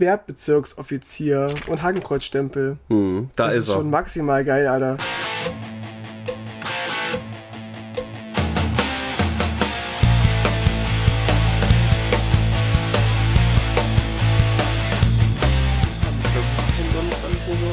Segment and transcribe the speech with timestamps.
[0.00, 2.78] Wehrbezirksoffizier und Hakenkreuzstempel.
[2.88, 3.74] Hm, da das ist, ist er.
[3.74, 4.98] schon maximal geil, Alter.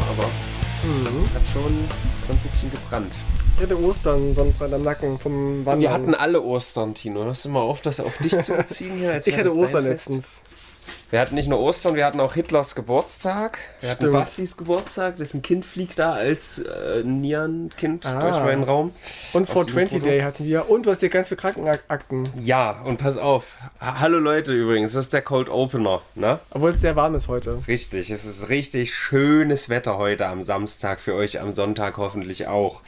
[0.10, 0.30] aber
[1.28, 1.88] es hat schon
[2.26, 3.18] so ein bisschen gebrannt.
[3.56, 5.82] Ich hatte Ostern Sonnenbrand am Nacken vom Wandern.
[5.82, 7.24] Wir hatten alle Ostern, Tino.
[7.24, 9.14] Hörst du mal auf, das auf dich zu beziehen hier?
[9.14, 10.42] als ich hatte Ostern letztens.
[11.10, 13.60] Wir hatten nicht nur Ostern, wir hatten auch Hitlers Geburtstag.
[13.80, 14.18] Wir hatten Stimmt.
[14.18, 15.16] Bastis Geburtstag.
[15.16, 18.20] Dessen Kind fliegt da als äh, Nierenkind Ah.
[18.22, 18.92] durch meinen Raum.
[19.32, 20.06] Und 420 Foto.
[20.06, 20.70] Day hatten wir.
[20.70, 22.28] Und du hast hier ganz viele Krankenakten.
[22.42, 23.56] Ja, und pass auf.
[23.80, 26.40] Ha- Hallo Leute übrigens, das ist der Cold Opener, ne?
[26.52, 27.62] Obwohl es sehr warm ist heute.
[27.70, 32.82] Richtig, es ist richtig schönes Wetter heute am Samstag, für euch am Sonntag hoffentlich auch.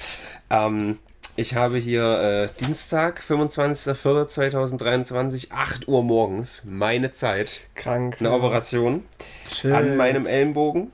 [0.50, 1.00] Ähm,
[1.40, 8.18] ich habe hier äh, Dienstag, 25.04.2023, 8 Uhr morgens, meine Zeit, Krank.
[8.20, 9.04] eine Operation
[9.52, 9.72] Shit.
[9.72, 10.92] an meinem Ellenbogen.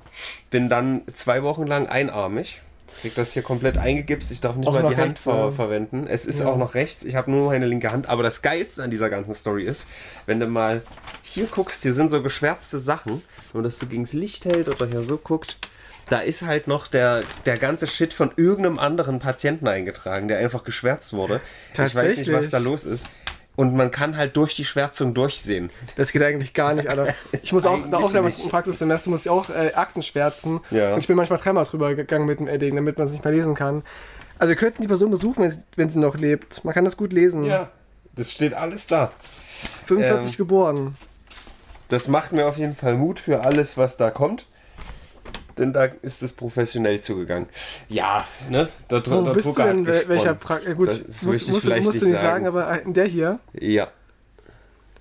[0.49, 2.61] Bin dann zwei Wochen lang einarmig.
[3.01, 4.31] Krieg das hier komplett eingegipst.
[4.31, 6.07] Ich darf nicht Auch mal die Hand ver verwenden.
[6.07, 6.47] Es ist Ja.
[6.47, 7.03] auch noch rechts.
[7.03, 8.07] Ich habe nur meine linke Hand.
[8.07, 9.87] Aber das Geilste an dieser ganzen Story ist,
[10.27, 10.81] wenn du mal
[11.21, 13.21] hier guckst, hier sind so geschwärzte Sachen.
[13.51, 15.57] Wenn man das so gegens Licht hält oder hier so guckt,
[16.09, 20.63] da ist halt noch der, der ganze Shit von irgendeinem anderen Patienten eingetragen, der einfach
[20.63, 21.41] geschwärzt wurde.
[21.73, 22.49] Ich weiß nicht, was Tatsächlich?
[22.51, 23.07] da los ist.
[23.55, 25.69] Und man kann halt durch die Schwärzung durchsehen.
[25.95, 27.13] Das geht eigentlich gar nicht, Alter.
[27.41, 30.59] Ich muss auch, da auch damals im Praxissemester muss ich auch äh, Akten schwärzen.
[30.71, 30.93] Ja.
[30.93, 33.33] Und ich bin manchmal dreimal drüber gegangen mit dem Edding, damit man es nicht mehr
[33.33, 33.83] lesen kann.
[34.37, 36.65] Also wir könnten die Person besuchen, wenn sie, wenn sie noch lebt.
[36.65, 37.45] Man kann das gut lesen.
[37.45, 37.69] Ja,
[38.13, 39.13] das steht alles da.
[39.85, 40.95] 45 Ähm, geboren.
[41.87, 44.47] Das macht mir auf jeden Fall Mut für alles, was da kommt.
[45.57, 47.47] Denn da ist es professionell zugegangen.
[47.87, 48.67] Ja, ne?
[48.89, 49.85] Der, Dr Wo der bist du Drucker hat denn?
[49.85, 50.09] Gesponnen.
[50.09, 52.47] Welcher pra äh, Gut, Das musst, musst, musst du nicht nicht sagen, sagen.
[52.47, 53.87] aber der hier, Ja.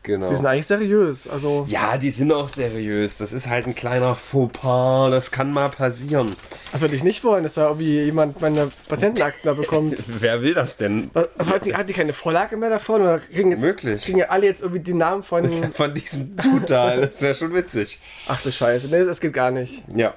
[0.04, 0.28] Genau.
[0.28, 1.26] die sind eigentlich seriös.
[1.26, 3.16] Also, ja, die sind auch seriös.
[3.16, 5.10] Das ist halt ein kleiner Fauxpas.
[5.10, 6.36] Das kann mal passieren.
[6.72, 10.04] das würde ich nicht wollen, dass da irgendwie jemand meine Patientenakten da bekommt.
[10.20, 11.10] Wer will das denn?
[11.14, 13.00] Also hat, die, hat die keine Vorlage mehr davon?
[13.00, 14.04] Oder kriegen, jetzt, Möglich.
[14.04, 15.50] kriegen ja alle jetzt irgendwie die Namen von.
[15.72, 16.96] Von diesem Dude da.
[16.98, 17.98] Das wäre schon witzig.
[18.28, 19.82] Ach du Scheiße, nee, das geht gar nicht.
[19.96, 20.12] Ja.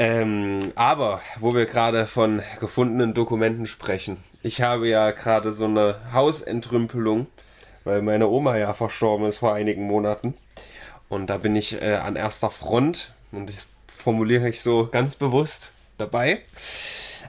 [0.00, 4.16] Ähm, aber, wo wir gerade von gefundenen Dokumenten sprechen.
[4.42, 7.26] Ich habe ja gerade so eine Hausentrümpelung,
[7.84, 10.32] weil meine Oma ja verstorben ist vor einigen Monaten.
[11.10, 15.72] Und da bin ich äh, an erster Front und das formuliere ich so ganz bewusst
[15.98, 16.40] dabei.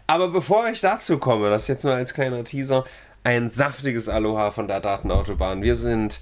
[0.07, 2.85] Aber bevor ich dazu komme, das jetzt nur als kleiner Teaser,
[3.25, 5.61] ein saftiges Aloha von der Datenautobahn.
[5.61, 6.21] Wir sind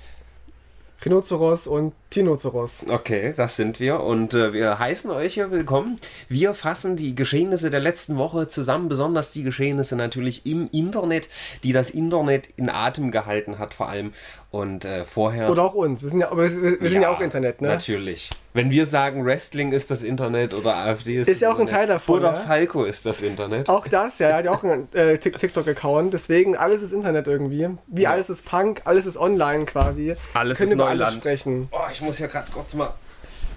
[1.06, 2.86] Rhinoceros und Tinoceros.
[2.90, 5.98] Okay, das sind wir und äh, wir heißen euch hier willkommen.
[6.28, 11.30] Wir fassen die Geschehnisse der letzten Woche zusammen, besonders die Geschehnisse natürlich im Internet,
[11.64, 14.14] die das Internet in Atem gehalten hat vor allem
[14.52, 15.52] und äh, vorher...
[15.52, 16.02] Oder auch uns.
[16.02, 17.68] Wir sind ja, aber wir, wir sind ja auch Internet, ne?
[17.68, 18.32] Natürlich.
[18.54, 21.86] Wenn wir sagen, Wrestling ist das Internet oder AfD ist, Ist ja auch ein Teil
[21.86, 22.34] davon, Oder ja?
[22.34, 23.70] Falco ist das Internet.
[23.70, 27.28] Auch das, ja, er hat ja auch einen äh, Tik- TikTok-Account, deswegen alles ist Internet
[27.28, 27.70] irgendwie.
[27.86, 28.10] Wie Ja.
[28.12, 30.16] alles ist Punk, alles ist online quasi.
[30.34, 31.18] Alles können ist über alles Neuland.
[31.24, 31.68] sprechen.
[31.72, 32.94] Oh, ich muss ja gerade kurz mal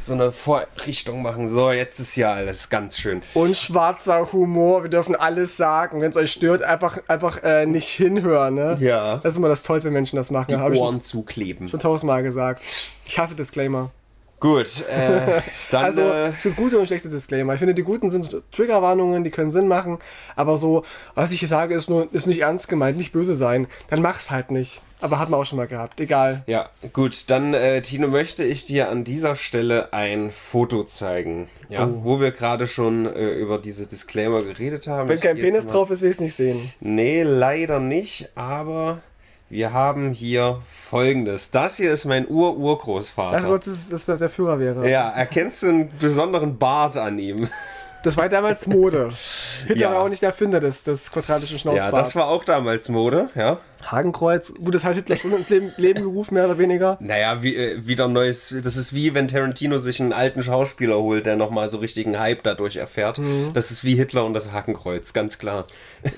[0.03, 1.49] so eine Vorrichtung machen.
[1.49, 3.23] So, jetzt ist ja alles ganz schön.
[3.35, 6.01] Und schwarzer Humor, wir dürfen alles sagen.
[6.01, 8.77] Wenn es euch stört, einfach, einfach äh, nicht hinhören, ne?
[8.81, 9.17] Ja.
[9.19, 10.49] Das ist immer das Tollste, wenn Menschen das machen.
[10.49, 11.69] Die Habe ich schon, Ohren zukleben.
[11.69, 12.65] schon tausendmal gesagt.
[13.07, 13.91] Ich hasse Disclaimer.
[14.43, 15.85] Gut, äh, dann...
[15.85, 17.53] Also, äh, es gibt gute und schlechte Disclaimer.
[17.55, 19.99] Ich finde, die guten sind Triggerwarnungen, die können Sinn machen.
[20.35, 23.69] Aber so, was ich hier sage, ist nur ist nicht ernst gemeint, nicht böse sein.
[23.89, 24.81] Dann mach's halt nicht.
[25.01, 26.01] Aber hat man auch schon mal gehabt.
[26.01, 26.43] Egal.
[26.49, 31.49] Ja, gut, dann, äh, Tino, möchte ich dir an dieser Stelle ein Foto zeigen.
[31.69, 32.01] Ja, Oh.
[32.03, 35.09] wo wir gerade schon äh, über diese Disclaimer geredet haben.
[35.09, 36.73] Wenn Ich kein Penis drauf ist, will ich es nicht sehen.
[36.81, 38.99] Nee, leider nicht, aber
[39.53, 41.51] wir haben hier folgendes.
[41.51, 43.47] Das hier ist mein Ich dachte Ur-Urgroßvater.
[43.47, 44.89] kurz, dass dass das der Führer wäre.
[44.91, 47.49] Ja, erkennst du einen besonderen Bart an ihm?
[48.03, 49.13] Das war damals Mode.
[49.67, 49.93] Hitler Ja.
[49.93, 52.09] war auch nicht der Erfinder des, des quadratischen Ja, Schnauzbarts.
[52.11, 53.59] das war auch damals Mode, ja.
[53.85, 54.55] Hakenkreuz.
[54.55, 56.97] Gut, das hat Hitler schon ins Leben, Leben gerufen, mehr oder weniger.
[57.01, 58.55] Naja, wie, äh, wieder neues.
[58.63, 62.45] Das ist wie wenn Tarantino sich einen alten Schauspieler holt, der nochmal so richtigen Hype
[62.45, 63.19] dadurch erfährt.
[63.19, 63.51] Mhm.
[63.55, 65.67] Das ist wie Hitler und das Hakenkreuz, ganz klar.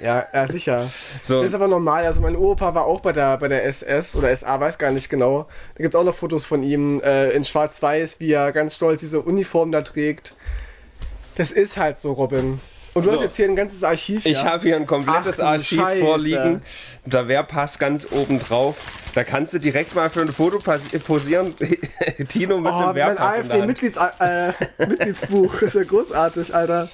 [0.03, 0.87] Ja, ja sicher.
[1.23, 1.41] So.
[1.41, 2.05] Das ist aber normal.
[2.05, 5.09] Also mein Opa war auch bei der, bei der SS oder SA, weiß gar nicht
[5.09, 5.47] genau.
[5.77, 9.01] Da gibt es auch noch Fotos von ihm äh, in Schwarz-Weiß, wie er ganz stolz
[9.01, 10.35] diese Uniform da trägt.
[11.37, 12.61] Das ist halt so, Robin.
[12.95, 13.13] Und du So.
[13.15, 14.25] hast jetzt hier ein ganzes Archiv.
[14.25, 14.45] Ich ja?
[14.45, 16.01] habe hier ein komplettes Ach du Archiv Scheiße.
[16.01, 16.63] vorliegen.
[17.05, 18.77] Da wäre Pass ganz oben drauf.
[19.15, 21.55] Da kannst du direkt mal für ein Foto pos- posieren.
[22.29, 23.71] Tino mit Oh, dem mein Wehrpass in der Hand.
[23.81, 24.53] AfD-Mitglieds äh.
[24.79, 26.89] Das ist ja großartig, Alter.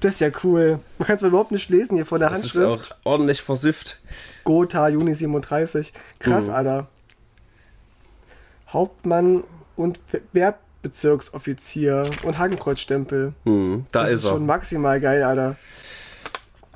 [0.00, 0.80] Das ist ja cool.
[0.98, 2.96] Man kann es überhaupt nicht lesen hier von der Das ist auch Handschrift.
[3.04, 3.98] ordentlich versifft.
[4.44, 5.92] Gotha, Juni 37.
[6.18, 6.54] Krass, Mhm.
[6.54, 6.86] Alter.
[8.70, 9.44] Hauptmann
[9.76, 10.00] und
[10.82, 13.32] Bezirksoffizier und Hakenkreuzstempel.
[13.44, 15.56] Hm, da Das ist, ist schon maximal geil, Alter.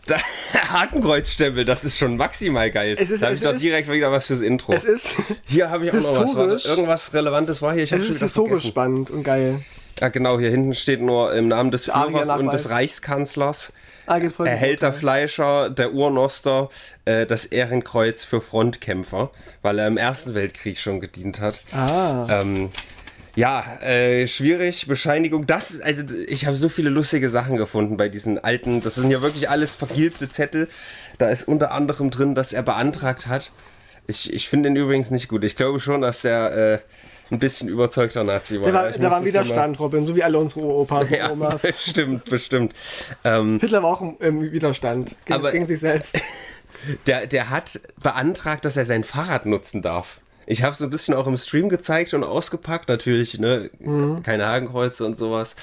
[0.54, 2.96] Hakenkreuzstempel, das ist schon maximal geil.
[2.98, 4.72] Es ist- da habe ich doch direkt wieder was fürs Intro.
[4.72, 5.10] Es ist,
[5.44, 6.36] hier habe ich auch noch was.
[6.36, 7.82] Warte, irgendwas Relevantes war hier.
[7.84, 8.68] Ich habe es schon ist historisch vergessen.
[8.68, 9.60] spannend und geil.
[10.00, 13.72] Ja, genau, hier hinten steht nur im Namen des Führers und des Reichskanzlers.
[14.08, 16.68] Ah, Erhält der Fleischer, der Urnoster,
[17.06, 19.30] äh, das Ehrenkreuz für Frontkämpfer,
[19.62, 21.60] weil er im Ersten Weltkrieg schon gedient hat.
[21.72, 22.26] Ah.
[22.30, 22.70] Ähm,
[23.36, 25.46] ja, äh, schwierig, Bescheinigung.
[25.46, 29.22] Das, also ich habe so viele lustige Sachen gefunden bei diesen alten, das sind ja
[29.22, 30.68] wirklich alles vergilbte Zettel.
[31.18, 33.52] Da ist unter anderem drin, dass er beantragt hat.
[34.06, 35.44] Ich, ich finde ihn übrigens nicht gut.
[35.44, 36.78] Ich glaube schon, dass er äh,
[37.30, 38.68] ein bisschen überzeugter Nazi war.
[38.68, 41.62] Da war, da war Widerstand, Robin, so wie alle unsere Opas und Ja, Omas.
[41.66, 42.74] bestimmt, bestimmt.
[43.24, 46.20] Ähm, Hitler war auch im, im Widerstand gegen, Aber- gegen sich selbst.
[47.06, 50.20] der, der hat beantragt, dass er sein Fahrrad nutzen darf.
[50.46, 54.22] Ich habe es ein bisschen auch im Stream gezeigt und ausgepackt, natürlich, ne, Mhm.
[54.22, 55.56] keine Hakenkreuze und sowas.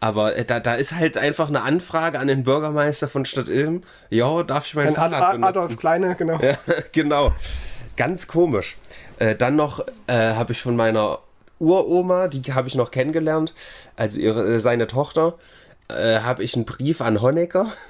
[0.00, 3.82] Aber äh, da, da ist halt einfach eine Anfrage an den Bürgermeister von Stadt Ilm.
[4.10, 5.44] Ja, darf ich mein Ein Ad Fahrrad Ad benutzen?
[5.58, 6.38] Adolf Kleine, genau.
[6.42, 6.58] Ja,
[6.92, 7.32] genau.
[7.96, 8.76] Ganz komisch.
[9.20, 11.20] Äh, dann noch äh, habe ich von meiner
[11.60, 13.54] Uroma, die habe ich noch kennengelernt,
[13.94, 15.34] also ihre, äh, seine Tochter,
[15.88, 17.72] äh, habe ich einen Brief an Honecker.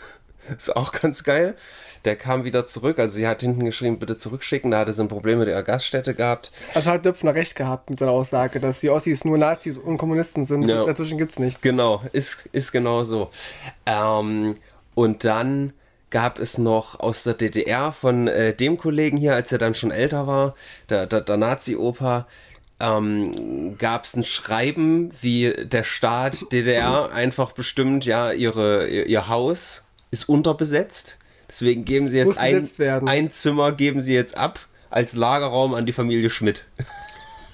[0.56, 1.56] Ist auch ganz geil.
[2.04, 2.98] Der kam wieder zurück.
[2.98, 4.70] Also sie hat hinten geschrieben, bitte zurückschicken.
[4.70, 6.52] Da hatte sie ein Problem mit ihrer Gaststätte gehabt.
[6.74, 10.44] Also hat Döpfner recht gehabt mit seiner Aussage, dass die Ossis nur Nazis und Kommunisten
[10.44, 10.68] sind.
[10.68, 10.84] Ja.
[10.84, 11.62] Dazwischen gibt's nichts.
[11.62, 13.30] Genau, ist, ist genau so.
[13.86, 14.54] Ähm,
[14.94, 15.72] und dann
[16.10, 19.90] gab es noch aus der DDR von äh, dem Kollegen hier, als er dann schon
[19.90, 20.54] älter war,
[20.88, 22.26] der, der, der Nazi-Opa,
[22.80, 29.28] ähm, gab es ein Schreiben, wie der Staat DDR einfach bestimmt, ja, ihre, ihr, ihr
[29.28, 29.83] Haus
[30.14, 31.18] ist unterbesetzt.
[31.48, 32.66] Deswegen geben sie jetzt ein,
[33.06, 34.58] ein Zimmer, geben sie jetzt ab
[34.90, 36.64] als Lagerraum an die Familie Schmidt.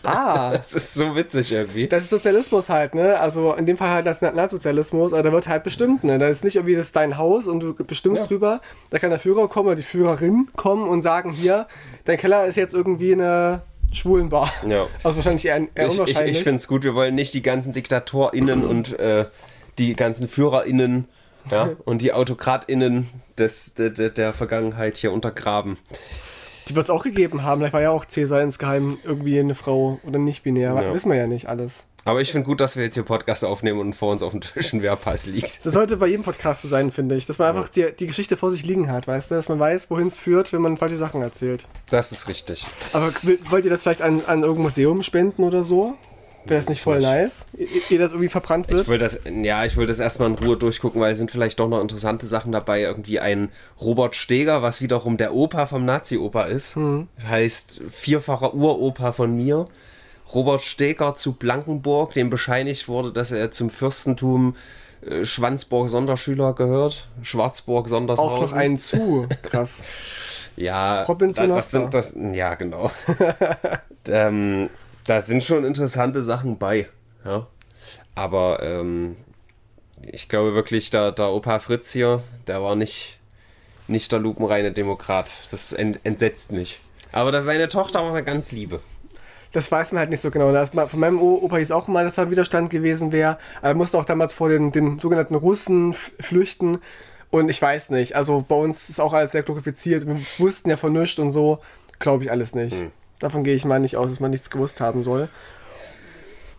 [0.02, 1.86] Ah, Das ist so witzig irgendwie.
[1.88, 3.18] das ist Sozialismus halt, ne?
[3.18, 6.18] Also in dem Fall halt das Nationalsozialismus, aber da wird halt bestimmt, ne?
[6.18, 8.26] Da ist nicht irgendwie das ist dein Haus und du bestimmst Ja.
[8.28, 8.60] drüber.
[8.90, 11.66] Da kann der Führer kommen oder die Führerin kommen und sagen, hier,
[12.04, 13.62] dein Keller ist jetzt irgendwie eine
[13.92, 14.50] Schwulenbar.
[14.66, 14.86] Ja.
[15.02, 16.36] Also wahrscheinlich eher, eher Ich, ich, unwahrscheinlich.
[16.38, 19.26] ich finde es gut, wir wollen nicht die ganzen DiktatorInnen und äh,
[19.78, 21.08] die ganzen FührerInnen
[21.50, 23.08] ja, und die AutokratInnen
[23.38, 25.78] des, der, der, Vergangenheit hier untergraben.
[26.68, 27.60] die wird es auch gegeben haben.
[27.60, 30.74] Vielleicht war ja auch Cäsar insgeheim irgendwie eine Frau oder nicht binär.
[30.74, 30.94] Ja.
[30.94, 31.86] Wissen wir ja nicht alles.
[32.04, 34.40] Aber ich finde gut, dass wir jetzt hier Podcast aufnehmen und vor uns auf dem
[34.40, 35.64] Tisch ein Wehrpass liegt.
[35.66, 37.26] Das sollte bei jedem Podcast so sein, finde ich.
[37.26, 39.34] Dass man einfach die, die Geschichte vor sich liegen hat, weißt du?
[39.34, 41.66] Dass man weiß, wohin es führt, wenn man falsche Sachen erzählt.
[41.90, 42.64] Das ist richtig.
[42.94, 43.12] Aber
[43.50, 45.96] wollt ihr das vielleicht an, an irgendein Museum spenden oder so?
[46.50, 47.46] Wäre das nicht voll nice?
[47.88, 48.88] Ihr, das irgendwie verbrannt Ich wird?
[48.88, 51.68] will das, ja, ich will das erstmal in Ruhe durchgucken, weil es sind vielleicht doch
[51.68, 52.82] noch interessante Sachen dabei.
[52.82, 53.50] Irgendwie ein
[53.80, 56.76] Robert Steger, was wiederum der Opa vom Nazi-Opa ist.
[57.24, 59.66] Heißt vierfacher Uropa von mir.
[60.34, 64.54] Robert Steger zu Blankenburg, dem bescheinigt wurde, dass er zum Fürstentum
[65.04, 67.08] äh, Schwanzburg-Sonderschüler gehört.
[67.22, 68.36] Schwarzburg-Sondershausen.
[68.36, 69.26] Auch noch einen zu.
[69.42, 69.84] Krass.
[70.56, 72.90] Ja, Robin da, das sind das, ja genau.
[74.08, 74.68] ähm,
[75.10, 76.86] da sind schon interessante Sachen bei.
[77.24, 77.48] Ja.
[78.14, 79.16] Aber ähm,
[80.02, 83.18] ich glaube wirklich, der, der Opa Fritz hier, der war nicht,
[83.88, 85.34] nicht der lupenreine Demokrat.
[85.50, 86.78] Das ent, entsetzt mich.
[87.10, 88.78] Aber dass seine Tochter war eine ganz liebe.
[89.50, 90.52] Das weiß man halt nicht so genau.
[90.52, 93.36] Das, von meinem Opa hieß auch mal, dass da Widerstand gewesen wäre.
[93.58, 96.78] Aber er musste auch damals vor den, den sogenannten Russen flüchten.
[97.30, 98.14] Und ich weiß nicht.
[98.14, 100.06] Also bei uns ist auch alles sehr glorifiziert.
[100.06, 101.58] Wir wussten ja von nichts und so.
[101.98, 102.78] Glaube ich alles nicht.
[102.78, 102.92] Hm.
[103.20, 105.28] Davon gehe ich mal nicht aus, dass man nichts gewusst haben soll.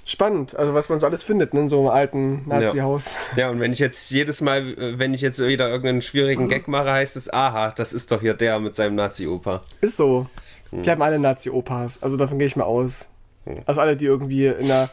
[0.06, 3.16] Spannend, also was man so alles findet ne, in so einem alten Nazi-Haus.
[3.36, 6.68] Ja, und wenn ich jetzt jedes Mal, äh, wenn ich jetzt wieder irgendeinen schwierigen Gag
[6.68, 9.62] mache, heißt es, aha, das ist doch hier der mit seinem Nazi-Opa.
[9.82, 10.28] Ist so.
[10.72, 10.82] Hm.
[10.82, 13.10] Die haben alle Nazi-Opas, also davon gehe ich mal aus.
[13.66, 14.90] Also alle, die irgendwie in der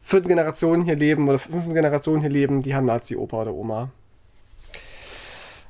[0.00, 3.90] vierten Generation hier leben oder fünften Generation hier leben, die haben Nazi-Opa oder Oma.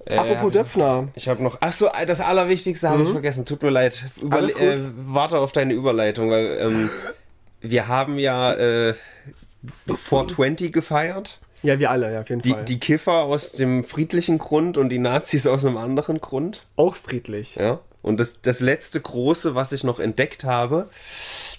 [0.09, 1.09] Apropos Döpfner.
[1.15, 1.59] Ich habe noch.
[1.61, 3.45] Ach so, das Allerwichtigste habe ich vergessen.
[3.45, 4.07] Tut mir leid.
[4.21, 4.63] Über, Alles gut.
[4.63, 6.91] Äh, warte auf deine Überleitung, weil ähm,
[7.61, 8.95] wir haben ja äh,
[9.87, 11.39] 420 gefeiert.
[11.63, 12.65] Ja, wir alle, ja, auf jeden Die, Fall.
[12.65, 16.63] die Kiffer aus dem friedlichen Grund und die Nazis aus einem anderen Grund.
[16.77, 17.57] Auch friedlich.
[17.57, 17.81] Ja.
[18.01, 20.89] Und das, das letzte große, was ich noch entdeckt habe,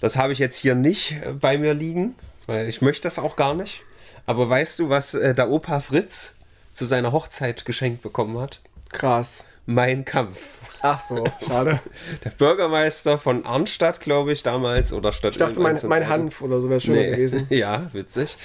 [0.00, 3.36] das habe ich jetzt hier nicht äh, bei mir liegen, weil ich möchte das auch
[3.36, 3.82] gar nicht.
[4.26, 6.34] Aber weißt du, was äh, der Opa Fritz
[6.74, 8.60] zu seiner Hochzeit geschenkt bekommen hat?
[8.90, 9.44] Krass.
[9.66, 10.58] Mein Kampf.
[10.82, 11.78] Ach so, schade.
[12.24, 16.60] Der Bürgermeister von Arnstadt, glaube ich, damals, oder Stadt Ich dachte, mein, mein Hanf oder
[16.60, 17.46] so wäre schöner gewesen.
[17.50, 18.36] Ja, witzig.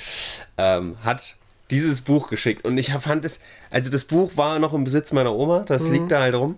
[0.57, 1.35] Ähm, hat
[1.71, 2.63] dieses Buch geschickt.
[2.65, 3.39] Und ich fand es,
[3.71, 5.93] also das Buch war noch im Besitz meiner Oma, das Mhm.
[5.93, 6.57] liegt da halt rum.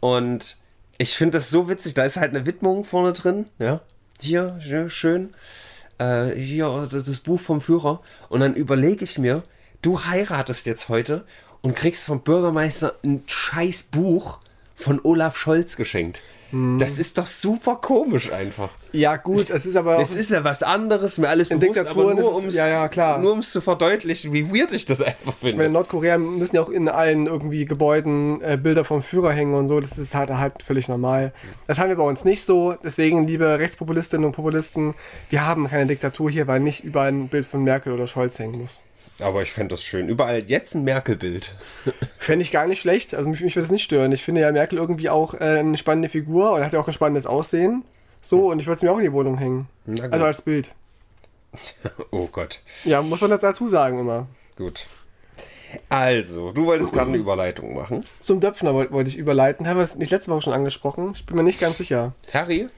[0.00, 0.56] Und
[0.96, 3.80] ich finde das so witzig, da ist halt eine Widmung vorne drin, ja.
[4.20, 4.58] Hier,
[4.88, 5.34] schön.
[5.98, 8.00] äh, hier das Buch vom Führer.
[8.30, 9.42] Und dann überlege ich mir,
[9.82, 11.24] du heiratest jetzt heute
[11.62, 14.38] und kriegst vom Bürgermeister ein scheiß Buch
[14.76, 16.22] von Olaf Scholz geschenkt.
[16.50, 16.78] Hm.
[16.78, 18.70] Das ist doch super komisch einfach.
[18.92, 19.96] Ja, gut, es ist aber.
[19.98, 22.88] Das ist ja was anderes, mir alles bewusst, Diktaturen aber nur ist es- ja, ja,
[22.88, 23.18] klar.
[23.18, 25.70] nur ums zu verdeutlichen, wie weird ich das einfach Ich meine, in finde.
[25.72, 29.78] Nordkorea müssen ja auch in allen irgendwie Gebäuden äh, Bilder vom Führer hängen und so.
[29.80, 31.34] Das ist halt, halt völlig normal.
[31.66, 32.76] Das haben wir bei uns nicht so.
[32.82, 34.94] Deswegen, liebe Rechtspopulistinnen und Populisten,
[35.28, 38.58] wir haben keine Diktatur hier, weil nicht überall ein Bild von Merkel oder Scholz hängen
[38.58, 38.82] muss.
[39.20, 40.08] Aber ich fände das schön.
[40.08, 41.56] Überall jetzt ein Merkel-Bild.
[42.18, 43.14] Fände ich gar nicht schlecht.
[43.14, 44.12] Also mich, mich würde das nicht stören.
[44.12, 46.92] Ich finde ja Merkel irgendwie auch äh, eine spannende Figur und hat ja auch ein
[46.92, 47.84] spannendes Aussehen.
[48.22, 49.68] So, und ich würde es mir auch in die Wohnung hängen.
[50.10, 50.72] Also als Bild.
[52.10, 52.60] Oh Gott.
[52.84, 54.26] Ja, muss man das dazu sagen immer.
[54.56, 54.86] Gut.
[55.88, 58.04] Also, du wolltest gerade eine Überleitung machen.
[58.20, 59.66] Zum Döpfner wollte wollte ich überleiten.
[59.66, 61.12] Haben wir es nicht letzte Woche schon angesprochen?
[61.14, 62.12] Ich bin mir nicht ganz sicher.
[62.32, 62.68] Harry?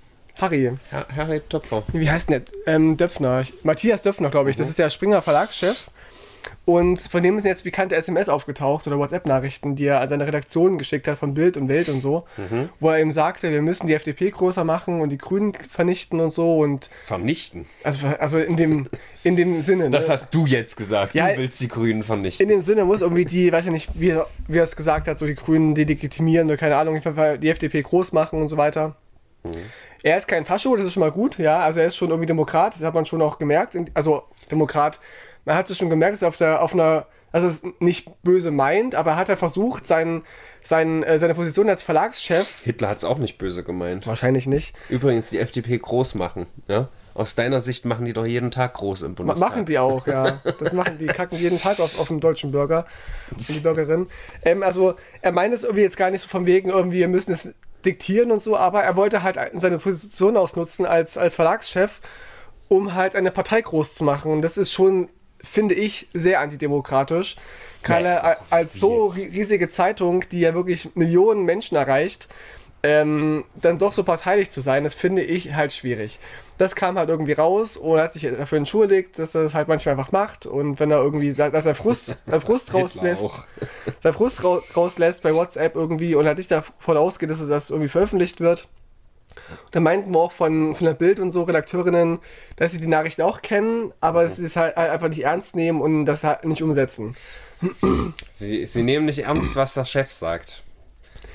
[0.40, 0.72] Harry.
[0.90, 1.82] Har Harry Töpfer.
[1.92, 2.74] Wie heißt denn der?
[2.74, 3.44] Ähm, Döpfner.
[3.62, 4.56] Matthias Döpfner, glaube ich.
[4.56, 5.90] Das ist der Springer Verlagschef.
[6.66, 10.78] Und von dem sind jetzt bekannte SMS aufgetaucht oder WhatsApp-Nachrichten, die er an seine Redaktion
[10.78, 12.24] geschickt hat von Bild und Welt und so,
[12.78, 16.30] wo er eben sagte, wir müssen die FDP größer machen und die Grünen vernichten und
[16.30, 17.66] so und Vernichten.
[17.82, 18.86] also, also in dem
[19.24, 19.90] in dem Sinne.
[19.90, 20.12] Das ne?
[20.12, 21.14] hast du jetzt gesagt.
[21.14, 22.44] Ja, du willst die Grünen vernichten.
[22.44, 25.08] in dem Sinne muss irgendwie die, weiß ich nicht, wie, er- wie er es gesagt
[25.08, 27.00] hat, so die Grünen delegitimieren oder keine Ahnung,
[27.40, 28.94] die FDP groß machen und so weiter.
[30.02, 32.26] Er ist kein Fascho, das ist schon mal gut, ja, also er ist schon irgendwie
[32.26, 34.98] Demokrat, das hat man schon auch gemerkt, also Demokrat,
[35.44, 38.50] man hat es schon gemerkt, dass er auf, der, auf einer, also es nicht böse
[38.50, 40.22] meint, aber er hat er versucht, seinen,
[40.62, 44.06] seinen, äh, seine Position als Verlagschef, Hitler hat es auch nicht böse gemeint.
[44.06, 46.46] wahrscheinlich nicht, Übrigens, die FDP groß machen.
[46.68, 46.88] Ja?
[47.14, 49.50] Aus deiner Sicht machen die doch jeden Tag groß im Bundestag.
[49.50, 50.40] Machen die auch, ja.
[50.58, 52.86] Das machen die, kacken jeden Tag auf, auf den deutschen Bürger
[53.30, 54.06] und die Bürgerin.
[54.42, 57.32] Ähm, also, er meint es irgendwie jetzt gar nicht so von wegen, irgendwie, wir müssen
[57.32, 62.00] es diktieren und so, aber er wollte halt seine Position ausnutzen als, als Verlagschef,
[62.68, 64.30] um halt eine Partei groß zu machen.
[64.30, 65.08] Und das ist schon,
[65.42, 67.36] finde ich, sehr antidemokratisch.
[67.82, 72.28] Gerade Nee, als so riesige Zeitung, die ja wirklich Millionen Menschen erreicht,
[72.82, 76.18] ähm, dann doch so parteilich zu sein, das finde ich halt schwierig.
[76.58, 79.94] Das kam halt irgendwie raus und hat sich dafür entschuldigt, dass er das halt manchmal
[79.94, 83.28] einfach macht und wenn er irgendwie, dass er Frust, seinen Frust rauslässt,
[84.00, 87.88] seinen Frust rau rauslässt bei WhatsApp irgendwie und halt nicht davon ausgeht, dass das irgendwie
[87.88, 88.68] veröffentlicht wird.
[89.70, 92.18] Da meinten wir auch von, von der Bild und so Redakteurinnen,
[92.56, 96.04] dass sie die Nachrichten auch kennen, aber sie es halt einfach nicht ernst nehmen und
[96.04, 97.16] das halt nicht umsetzen.
[98.32, 100.62] Sie, sie nehmen nicht ernst, was der Chef sagt.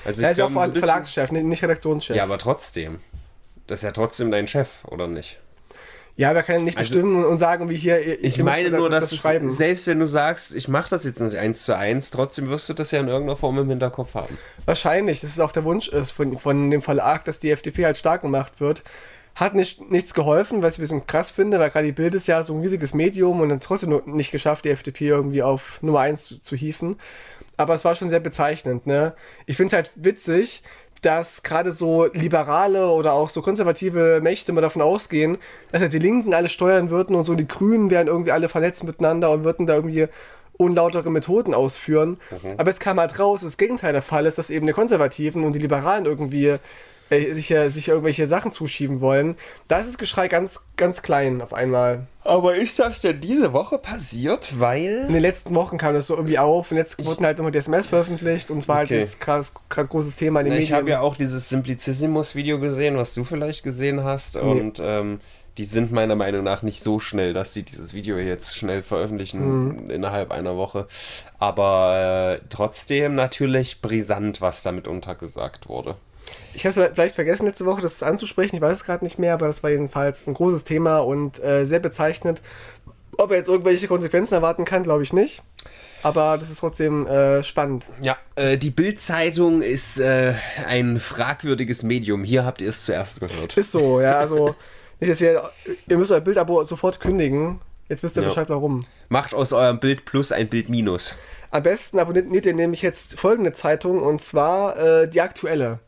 [0.04, 2.16] Also Er ist ja auch Verlagschef, nicht Redaktionschef.
[2.16, 3.00] Ja, aber trotzdem.
[3.66, 5.40] Das ist ja trotzdem dein Chef, oder nicht?
[6.18, 8.00] Ja, kann ja nicht Also- bestimmen und sagen, wie hier.
[8.04, 9.50] ihr- Ich ihr meine das- nur, dass das es, schreiben.
[9.50, 12.72] selbst wenn du sagst, ich mache das jetzt nicht eins zu eins, trotzdem wirst du
[12.74, 14.38] das ja in irgendeiner Form im Hinterkopf haben.
[14.64, 17.96] Wahrscheinlich, dass es auch der Wunsch ist von, von dem Verlag, dass die FDP halt
[17.98, 18.82] stark gemacht wird.
[19.34, 22.26] Hat nicht, nichts geholfen, was ich ein bisschen krass finde, weil gerade die Bild ist
[22.26, 26.00] ja so ein riesiges Medium und dann trotzdem nicht geschafft, die FDP irgendwie auf Nummer
[26.00, 26.96] 1 zu, zu hieven.
[27.58, 29.14] Aber es war schon sehr bezeichnend, ne?
[29.44, 30.62] Ich finde es halt witzig,
[31.02, 35.38] dass gerade so liberale oder auch so konservative Mächte immer davon ausgehen,
[35.72, 38.84] dass ja die Linken alle steuern würden und so die Grünen wären irgendwie alle vernetzt
[38.84, 40.08] miteinander und würden da irgendwie
[40.58, 42.18] unlautere Methoden ausführen.
[42.56, 45.52] Aber es kam halt raus, das Gegenteil der Fall ist, dass eben die Konservativen und
[45.54, 46.56] die Liberalen irgendwie
[47.10, 49.36] äh, sich, ja- sich irgendwelche Sachen zuschieben wollen.
[49.68, 52.06] Da ist das Geschrei ganz, ganz klein auf einmal.
[52.24, 55.04] Aber ist das denn diese Woche passiert, weil...
[55.06, 57.58] In den letzten Wochen kam das so irgendwie auf und jetzt wurden halt immer die
[57.58, 58.88] SMS veröffentlicht und es war Okay.
[58.94, 60.76] halt jetzt gerade großes Thema in den Ich Medien.
[60.76, 64.36] habe ja auch dieses Simplicissimus-Video gesehen, was du vielleicht gesehen hast.
[64.36, 65.20] Und ähm,
[65.58, 69.88] die sind meiner Meinung nach nicht so schnell, dass sie dieses Video jetzt schnell veröffentlichen
[69.88, 70.86] innerhalb einer Woche.
[71.38, 75.94] Aber äh, trotzdem natürlich brisant, was damit untergesagt wurde.
[76.54, 79.46] Ich habe vielleicht vergessen letzte Woche das anzusprechen, ich weiß es gerade nicht mehr, aber
[79.46, 82.40] das war jedenfalls ein großes Thema und äh, sehr bezeichnend.
[83.18, 85.42] Ob er jetzt irgendwelche Konsequenzen erwarten kann, glaube ich nicht.
[86.02, 87.86] Aber das ist trotzdem äh, spannend.
[88.00, 90.34] Ja, äh, die Bild-Zeitung ist äh,
[90.66, 92.24] ein fragwürdiges Medium.
[92.24, 93.56] Hier habt ihr es zuerst gehört.
[93.56, 94.54] Ist so, ja, also
[95.00, 95.50] nicht, dass ihr,
[95.88, 97.60] ihr müsst euer Bildabo sofort kündigen.
[97.88, 98.28] Jetzt wisst ihr Ja.
[98.28, 98.84] Bescheid warum.
[99.08, 101.16] Macht aus eurem Bild Plus ein Bild Minus.
[101.50, 105.78] Am besten abonniert ihr nämlich jetzt folgende Zeitung und zwar äh, die aktuelle.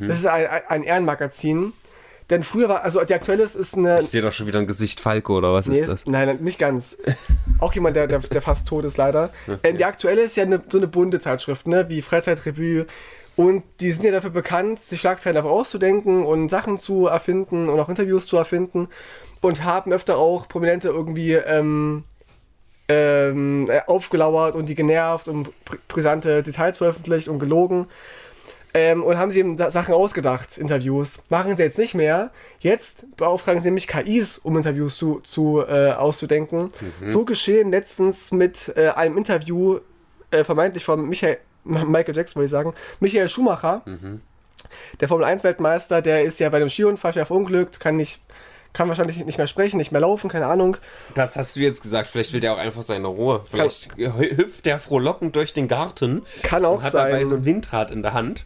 [0.00, 1.72] Das ist ein, ein- Ehrenmagazin.
[2.30, 4.00] Denn früher war, also die aktuelle ist, ist eine.
[4.00, 6.06] Ich sehe doch schon wieder ein Gesicht Falco, oder was Nee, ist das?
[6.06, 6.96] nein, nicht ganz.
[7.58, 9.30] Auch jemand, der, der, der fast tot ist, leider.
[9.62, 11.88] Ähm, die aktuelle ist ja eine, so eine bunte Zeitschrift, ne?
[11.88, 12.86] wie Freizeitrevue.
[13.34, 17.78] Und die sind ja dafür bekannt, sich Schlagzeilen einfach auszudenken und Sachen zu erfinden und
[17.80, 18.88] auch Interviews zu erfinden.
[19.40, 22.04] Und haben öfter auch Prominente irgendwie ähm,
[22.88, 27.86] ähm, äh, aufgelauert und die genervt und br- brisante Details veröffentlicht und gelogen.
[28.74, 31.22] Ähm, und haben sie eben Sa- Sachen ausgedacht, Interviews.
[31.28, 32.30] Machen sie jetzt nicht mehr.
[32.60, 36.70] Jetzt beauftragen sie nämlich KIs, um Interviews zu, zu äh, auszudenken.
[37.06, 39.78] So geschehen letztens mit äh, einem Interview,
[40.30, 43.82] äh, vermeintlich von Michael, Michael Jackson, würde ich sagen, Michael Schumacher.
[45.00, 48.20] Der Formel 1 Weltmeister, der ist ja bei einem Skiunfall verunglückt, kann nicht,
[48.72, 50.76] kann wahrscheinlich nicht mehr sprechen, nicht mehr laufen, keine Ahnung.
[51.14, 52.08] Das hast du jetzt gesagt.
[52.08, 53.42] Vielleicht will der auch einfach seine Ruhe.
[53.50, 56.22] Vielleicht hü- hüpft der frohlockend durch den Garten.
[56.42, 57.10] Kann auch und hat sein.
[57.12, 58.44] dabei so ein Windrad in der Hand.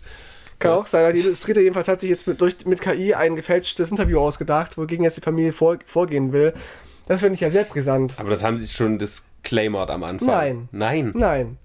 [0.59, 1.15] Kann auch sein.
[1.15, 5.05] Die Illustrierte jedenfalls hat sich jetzt mit, durch, mit KI ein gefälschtes Interview ausgedacht, wogegen
[5.05, 6.55] jetzt die Familie vor, vorgehen will.
[7.07, 8.15] Das finde ich ja sehr brisant.
[8.19, 10.27] Aber das haben sie schon disclaimert am Anfang.
[10.29, 10.69] Nein.
[10.73, 11.13] Nein.
[11.15, 11.59] Nein.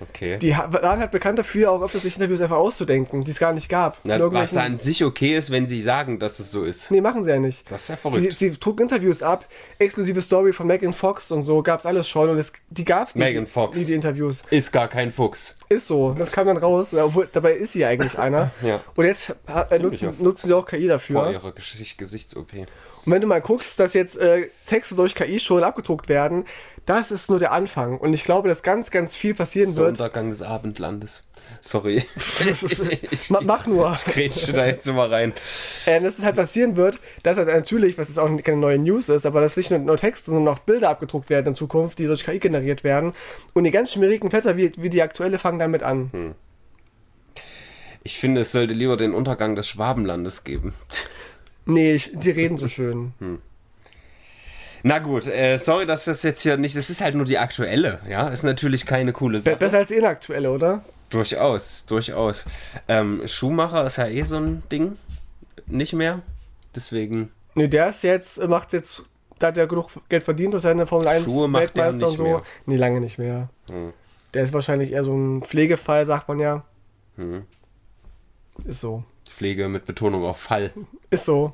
[0.00, 0.38] Okay.
[0.38, 3.68] Die waren halt bekannt dafür, auch öfter sich Interviews einfach auszudenken, die es gar nicht
[3.68, 3.98] gab.
[4.04, 6.90] Na, was an sich okay ist, wenn sie sagen, dass es so ist.
[6.90, 7.70] Nee, machen sie ja nicht.
[7.70, 8.38] Das ist ja Sie, verrückt.
[8.38, 9.46] sie drucken Interviews ab,
[9.78, 13.24] exklusive Story von Megan Fox und so, gab's alles schon und es, die gab's nicht.
[13.24, 13.78] Megan Fox.
[13.78, 14.42] Die, die Interviews.
[14.50, 15.56] Ist gar kein Fuchs.
[15.68, 16.12] Ist so.
[16.12, 18.50] Das kam dann raus, obwohl, dabei ist sie eigentlich einer.
[18.62, 18.82] Ja.
[18.96, 19.34] Und jetzt
[19.70, 21.22] äh, nutzen, nutzen sie auch KI dafür.
[21.22, 22.52] Vor ihrer Gesichts-OP.
[23.04, 26.44] Und wenn du mal guckst, dass jetzt äh, Texte durch KI schon abgedruckt werden,
[26.86, 27.98] das ist nur der Anfang.
[27.98, 29.90] Und ich glaube, dass ganz, ganz viel passieren Der wird.
[29.90, 31.22] Untergang des Abendlandes.
[31.60, 32.04] Sorry.
[32.46, 32.80] Das ist,
[33.10, 33.96] ich ma, mach nur.
[34.06, 35.32] grätsche da jetzt immer rein.
[35.86, 39.08] Äh, dass es halt passieren wird, dass halt natürlich, was jetzt auch keine neue News
[39.08, 42.06] ist, aber dass nicht nur, nur Texte, sondern auch Bilder abgedruckt werden in Zukunft, die
[42.06, 43.12] durch KI generiert werden.
[43.54, 46.10] Und die ganz schmierigen Blätter wie, wie die aktuelle fangen damit an.
[46.12, 46.34] Hm.
[48.02, 50.74] Ich finde, es sollte lieber den Untergang des Schwabenlandes geben.
[51.66, 53.12] Nee, ich, die reden so schön.
[54.86, 56.76] Na gut, äh, sorry, dass das jetzt hier nicht.
[56.76, 58.28] Das ist halt nur die aktuelle, ja.
[58.28, 59.56] Ist natürlich keine coole Sache.
[59.56, 60.84] besser als inaktuelle, oder?
[61.08, 62.44] Durchaus, durchaus.
[62.86, 64.98] Ähm, Schumacher ist ja eh so ein Ding.
[65.66, 66.20] Nicht mehr.
[66.74, 67.30] Deswegen.
[67.54, 69.04] Nee, der ist jetzt, äh, macht jetzt,
[69.38, 72.22] da hat er genug Geld verdient durch seine Formel 1 Schuhe Weltmeister und so.
[72.22, 72.42] mehr.
[72.66, 73.48] Nee, lange nicht mehr.
[73.70, 73.94] Hm.
[74.34, 76.62] Der ist wahrscheinlich eher so ein Pflegefall, sagt man ja.
[77.16, 77.44] Hm.
[78.66, 79.04] Ist so.
[79.28, 80.70] Pflege mit Betonung auf Fall.
[81.10, 81.52] Ist so.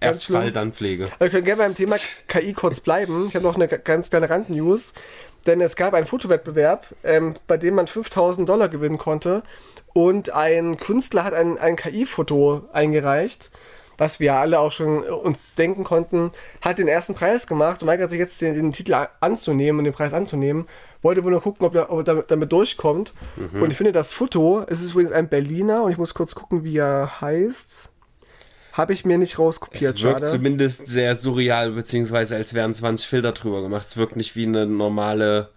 [0.00, 0.40] Erst schlimm.
[0.40, 1.06] Fall, dann Pflege.
[1.18, 1.96] Wir können gerne beim Thema
[2.28, 3.26] KI kurz bleiben.
[3.28, 4.94] Ich habe noch eine ganz kleine Randnews.
[5.46, 9.42] Denn es gab einen Fotowettbewerb, ähm, bei dem man 5000 Dollar gewinnen konnte.
[9.92, 13.50] Und ein Künstler hat ein, ein KI-Foto eingereicht,
[13.98, 17.88] was wir alle auch schon äh, uns denken konnten, hat den ersten Preis gemacht und
[17.88, 20.66] weigert sich jetzt den, den Titel anzunehmen und den Preis anzunehmen.
[21.02, 23.12] Wollte wohl nur gucken, ob er, ob er damit, durchkommt.
[23.60, 26.62] Und ich finde das Foto, es ist übrigens ein Berliner und ich muss kurz gucken,
[26.64, 27.90] wie er heißt.
[28.72, 30.32] Habe ich mir nicht rauskopiert, Es wirkt schade.
[30.32, 33.86] zumindest sehr surreal, beziehungsweise als wären 20 Filter drüber gemacht.
[33.86, 35.50] Es wirkt nicht wie eine normale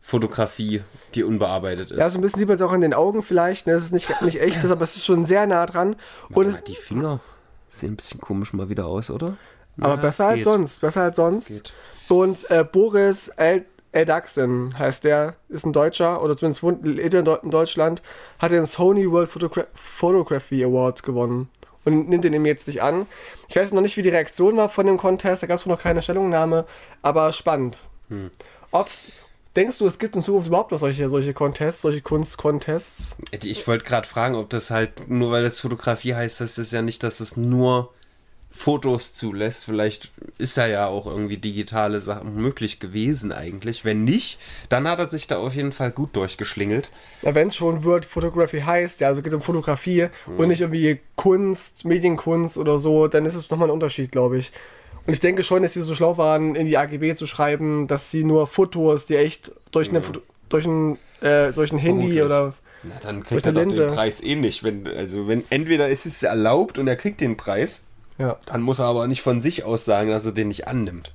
[0.00, 0.82] Fotografie,
[1.14, 1.98] die unbearbeitet ist.
[1.98, 3.66] Ja, so ein bisschen sieht man es auch in den Augen vielleicht.
[3.66, 3.72] Ne?
[3.74, 5.96] Das ist nicht, nicht echt, aber es ist schon sehr nah dran.
[6.28, 7.20] Und Warte es, die Finger
[7.68, 9.36] sehen ein bisschen komisch mal wieder aus, oder?
[9.78, 10.80] aber Na, besser es als sonst.
[10.80, 11.72] Besser als sonst.
[12.08, 17.24] Und äh, Boris El Eldaxin heißt der, ist ein Deutscher oder zumindest wohnt lebt in
[17.24, 18.02] Deu- in Deutschland,
[18.38, 21.48] hat den Sony World Photogra Photography Award gewonnen
[21.84, 23.06] und nimmt den eben jetzt nicht an.
[23.48, 25.80] Ich weiß noch nicht, wie die Reaktion war von dem Contest, da gab es noch
[25.80, 26.66] keine Stellungnahme,
[27.02, 27.78] aber spannend.
[28.08, 28.30] Hm.
[28.70, 29.12] Ob's,
[29.54, 33.16] denkst du, es gibt in Zukunft überhaupt noch solche, solche Contests, solche Kunstcontests?
[33.42, 36.82] Ich wollte gerade fragen, ob das halt, nur weil das Fotografie heißt, das ist ja
[36.82, 37.92] nicht, dass es nur
[38.56, 39.64] Fotos zulässt.
[39.66, 43.84] Vielleicht ist ja ja auch irgendwie digitale Sachen möglich gewesen eigentlich.
[43.84, 44.38] Wenn nicht,
[44.68, 46.90] dann hat er sich da auf jeden Fall gut durchgeschlingelt.
[47.22, 50.62] Ja, wenn es schon World Photography heißt, ja, also geht es um Fotografie und nicht
[50.62, 54.52] irgendwie Kunst, Medienkunst oder so, dann ist es nochmal ein Unterschied, glaube ich.
[55.06, 58.10] Und ich denke schon, dass sie so schlau waren, in die AGB zu schreiben, dass
[58.10, 62.22] sie nur Fotos, die echt durch, eine, Foto- durch, ein, äh, durch ein Handy Vermutlich.
[62.22, 62.54] oder.
[62.82, 64.64] Na, dann kriegt er doch den Preis eh nicht.
[64.64, 67.84] Wenn, also wenn entweder ist es erlaubt und er kriegt den Preis,
[68.18, 68.38] Ja.
[68.46, 71.12] dann muss er aber nicht von sich aus sagen, dass er den nicht annimmt.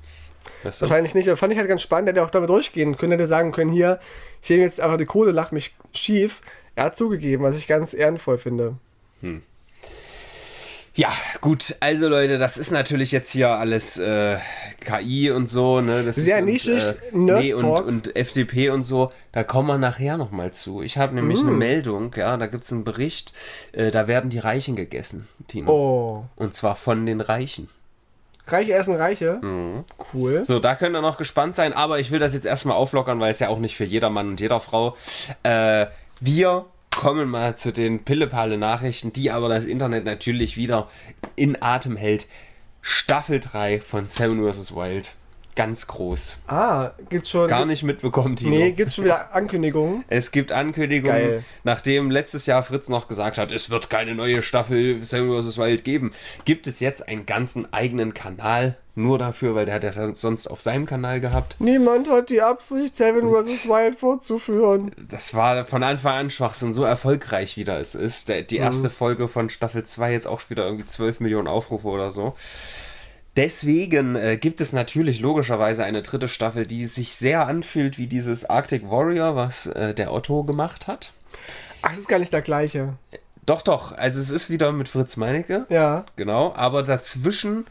[0.63, 0.83] Weißt du?
[0.83, 3.27] Wahrscheinlich nicht, aber fand ich halt ganz spannend, der hätte auch damit durchgehen können, hätte
[3.27, 3.99] sagen können, hier,
[4.41, 6.41] ich nehme jetzt einfach die Kohle, lach mich schief.
[6.75, 8.75] Er hat zugegeben, was ich ganz ehrenvoll finde.
[10.93, 14.37] Ja, gut, also Leute, das ist natürlich jetzt hier alles äh,
[14.81, 16.03] KI und so, ne?
[16.03, 19.77] Das Sehr ist, nischig, und, Nerd nee, und, und FDP und so, da kommen wir
[19.77, 20.81] nachher nochmal zu.
[20.81, 21.47] Ich habe nämlich Mm.
[21.47, 23.31] eine Meldung, ja, da gibt es einen Bericht,
[23.71, 25.71] äh, da werden die Reichen gegessen, Tino.
[25.71, 26.25] Oh.
[26.35, 27.69] Und zwar von den Reichen.
[28.47, 29.39] Reiche essen Reiche.
[30.13, 30.43] Cool.
[30.43, 33.31] So, da könnt ihr noch gespannt sein, aber ich will das jetzt erstmal auflockern, weil
[33.31, 34.97] es ja auch nicht für jeder Mann und jeder Frau.
[35.43, 35.85] Äh,
[36.19, 36.65] wir
[37.01, 40.87] kommen mal zu den Pille-Palle-Nachrichten, die aber das Internet natürlich wieder
[41.35, 42.27] in Atem hält.
[42.83, 44.75] Staffel 3 von Seven vs.
[44.75, 45.15] Wild.
[45.55, 46.37] Ganz groß.
[46.45, 47.47] Ah, gibt's schon.
[47.47, 48.51] Gar nicht mitbekommen, Tino.
[48.55, 50.03] Nee, gibt's schon wieder Ankündigungen.
[50.09, 51.43] Es gibt Ankündigungen, Geil.
[51.63, 55.57] nachdem letztes Jahr Fritz noch gesagt hat, es wird keine neue Staffel Seven vs.
[55.57, 56.11] Wild geben,
[56.45, 60.59] gibt es jetzt einen ganzen eigenen Kanal Nur dafür, weil der hat das sonst auf
[60.59, 61.55] seinem Kanal gehabt.
[61.59, 63.69] Niemand hat die Absicht, Seven vs.
[63.69, 64.91] Wild fortzuführen.
[64.97, 68.27] Das war von Anfang an Schwachsinn, so erfolgreich wieder es ist.
[68.27, 72.11] Der, die erste Folge von Staffel 2 jetzt auch wieder irgendwie 12 Millionen Aufrufe oder
[72.11, 72.35] so.
[73.37, 78.49] Deswegen äh, gibt es natürlich logischerweise eine dritte Staffel, die sich sehr anfühlt wie dieses
[78.49, 81.13] Arctic Warrior, was äh, der Otto gemacht hat.
[81.81, 82.89] Ach, es ist gar nicht der gleiche.
[83.45, 83.93] Doch, doch.
[83.93, 85.65] Also es ist wieder mit Fritz Meinecke.
[85.69, 86.05] Ja.
[86.17, 86.53] Genau.
[86.55, 87.65] Aber dazwischen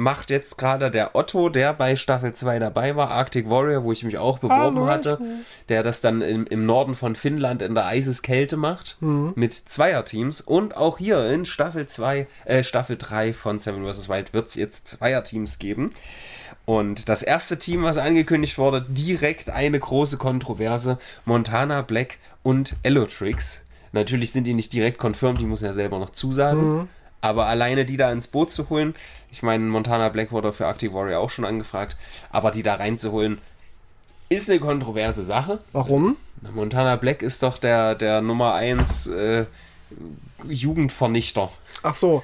[0.00, 4.02] macht jetzt gerade der Otto, der bei Staffel 2 dabei war, Arctic Warrior, wo ich
[4.02, 5.20] mich auch beworben Hallo, hatte,
[5.68, 8.96] der das dann im, im Norden von Finnland in der Eiseskälte macht,
[9.36, 10.40] mit Zweierteams.
[10.40, 14.08] Und auch hier in Staffel 2, äh, Staffel 3 von Seven vs.
[14.08, 15.90] Wild wird es jetzt Zweierteams geben.
[16.64, 23.62] Und das erste Team, was angekündigt wurde, direkt eine große Kontroverse: Montana Black und Elotrix.
[23.92, 26.88] Natürlich sind die nicht direkt confirmed, die muss ja selber noch zusagen.
[27.20, 28.94] Aber alleine die da ins Boot zu holen,
[29.30, 31.96] ich meine, Montana Black wurde für Arctic Warrior auch schon angefragt,
[32.30, 33.38] aber die da reinzuholen,
[34.28, 35.58] ist eine kontroverse Sache.
[35.72, 36.16] Warum?
[36.40, 39.44] Na, Montana Black ist doch der, der Nummer 1 äh,
[40.48, 41.50] Jugendvernichter.
[41.82, 42.22] Ach so.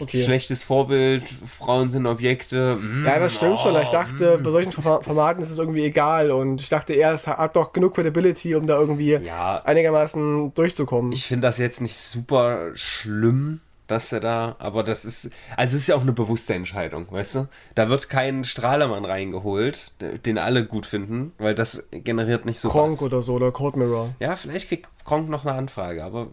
[0.00, 0.22] Okay.
[0.22, 2.76] Schlechtes Vorbild, Frauen sind Objekte.
[2.76, 3.74] mm, Ja, das stimmt schon.
[3.82, 6.30] Ich oh, dachte, bei solchen Forma- Formaten ist es irgendwie egal.
[6.30, 9.60] Und ich dachte es hat doch genug Credibility, um da irgendwie Ja.
[9.64, 11.10] einigermaßen durchzukommen.
[11.10, 15.82] Ich finde das jetzt nicht super schlimm, dass er da, aber das ist, also es
[15.82, 17.48] ist ja auch eine bewusste Entscheidung, weißt du?
[17.74, 22.92] Da wird kein Strahlemann reingeholt, den alle gut finden, weil das generiert nicht so Kronk
[22.92, 23.02] was.
[23.02, 24.14] oder so, oder Cold Mirror.
[24.20, 26.28] Ja, vielleicht kriegt Kronk noch eine Anfrage, aber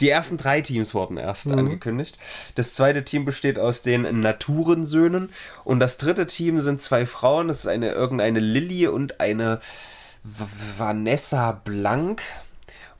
[0.00, 2.18] die ersten drei Teams wurden erst angekündigt.
[2.54, 5.30] Das zweite Team besteht aus den Naturensöhnen
[5.64, 9.60] und das dritte Team sind zwei Frauen, das ist eine irgendeine Lilly und eine
[10.22, 12.22] Vanessa Blank.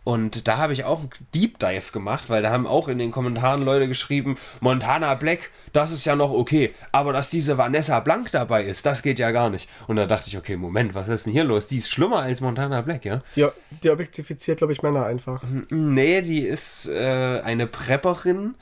[0.07, 3.11] Und da habe ich auch einen Deep Dive gemacht, weil da haben auch in den
[3.11, 8.31] Kommentaren Leute geschrieben, Montana Black, das ist ja noch okay, aber dass diese Vanessa Blank
[8.31, 9.69] dabei ist, das geht ja gar nicht.
[9.89, 11.67] Und da dachte ich, okay, Moment, was ist denn hier los?
[11.67, 13.21] Die ist schlimmer als Montana Black, ja?
[13.35, 13.49] Die,
[13.83, 15.43] die objektifiziert, glaube ich, Männer einfach.
[15.71, 18.55] Nee, die ist äh, eine Prepperin.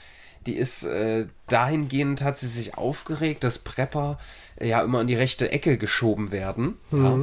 [0.47, 4.19] Die ist äh, dahingehend hat sie sich aufgeregt, dass Prepper
[4.57, 6.79] äh, ja immer in die rechte Ecke geschoben werden.
[6.91, 7.19] Ja.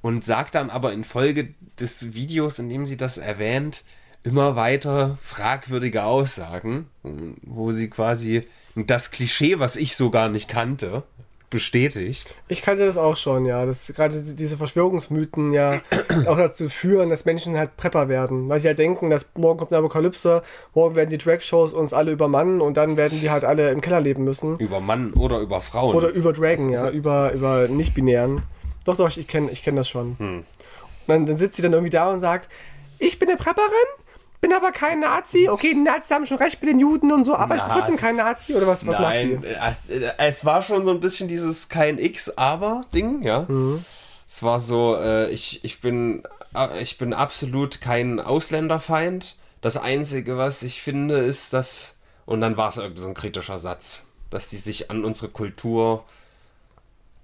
[0.00, 3.84] Und sagt dann aber in Folge des Videos, in dem sie das erwähnt,
[4.22, 6.86] immer weiter fragwürdige Aussagen,
[7.42, 8.44] wo sie quasi
[8.76, 11.02] das Klischee, was ich so gar nicht kannte,
[11.50, 12.34] bestätigt.
[12.48, 13.64] Ich kannte das auch schon, ja.
[13.64, 15.80] Dass gerade diese- diese Verschwörungsmythen ja
[16.26, 18.48] auch dazu führen, dass Menschen halt Prepper werden.
[18.48, 20.42] Weil sie halt denken, dass morgen kommt eine Apokalypse,
[20.74, 24.00] morgen werden die Drag-Shows uns alle übermannen und dann werden die halt alle im Keller
[24.00, 24.58] leben müssen.
[24.58, 25.96] Über Mann oder über Frauen.
[25.96, 28.42] Oder über Dragon, ja, über, über Nicht-Binären.
[28.88, 30.16] Doch, doch, ich kenne ich kenn das schon.
[30.18, 30.38] Hm.
[30.38, 30.46] Und
[31.08, 32.48] dann, dann sitzt sie dann irgendwie da und sagt,
[32.98, 33.68] ich bin eine Prepperin,
[34.40, 35.46] bin aber kein Nazi.
[35.50, 37.96] Okay, die Nazis haben schon recht mit den Juden und so, aber ich bin trotzdem
[37.98, 38.54] kein Nazi.
[38.54, 41.98] Oder was, was Nein, macht es, äh, es war schon so ein bisschen dieses kein
[41.98, 43.46] X-Aber-Ding, ja.
[44.26, 46.22] Es war so, äh, ich, ich, bin,
[46.54, 49.36] äh, ich bin absolut kein Ausländerfeind.
[49.60, 51.98] Das Einzige, was ich finde, ist, dass.
[52.24, 56.04] Und dann war es irgendwie so ein kritischer Satz, dass die sich an unsere Kultur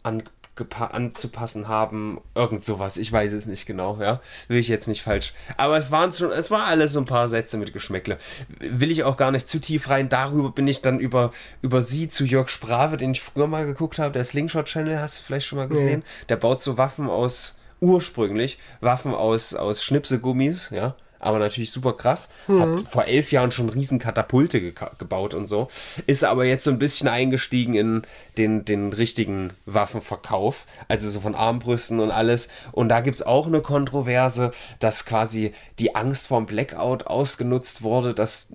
[0.03, 0.31] angepa
[0.79, 2.21] anzupassen haben.
[2.35, 4.21] Irgend sowas, ich weiß es nicht genau, ja.
[4.49, 5.35] Will ich jetzt nicht falsch.
[5.57, 8.19] Aber es waren schon, es war alles so ein paar Sätze mit Geschmäckle.
[8.61, 10.09] Will ich auch gar nicht zu tief rein.
[10.09, 13.99] Darüber bin ich dann über, über sie zu Jörg Sprave, den ich früher mal geguckt
[13.99, 16.03] habe, der Slingshot Channel, hast du vielleicht schon mal gesehen?
[16.29, 20.95] Der baut so Waffen aus, ursprünglich, Waffen aus, aus Schnipselgummis, ja.
[21.25, 22.29] Aber natürlich super krass.
[22.47, 25.69] Hat vor elf Jahren schon riesen Katapulte geka- gebaut und so.
[26.07, 28.03] Ist aber jetzt so ein bisschen eingestiegen in
[28.37, 30.67] den, den richtigen Waffenverkauf.
[30.89, 32.49] Also so von Armbrüsten und alles.
[32.73, 38.13] Und da gibt es auch eine Kontroverse, dass quasi die Angst vorm Blackout ausgenutzt wurde.
[38.13, 38.49] Das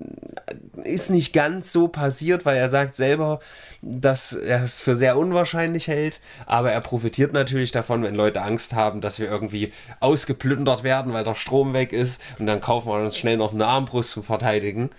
[0.83, 3.39] ist nicht ganz so passiert, weil er sagt selber,
[3.81, 8.73] dass er es für sehr unwahrscheinlich hält, aber er profitiert natürlich davon, wenn Leute Angst
[8.73, 12.95] haben, dass wir irgendwie ausgeplündert werden, weil der Strom weg ist und dann kaufen wir
[12.95, 14.89] uns schnell noch eine Armbrust zum Verteidigen.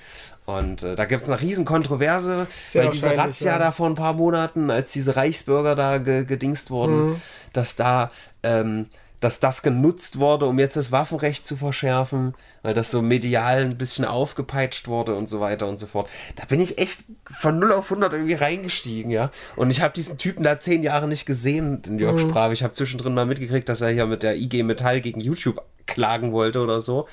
[0.46, 3.58] Und äh, da gibt es eine riesen Kontroverse, Sehr weil diese Razzia ja.
[3.58, 7.22] da vor ein paar Monaten, als diese Reichsbürger da ge gedingst wurden, Mhm.
[7.52, 8.10] dass da
[8.42, 8.86] ähm,
[9.20, 13.76] dass das genutzt wurde, um jetzt das Waffenrecht zu verschärfen, weil das so medial ein
[13.76, 16.08] bisschen aufgepeitscht wurde und so weiter und so fort.
[16.36, 17.04] Da bin ich echt
[17.38, 19.30] von 0 auf 100 irgendwie reingestiegen, ja.
[19.56, 22.30] Und ich habe diesen Typen da zehn Jahre nicht gesehen, den Jörg Mhm.
[22.30, 22.54] Sprave.
[22.54, 26.32] Ich habe zwischendrin mal mitgekriegt, dass er hier mit der IG Metall gegen YouTube klagen
[26.32, 27.06] wollte oder so.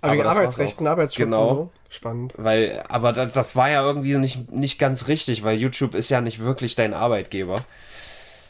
[0.00, 0.86] Aber war's Arbeitsrechten.
[0.86, 1.48] Arbeitsschutz Genau.
[1.48, 1.70] und so.
[1.88, 2.34] Spannend.
[2.36, 6.20] Weil, aber das, das war ja irgendwie nicht, nicht ganz richtig, weil YouTube ist ja
[6.20, 7.56] nicht wirklich dein Arbeitgeber.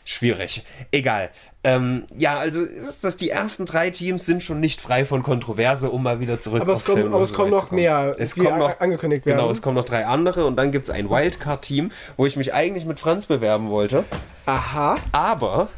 [0.04, 0.64] Schwierig.
[0.92, 1.30] Egal.
[1.66, 2.60] Ähm, ja, also
[3.02, 6.62] dass die ersten drei Teams sind schon nicht frei von Kontroverse, um mal wieder zurück
[6.62, 9.38] aber es kommen, aber es kommen noch mehr, es die kommen noch, angekündigt werden.
[9.38, 12.54] Genau, es kommen noch drei andere und dann gibt es ein Wildcard-Team, wo ich mich
[12.54, 14.04] eigentlich mit Franz bewerben wollte.
[14.46, 14.94] Aha.
[15.10, 15.68] Aber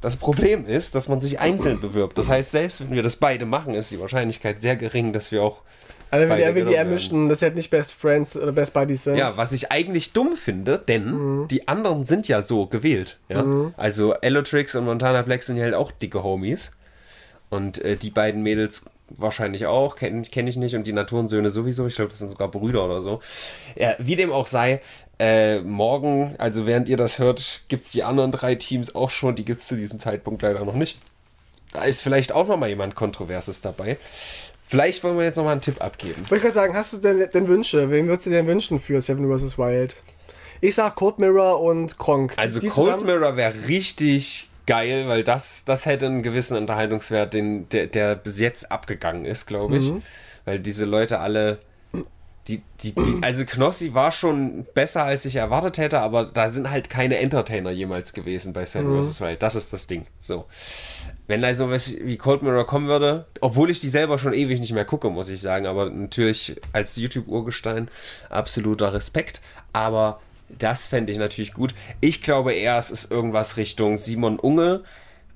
[0.00, 2.18] das Problem ist, dass man sich einzeln bewirbt.
[2.18, 5.44] Das heißt, selbst wenn wir das beide machen, ist die Wahrscheinlichkeit sehr gering, dass wir
[5.44, 5.62] auch
[6.10, 6.72] Also wenn die, werden.
[6.72, 9.16] ermischen, dass sie halt nicht Best Friends oder Best Buddies sind.
[9.16, 13.18] Ja, was ich eigentlich dumm finde, denn die anderen sind ja so gewählt.
[13.28, 13.72] Ja?
[13.76, 16.70] Also Elotrix und Montana Black sind ja halt auch dicke Homies.
[17.48, 20.74] Und äh, die beiden Mädels wahrscheinlich auch, kenne kenn ich nicht.
[20.74, 21.86] Und die Naturensöhne sowieso.
[21.86, 23.20] Ich glaube, das sind sogar Brüder oder so.
[23.76, 24.80] Ja, wie dem auch sei,
[25.18, 29.34] äh, morgen, also während ihr das hört, gibt es die anderen drei Teams auch schon.
[29.34, 30.98] Die gibt es zu diesem Zeitpunkt leider noch nicht.
[31.72, 33.98] Da ist vielleicht auch noch mal jemand Kontroverses dabei.
[34.68, 36.22] Vielleicht wollen wir jetzt noch mal einen Tipp abgeben.
[36.22, 37.90] Wollte ich gerade sagen, hast du denn, denn Wünsche?
[37.90, 39.58] Wen würdest du denn wünschen für Seven vs.
[39.58, 40.02] Wild?
[40.60, 42.32] Ich sag Cold Mirror und Kronk.
[42.36, 47.32] Also Die Cold zusammen- Mirror wäre richtig geil, weil das, das hätte einen gewissen Unterhaltungswert,
[47.34, 49.92] den, der, der bis jetzt abgegangen ist, glaube ich.
[50.44, 51.58] Weil diese Leute alle.
[52.48, 56.70] Die, die, die, also Knossi war schon besser, als ich erwartet hätte, aber da sind
[56.70, 59.20] halt keine Entertainer jemals gewesen bei Seven vs.
[59.20, 59.42] Wild.
[59.42, 60.06] Das ist das Ding.
[60.20, 60.44] So.
[61.26, 64.72] Wenn da sowas wie Cold Mirror kommen würde, obwohl ich die selber schon ewig nicht
[64.72, 67.88] mehr gucke, muss ich sagen, aber natürlich als YouTube-Urgestein
[68.30, 69.40] absoluter Respekt.
[69.72, 71.74] Aber das fände ich natürlich gut.
[72.00, 74.84] Ich glaube eher, es ist irgendwas Richtung Simon Unge,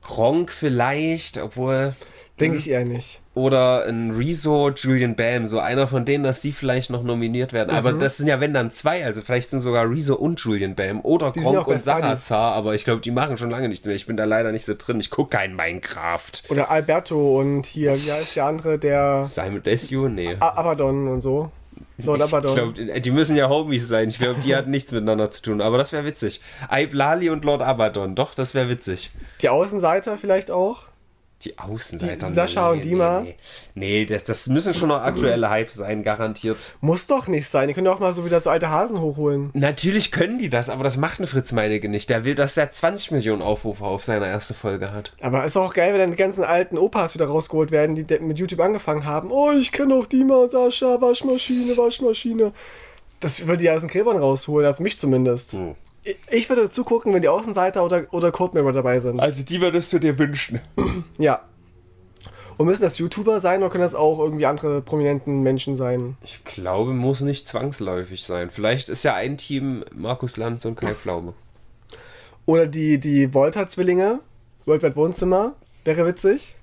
[0.03, 1.95] Gronk vielleicht, obwohl.
[2.41, 3.21] Denke ich eher nicht.
[3.35, 7.71] Oder ein Rezo, Julian Bam, so einer von denen, dass die vielleicht noch nominiert werden.
[7.71, 8.01] Aber Mhm.
[8.01, 11.31] das sind ja, wenn dann zwei, also vielleicht sind sogar Rezo und Julian Bam oder
[11.31, 11.81] Die Gronk und.
[11.81, 13.95] Salazar, aber ich glaube, die machen schon lange nichts mehr.
[13.95, 14.99] Ich bin da leider nicht so drin.
[14.99, 16.33] Ich gucke kein Minecraft.
[16.49, 20.09] Oder Alberto und hier, wie heißt der andere, der Simon Desue?
[20.11, 20.37] Nee.
[20.41, 21.51] A Abaddon und so.
[22.03, 22.55] Lord Ich Abaddon.
[22.75, 24.09] glaube, die müssen ja Homies sein.
[24.09, 25.61] Ich glaube, die hatten nichts miteinander zu tun.
[25.61, 26.41] Aber das wäre witzig.
[26.69, 28.15] Aib Lali und Lord Abaddon.
[28.15, 29.11] Doch, das wäre witzig.
[29.43, 30.85] Die Außenseiter vielleicht auch.
[31.45, 32.29] Die Außenseiter.
[32.29, 33.21] Die Sascha und Dima?
[33.21, 33.37] Nee,
[33.75, 36.75] nee das, das müssen schon noch aktuelle Hypes sein, garantiert.
[36.83, 37.69] Muss doch nicht sein.
[37.69, 39.49] Die können doch mal so wieder so alte Hasen hochholen.
[39.55, 42.11] Natürlich können die das, aber das macht ein Fritz Meinecke nicht.
[42.11, 45.13] Der will, dass er 20 Millionen Aufrufe auf seine erste Folge hat.
[45.23, 48.39] Aber ist auch geil, wenn dann die ganzen alten Opas wieder rausgeholt werden, die mit
[48.39, 49.31] YouTube angefangen haben.
[49.31, 52.53] Oh, ich kenne auch Dima und Sascha, Waschmaschine, Waschmaschine.
[53.21, 55.53] Das würde die aus den Gräbern rausholen, also mich zumindest.
[55.53, 55.75] Hm.
[56.31, 59.21] Ich, würde zugucken, wenn die Außenseiter oder, oder Code Mirror dabei sind.
[59.21, 60.61] Also die würdest du dir wünschen.
[61.19, 61.43] Ja.
[62.57, 66.19] Und müssen das YouTuber sein oder können das auch irgendwie andere prominenten Menschen sein?
[66.23, 68.51] Ich glaube, muss nicht zwangsläufig sein.
[68.51, 71.33] Vielleicht ist ja ein Team Markus Lanz und Kai Pflaume.
[72.45, 74.21] Oder die, die Volta-Zwillinge,
[74.67, 76.57] Worldwide Wohnzimmer, wäre witzig.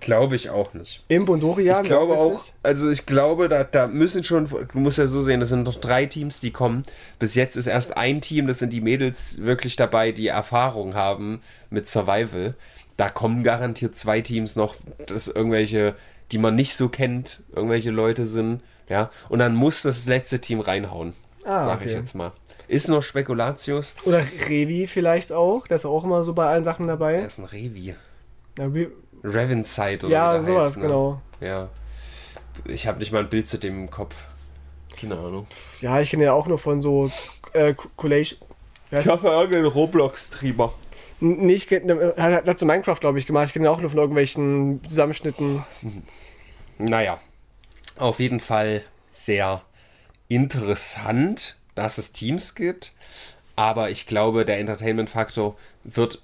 [0.00, 1.02] Glaube ich auch nicht.
[1.08, 1.82] Imp und Dorian.
[1.82, 5.40] Ich glaube auch, also ich glaube, da, da müssen schon, du musst ja so sehen,
[5.40, 6.82] das sind noch drei Teams, die kommen.
[7.18, 11.40] Bis jetzt ist erst ein Team, das sind die Mädels wirklich dabei, die Erfahrung haben
[11.70, 12.52] mit Survival.
[12.96, 15.94] Da kommen garantiert zwei Teams noch, das irgendwelche,
[16.32, 18.62] die man nicht so kennt, irgendwelche Leute sind.
[18.88, 21.12] Ja, und dann muss das letzte Team reinhauen,
[21.44, 21.98] Ah, sag ich okay.
[21.98, 22.32] jetzt mal.
[22.68, 23.94] Ist noch Spekulatius.
[24.04, 25.66] Oder Revi vielleicht auch.
[25.66, 27.20] Der ist auch immer so bei allen Sachen Er dabei.
[27.22, 27.94] ist ein Revi.
[28.58, 28.88] Ja, Re
[29.22, 30.82] Ravenside oder ja sowas, heißt, ne?
[30.82, 31.20] genau.
[31.40, 31.68] Ja.
[32.64, 34.24] Ich habe nicht mal ein Bild zu dem im Kopf.
[35.00, 35.46] Keine Ahnung.
[35.80, 37.10] Ja, ich kenne ja auch nur von so
[37.52, 38.40] äh, Collation.
[38.90, 39.22] Wie heißt das?
[39.22, 40.72] irgendeinen Roblox-Streamer.
[41.20, 43.46] Nee, ich kenne, hat, hat- hat so Minecraft, glaube ich, gemacht.
[43.48, 45.64] Ich kenne ihn auch nur von irgendwelchen Zusammenschnitten.
[46.78, 47.18] Naja,
[47.96, 49.62] auf jeden Fall sehr
[50.28, 52.92] interessant, dass es Teams gibt.
[53.56, 56.22] Aber ich glaube, der Entertainment-Faktor wird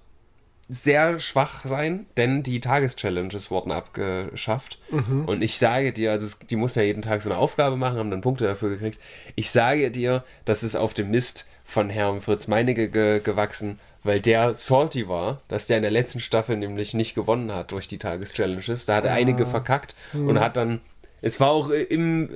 [0.69, 4.79] sehr schwach sein, denn die Tageschallenges wurden abgeschafft.
[5.27, 7.99] Und ich sage dir, also es, die muss ja jeden Tag so eine Aufgabe machen,
[7.99, 8.99] haben dann Punkte dafür gekriegt.
[9.35, 14.21] Ich sage dir, das ist auf dem Mist von Herrn Fritz Meinecke ge gewachsen, weil
[14.21, 17.99] der salty war, dass der in der letzten Staffel nämlich nicht gewonnen hat durch die
[17.99, 18.87] Tageschallenges.
[18.87, 20.81] Da hat er einige verkackt und hat dann
[21.25, 22.29] es war auch im,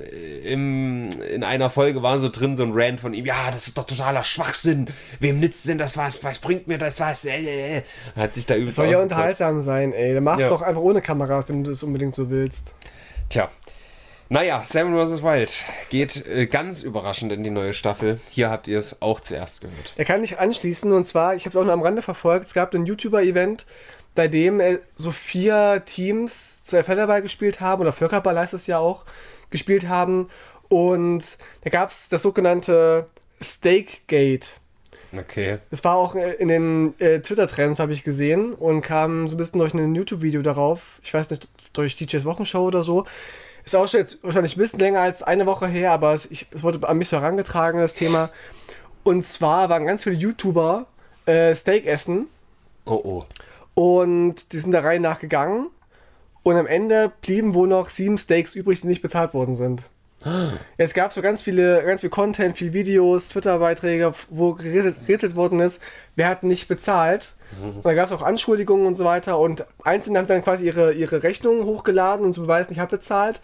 [0.43, 3.77] im, in einer Folge war so drin so ein Rant von ihm, ja, das ist
[3.77, 4.87] doch totaler Schwachsinn.
[5.19, 6.23] Wem nützt denn das was?
[6.23, 7.23] Was bringt mir das was?
[7.25, 7.81] Äh, äh, äh.
[8.15, 10.15] Hat sich da übelst Soll ja unterhaltsam sein, ey.
[10.15, 10.49] Dann mach's Ja.
[10.49, 12.73] doch einfach ohne Kameras, wenn du das unbedingt so willst.
[13.29, 13.51] Tja.
[14.31, 15.21] Naja, Seven vs.
[15.21, 18.19] Wild geht äh, ganz überraschend in die neue Staffel.
[18.31, 19.93] Hier habt ihr es auch zuerst gehört.
[19.97, 22.53] Da kann ich anschließen und zwar, ich habe es auch nur am Rande verfolgt, es
[22.55, 23.67] gab ein YouTuber-Event,
[24.19, 28.77] bei dem äh, so vier Teams zwei Federball gespielt haben, oder Völkerball heißt es ja
[28.77, 29.05] auch,
[29.49, 30.27] gespielt haben.
[30.67, 33.07] Und da gab es das sogenannte
[33.41, 34.49] Steakgate.
[35.17, 35.59] Okay.
[35.71, 39.37] Das war auch äh, in den äh, Twitter-Trends, habe ich gesehen, und kam so ein
[39.37, 40.99] bisschen durch ein YouTube-Video darauf.
[41.01, 43.05] Ich weiß nicht, durch DJs Wochenshow oder so.
[43.63, 46.47] Ist auch schon jetzt wahrscheinlich ein bisschen länger als eine Woche her, aber es, ich,
[46.51, 48.31] es wurde an mich so herangetragen, das Thema.
[49.05, 50.87] Und zwar waren ganz viele YouTuber
[51.25, 52.27] äh, Steak essen.
[52.83, 53.25] Oh oh.
[53.79, 55.67] Und die sind der Reihe nach gegangen.
[56.43, 59.83] Und am Ende blieben wohl noch sieben Steaks übrig, die nicht bezahlt worden sind.
[60.77, 65.59] Es gab so ganz viele, ganz viel Content, viele Videos, Twitter-Beiträge, wo gerätselt, gerätselt worden
[65.59, 65.81] ist,
[66.15, 67.35] wer hat nicht bezahlt.
[67.61, 69.39] Und da gab es auch Anschuldigungen und so weiter.
[69.39, 73.41] Und Einzelne haben dann quasi ihre, ihre Rechnungen hochgeladen und zu beweisen, ich habe bezahlt.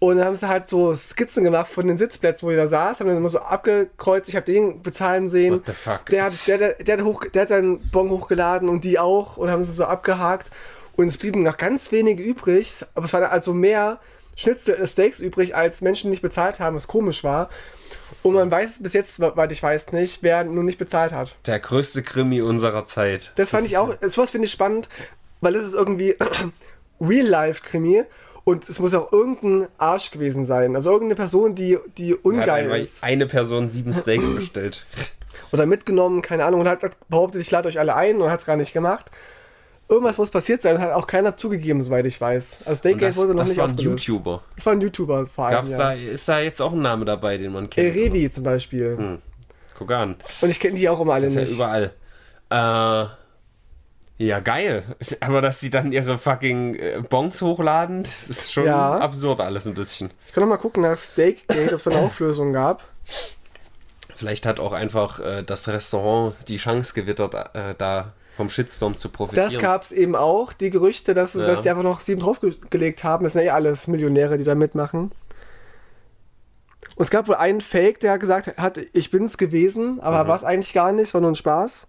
[0.00, 3.08] Und dann haben sie halt so Skizzen gemacht von den Sitzplätzen, wo jeder saß, haben
[3.08, 5.54] dann immer so abgekreuzt, ich habe den bezahlen sehen.
[5.54, 6.06] What the fuck?
[6.06, 9.38] Der hat, der, der, der, hat hoch, der hat seinen Bon hochgeladen und die auch
[9.38, 10.50] und haben sie so abgehakt.
[10.94, 13.98] Und es blieben noch ganz wenige übrig, aber es waren also mehr
[14.36, 17.50] Schnitzel, äh, Steaks übrig, als Menschen nicht bezahlt haben, was komisch war.
[18.22, 21.34] Und man weiß bis jetzt, weil ich weiß nicht, wer nun nicht bezahlt hat.
[21.46, 23.32] Der größte Krimi unserer Zeit.
[23.36, 24.88] Das fand ich auch, sowas finde ich spannend,
[25.40, 26.16] weil es ist irgendwie
[27.00, 28.04] Real-Life-Krimi
[28.44, 30.76] und es muss auch irgendein Arsch gewesen sein.
[30.76, 33.02] Also irgendeine Person, die, die ungeil einmal ist.
[33.02, 34.86] eine Person sieben Steaks bestellt.
[35.52, 38.46] Oder mitgenommen, keine Ahnung, und hat behauptet, ich lade euch alle ein und hat es
[38.46, 39.10] gar nicht gemacht.
[39.88, 42.62] Irgendwas muss passiert sein, hat auch keiner zugegeben, soweit ich weiß.
[42.64, 44.06] Also Steakgate das, wurde noch das nicht war ein aufgelöst.
[44.06, 44.42] YouTuber.
[44.56, 45.78] Das war ein YouTuber vor allem, Gab's ja.
[45.78, 47.94] da, ist da jetzt auch ein Name dabei, den man kennt?
[47.94, 48.04] oder?
[48.04, 48.96] Revi zum Beispiel.
[48.96, 49.18] Hm.
[49.76, 50.16] Guck an.
[50.40, 51.52] Und ich kenne die auch immer alle Ist ja nicht.
[51.52, 51.92] überall.
[52.50, 54.84] Äh, ja, geil.
[55.20, 58.98] Aber dass sie dann ihre fucking äh, Bongs hochladen, das ist schon Ja.
[58.98, 60.10] absurd alles ein bisschen.
[60.26, 62.82] Ich kann noch mal gucken nach Steakgate, ob es eine Auflösung gab.
[64.16, 68.12] Vielleicht hat auch einfach äh, das Restaurant die Chance gewittert, äh, da
[68.42, 69.48] vom Shitstorm zu profitieren.
[69.50, 71.46] Das gab es eben auch, die Gerüchte, dass, Ja.
[71.46, 73.24] dass die einfach noch sieben draufgelegt haben.
[73.24, 75.12] Das sind ja eh alles Millionäre, die da mitmachen.
[76.96, 80.28] Und es gab wohl einen Fake, der gesagt hat, ich bin's gewesen, aber Mhm.
[80.28, 81.86] war es eigentlich gar nicht, war nur ein Spaß.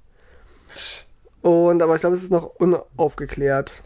[1.41, 3.81] Und aber ich glaube, es ist noch unaufgeklärt.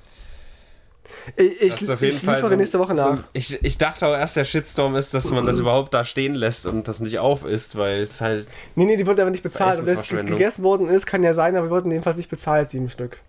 [1.36, 3.12] Ich, ich, Das auf jeden ich Fall liefere so nächste Woche so nach.
[3.18, 6.36] ein- ich, ich dachte auch erst, der Shitstorm ist, dass man das überhaupt da stehen
[6.36, 8.48] lässt und das nicht auf ist, weil es halt.
[8.76, 9.80] Nee, nee, die wurden aber nicht bezahlt.
[9.80, 12.90] Und das gegessen worden ist, kann ja sein, aber die wurden jedenfalls nicht bezahlt, sieben
[12.90, 13.20] Stück.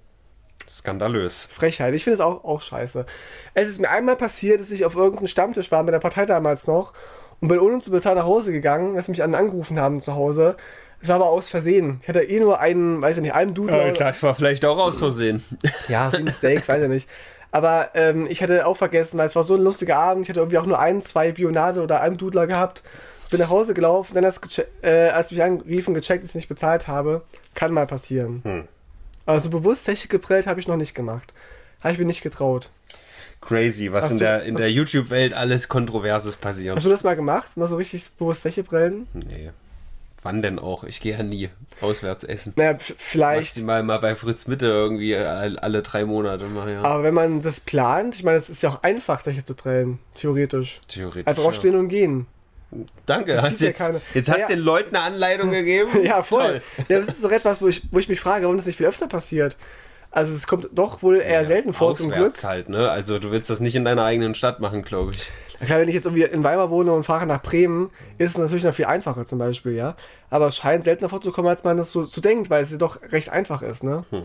[0.68, 1.48] Skandalös.
[1.50, 1.94] Frechheit.
[1.94, 3.06] Ich finde es auch, auch scheiße.
[3.54, 6.66] Es ist mir einmal passiert, dass ich auf irgendeinem Stammtisch war mit der Partei damals
[6.66, 6.92] noch
[7.40, 10.56] und bin ohne zu bezahlen nach Hause gegangen, dass mich an angerufen haben zu Hause.
[11.00, 12.00] Es war aber aus Versehen.
[12.02, 13.92] Ich hatte eh nur einen, weiß ich nicht, einen Dudler.
[13.92, 15.44] das war vielleicht auch aus Versehen.
[15.88, 17.08] Ja, sieben Steaks, weiß ich nicht.
[17.50, 20.24] Aber ähm, ich hatte auch vergessen, weil es war so ein lustiger Abend.
[20.24, 22.82] Ich hatte irgendwie auch nur ein, zwei Bionade oder einen Dudler gehabt.
[23.30, 27.22] Bin nach Hause gelaufen, dann äh, als mich anriefen, gecheckt, dass ich nicht bezahlt habe.
[27.54, 28.40] Kann mal passieren.
[28.44, 28.68] Hm.
[29.26, 31.34] Aber so bewusst Zeche geprellt habe ich noch nicht gemacht.
[31.82, 32.70] Habe ich mir nicht getraut.
[33.40, 36.74] Crazy, was Hast in du- der, in der YouTube-Welt alles Kontroverses passiert.
[36.76, 37.56] Hast du das mal gemacht?
[37.56, 39.06] Mal so richtig bewusst Zeche prellen?
[39.12, 39.50] Nee.
[40.22, 40.82] Wann denn auch?
[40.84, 41.48] Ich gehe ja nie
[41.80, 42.52] auswärts essen.
[42.56, 43.52] Naja, vielleicht.
[43.52, 46.82] Maximal mal bei Fritz Mitte irgendwie all- alle drei Monate mal, ja.
[46.82, 50.00] Aber wenn man das plant, ich meine, es ist ja auch einfach, Zeche zu prellen.
[50.16, 50.80] Theoretisch.
[50.88, 51.26] Theoretisch.
[51.26, 51.48] Einfach ja.
[51.48, 52.26] aufstehen und gehen.
[53.06, 54.48] Danke, Das hast sieht ja jetzt, jetzt hast du ja.
[54.48, 55.90] den Leuten eine Anleitung gegeben.
[56.04, 56.60] Ja, voll.
[56.88, 58.86] Ja, das ist so etwas, wo ich, wo ich mich frage, warum das nicht viel
[58.86, 59.56] öfter passiert.
[60.10, 62.32] Also es kommt doch wohl eher selten vor zum Glück.
[62.42, 62.90] Halt, ne?
[62.90, 65.30] Also du willst das nicht in deiner eigenen Stadt machen, glaube ich.
[65.64, 68.64] Klar, wenn ich jetzt irgendwie in Weimar wohne und fahre nach Bremen, ist es natürlich
[68.64, 69.96] noch viel einfacher zum Beispiel, ja.
[70.30, 73.00] Aber es scheint seltener vorzukommen, als man das so, so denkt, weil es ja doch
[73.10, 74.04] recht einfach ist, ne?
[74.10, 74.22] Hm.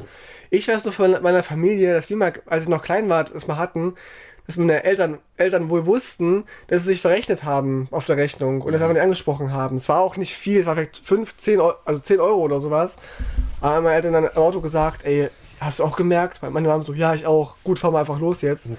[0.52, 3.48] Ich weiß nur von meiner Familie, dass wir mal, als ich noch klein war, das
[3.48, 3.96] mal hatten,
[4.46, 8.72] dass meine Eltern, Eltern wohl wussten, dass sie sich verrechnet haben auf der Rechnung und
[8.74, 8.86] das Mhm.
[8.86, 9.78] einfach nicht angesprochen haben.
[9.78, 12.60] Es war auch nicht viel, es war vielleicht 5, 10 Euro, also 10 Euro oder
[12.60, 12.98] sowas.
[13.62, 15.30] Aber meine Eltern dann im Auto gesagt, ey,
[15.62, 16.42] hast du auch gemerkt?
[16.44, 17.56] Meine waren so, ja, ich auch.
[17.64, 18.70] Gut, fahren wir einfach los jetzt.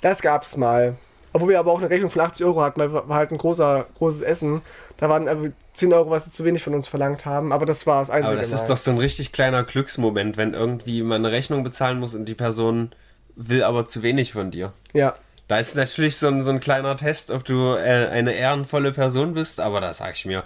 [0.00, 0.96] Das gab's mal.
[1.32, 3.86] Obwohl wir aber auch eine Rechnung von 80 Euro hatten, weil war halt ein großer,
[3.96, 4.62] großes Essen.
[4.96, 7.52] Da waren einfach 10 Euro, was sie zu wenig von uns verlangt haben.
[7.52, 10.54] Aber das war das einzige Aber das ist doch so ein richtig kleiner Glücksmoment, wenn
[10.54, 12.90] irgendwie man eine Rechnung bezahlen muss und die Person
[13.36, 14.72] will aber zu wenig von dir.
[14.92, 15.14] Ja.
[15.46, 19.34] Da ist natürlich so ein, so ein kleiner Test, ob du äh, eine ehrenvolle Person
[19.34, 20.44] bist, aber da sag ich mir,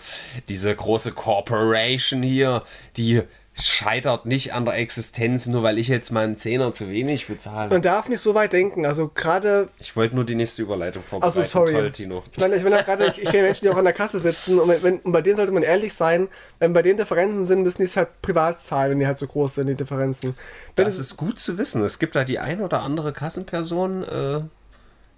[0.48, 2.62] diese große Corporation hier,
[2.96, 3.22] die
[3.56, 7.70] scheitert nicht an der Existenz, nur weil ich jetzt mal einen Zehner zu wenig bezahle.
[7.70, 8.84] Man darf nicht so weit denken.
[8.84, 11.38] Also gerade, Ich wollte nur die nächste Überleitung vorbereiten.
[11.38, 11.72] also sorry.
[11.72, 12.24] Toll, Tino.
[12.32, 14.58] Ich meine, ich meine gerade, ich, ich kenne Menschen, die auch an der Kasse sitzen
[14.58, 17.78] und, wenn, und bei denen sollte man ehrlich sein, wenn bei denen Differenzen sind, müssen
[17.82, 20.34] die es halt privat zahlen, wenn die halt so groß sind, die Differenzen.
[20.74, 21.82] Wenn Das es- ist gut zu wissen.
[21.84, 24.40] Es gibt da die ein oder andere Kassenperson, äh,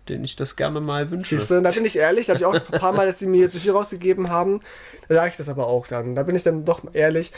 [0.09, 1.37] denen ich das gerne mal wünsche.
[1.37, 3.27] Siehst du, da bin ich ehrlich, da habe ich auch ein paar Mal, dass sie
[3.27, 4.61] mir zu viel rausgegeben haben,
[5.09, 6.15] da sage ich das aber auch dann.
[6.15, 7.33] Da bin ich dann doch ehrlich.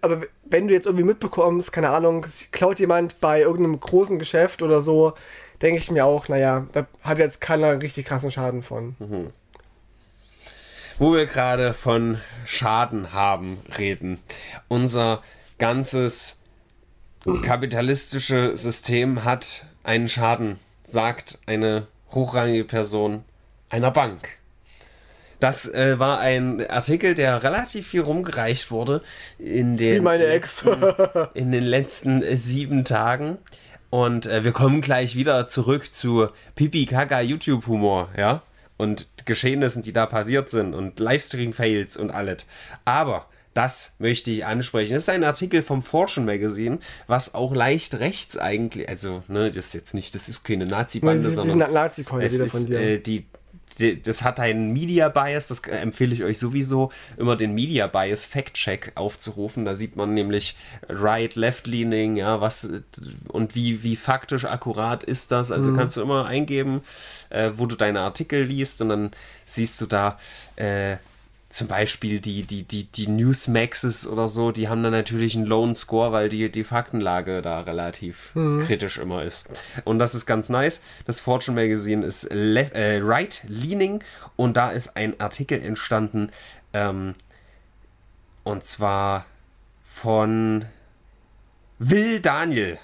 [0.00, 4.80] Aber wenn, du jetzt irgendwie mitbekommst, keine Ahnung, klaut jemand bei irgendeinem großen Geschäft oder
[4.80, 5.14] so,
[5.62, 8.96] denke ich mir auch, naja, da hat jetzt keiner richtig krassen Schaden von.
[10.98, 14.18] Wo wir gerade von Schaden haben reden.
[14.68, 15.22] Unser
[15.58, 16.40] ganzes
[17.42, 21.86] kapitalistische System hat einen Schaden, sagt eine
[22.16, 23.22] hochrangige Person
[23.68, 24.38] einer Bank.
[25.38, 29.02] Das äh, war ein Artikel, der relativ viel rumgereicht wurde
[29.38, 30.64] in den, Wie meine Ex.
[31.34, 33.38] in den letzten äh, sieben Tagen.
[33.90, 38.42] Und äh, wir kommen gleich wieder zurück zu Pipi Kaka YouTube Humor, ja?
[38.78, 42.46] Und Geschehnissen, die da passiert sind und Livestream-Fails und alles.
[42.84, 43.26] Aber
[43.56, 44.92] das möchte ich ansprechen.
[44.92, 49.66] Das ist ein Artikel vom Fortune Magazine, was auch leicht rechts eigentlich, also, ne, das
[49.66, 52.80] ist jetzt nicht, das ist keine Nazi-Bande, sondern diese Nazi-Keule es wieder ist, von dir.
[52.80, 53.24] äh, die,
[53.78, 58.26] die, das hat einen Media Bias, das empfehle ich euch sowieso, immer den Media Bias
[58.26, 59.64] Fact Check aufzurufen.
[59.64, 60.54] Da sieht man nämlich
[60.90, 62.68] Right, Left Leaning, ja, was
[63.28, 65.50] und wie, wie faktisch akkurat ist das.
[65.50, 66.82] Also kannst du immer eingeben,
[67.30, 69.10] äh, wo du deine Artikel liest und dann
[69.46, 70.18] siehst du da
[70.56, 70.96] äh,
[71.56, 75.72] zum Beispiel die, die, die, die Newsmaxes oder so, die haben dann natürlich einen Low
[75.74, 79.48] Score, weil die, die Faktenlage da relativ kritisch immer ist.
[79.84, 80.82] Und das ist ganz nice.
[81.06, 84.04] Das Fortune Magazine ist left, äh, right leaning
[84.36, 86.30] und da ist ein Artikel entstanden,
[86.74, 87.14] ähm,
[88.44, 89.24] und zwar
[89.84, 90.66] von
[91.78, 92.78] Will Daniel.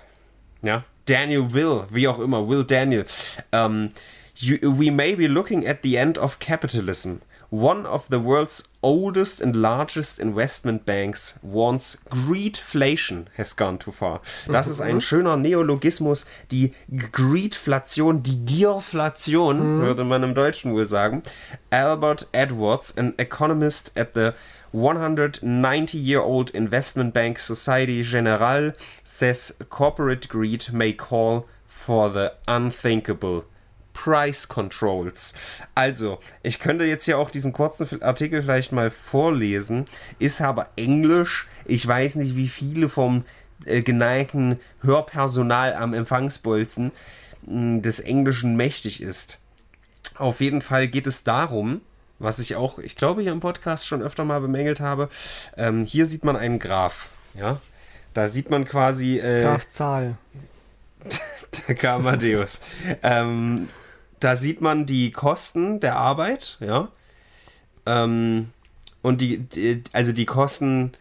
[0.63, 3.05] Ja, Daniel Will, wie auch immer, Will Daniel.
[3.53, 3.91] Um,
[4.37, 7.19] you, we may be looking at the end of capitalism.
[7.53, 14.23] One of the world's oldest and largest investment banks warns greedflation has gone too far.
[14.49, 16.73] Das ist ein schöner Neologismus, die
[17.13, 21.23] Greedflation, die Gierflation, würde man im Deutschen wohl sagen.
[21.69, 24.31] Albert Edwards, an economist at the
[24.73, 28.73] 190-year-old investment bank Society Generale,
[29.05, 33.45] says corporate greed may call for the unthinkable.
[34.03, 35.35] Price Controls.
[35.77, 39.85] Also, ich könnte jetzt hier auch diesen kurzen Artikel vielleicht mal vorlesen,
[40.19, 41.47] ist aber Englisch.
[41.67, 43.25] Ich weiß nicht, wie viele vom
[43.65, 46.91] äh, geneigten Hörpersonal am Empfangsbolzen
[47.47, 49.39] mh, des Englischen mächtig ist.
[50.17, 51.81] Auf jeden Fall geht es darum,
[52.19, 55.11] was ich auch, ich glaube, hier im Podcast schon öfter mal bemängelt habe.
[55.57, 57.09] Ähm, hier sieht man einen Graph.
[57.35, 57.61] Ja,
[58.15, 59.21] da sieht man quasi.
[59.21, 60.17] Äh, Graf Zahl.
[61.69, 62.63] der Amadeus.
[63.05, 63.69] ähm,
[64.23, 66.89] da sieht man die Kosten der Arbeit, ja.
[67.87, 68.51] Ähm,
[69.03, 70.93] und die, die, also die Kosten,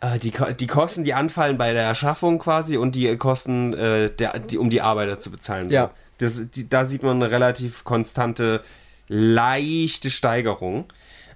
[0.00, 4.38] äh, die, die Kosten, die anfallen bei der Erschaffung quasi und die Kosten, äh, der,
[4.38, 5.70] die, um die Arbeiter zu bezahlen.
[5.70, 5.90] Ja.
[6.18, 8.62] Das, die, da sieht man eine relativ konstante,
[9.08, 10.84] leichte Steigerung.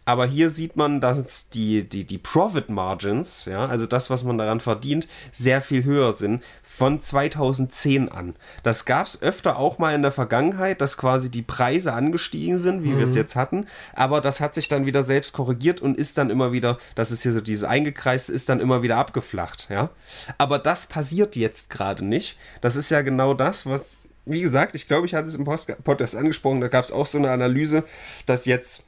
[0.07, 4.39] Aber hier sieht man, dass die, die, die Profit Margins, ja, also das, was man
[4.39, 8.37] daran verdient, sehr viel höher sind von 2010 an.
[8.63, 12.85] Das gab es öfter auch mal in der Vergangenheit, dass quasi die Preise angestiegen sind,
[12.85, 13.67] wie wir es jetzt hatten.
[13.95, 17.25] Aber das hat sich dann wieder selbst korrigiert und ist dann immer wieder, das ist
[17.25, 19.91] hier so dieses eingekreiste, ist dann immer wieder abgeflacht, ja.
[20.39, 22.39] Aber das passiert jetzt gerade nicht.
[22.61, 26.15] Das ist ja genau das, was, wie gesagt, ich glaube, ich hatte es im Podcast
[26.15, 27.83] angesprochen, da gab es auch so eine Analyse,
[28.27, 28.85] dass jetzt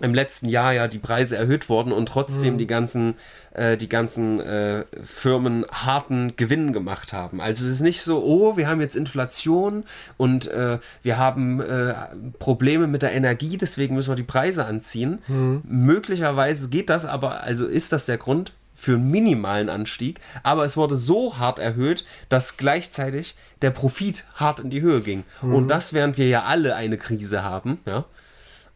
[0.00, 3.14] im letzten Jahr ja die Preise erhöht wurden und trotzdem die ganzen,
[3.52, 7.40] äh, die ganzen äh, Firmen harten Gewinn gemacht haben.
[7.40, 9.84] Also es ist nicht so, oh, wir haben jetzt Inflation
[10.16, 11.94] und äh, wir haben äh,
[12.38, 15.18] Probleme mit der Energie, deswegen müssen wir die Preise anziehen.
[15.64, 20.76] Möglicherweise geht das, aber also ist das der Grund für einen minimalen Anstieg, aber es
[20.76, 25.24] wurde so hart erhöht, dass gleichzeitig der Profit hart in die Höhe ging.
[25.42, 28.04] Und das, während wir ja alle eine Krise haben, ja.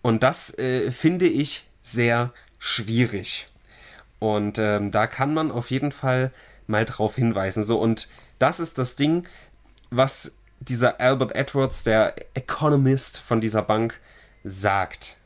[0.03, 3.49] Und das äh, finde ich sehr schwierig.
[4.19, 6.33] Und ähm, da kann man auf jeden Fall
[6.67, 7.65] mal drauf hinweisen.
[7.65, 9.27] So, und das ist das Ding,
[9.91, 13.99] was dieser Albert Edwards, der Economist von dieser Bank,
[14.45, 15.17] sagt.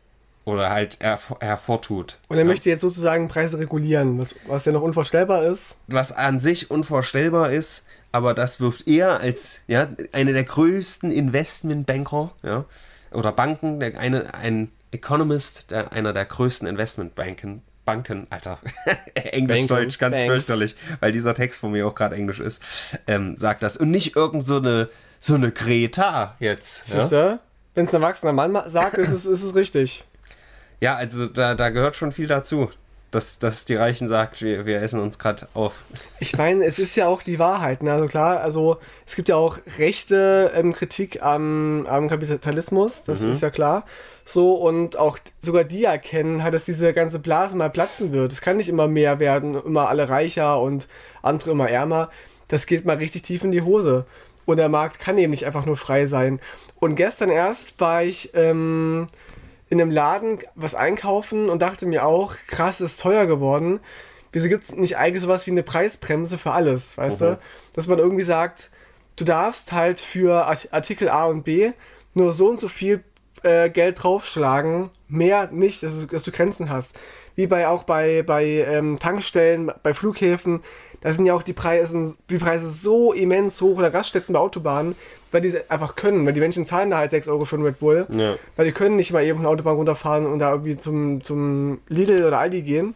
[0.44, 2.18] Oder halt hervor hervortut.
[2.28, 2.48] Und er Ja.
[2.48, 5.74] möchte jetzt sozusagen Preise regulieren, was, was ja noch unvorstellbar ist.
[5.88, 12.32] was an sich unvorstellbar ist, aber das wirft er als ja, eine der größten Investmentbanker
[12.44, 12.64] ja,
[13.16, 18.58] oder Banken, der, eine, ein Economist, der, einer der größten Investmentbanken, Banken, Alter,
[19.14, 20.26] Englisch-Deutsch, ganz Banks.
[20.32, 22.62] fürchterlich, weil dieser Text von mir auch gerade Englisch ist,
[23.06, 23.76] ähm, sagt das.
[23.76, 24.88] Und nicht irgend so eine,
[25.20, 26.86] so eine Greta jetzt.
[26.86, 27.32] Siehst Ja?
[27.34, 27.40] du?
[27.74, 30.04] Wenn es ein erwachsener Mann ma- sagt, ist es, ist es richtig.
[30.80, 32.70] ja, also da, da gehört schon viel dazu,
[33.16, 35.82] dass, dass die Reichen sagt, wir, wir essen uns gerade auf.
[36.20, 37.82] Ich meine, es ist ja auch die Wahrheit.
[37.82, 37.92] Ne?
[37.92, 43.42] Also klar, also es gibt ja auch rechte ähm, Kritik am, am Kapitalismus, das ist
[43.42, 43.84] ja klar.
[44.24, 48.32] So, und auch sogar die erkennen halt, dass diese ganze Blase mal platzen wird.
[48.32, 50.88] Es kann nicht immer mehr werden, immer alle reicher und
[51.22, 52.10] andere immer ärmer.
[52.48, 54.04] Das geht mal richtig tief in die Hose.
[54.44, 56.40] Und der Markt kann eben nicht einfach nur frei sein.
[56.80, 59.06] Und gestern erst war ich ähm,
[59.68, 63.80] in einem Laden was einkaufen und dachte mir auch, krass, ist teuer geworden.
[64.32, 67.38] Wieso gibt es nicht eigentlich sowas wie eine Preisbremse für alles, weißt du?
[67.74, 68.70] Dass man irgendwie sagt,
[69.16, 71.72] du darfst halt für Art- Artikel A und B
[72.14, 73.02] nur so und so viel
[73.42, 76.98] äh, Geld draufschlagen, mehr nicht, dass du, dass du Grenzen hast.
[77.34, 80.62] Wie bei auch bei, bei ähm, Tankstellen, bei Flughäfen,
[81.06, 84.96] da sind ja auch die Preise, die Preise so immens hoch oder Raststätten bei Autobahnen,
[85.30, 87.64] weil die es einfach können, weil die Menschen zahlen da halt 6 Euro für einen
[87.64, 88.36] Red Bull, Ja.
[88.56, 91.78] weil die können nicht mal eben von der Autobahn runterfahren und da irgendwie zum, zum
[91.88, 92.94] Lidl oder Aldi gehen.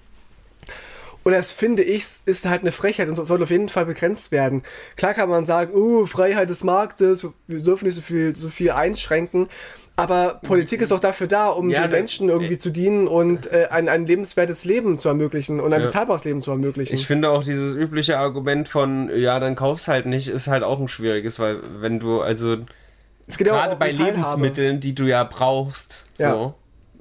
[1.22, 4.32] Und das finde ich, ist halt eine Frechheit und so- soll auf jeden Fall begrenzt
[4.32, 4.62] werden.
[4.96, 8.70] Klar kann man sagen, oh, Freiheit des Marktes, wir dürfen nicht so viel, so viel
[8.72, 9.48] einschränken.
[10.00, 13.50] Aber Politik ist auch dafür da, um Ja, den da- Menschen irgendwie zu dienen und
[13.52, 15.86] äh, ein, ein lebenswertes Leben zu ermöglichen und ein Ja.
[15.86, 16.94] bezahlbares Leben zu ermöglichen.
[16.94, 20.80] Ich finde auch dieses übliche Argument von, ja, dann kauf's halt nicht, ist halt auch
[20.80, 22.56] ein schwieriges, weil wenn du, also
[23.26, 23.90] es geht ja gerade bei.
[23.92, 26.32] Lebensmitteln, die du ja brauchst, Ja.
[26.32, 26.54] so,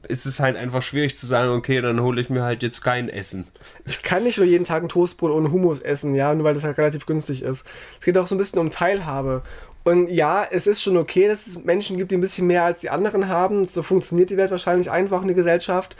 [0.07, 3.09] ist es halt einfach schwierig zu sagen, okay, dann hole ich mir halt jetzt kein
[3.09, 3.47] Essen.
[3.85, 6.63] Ich kann nicht nur jeden Tag ein Toastbrot ohne Hummus essen, ja, nur weil das
[6.63, 7.65] halt relativ günstig ist.
[7.99, 9.41] Es geht auch so ein bisschen um Teilhabe.
[9.89, 12.81] Und ja, es ist schon okay, dass es Menschen gibt, die ein bisschen mehr als
[12.81, 13.65] die anderen haben.
[13.65, 15.95] So funktioniert die Welt wahrscheinlich einfach in der Gesellschaft.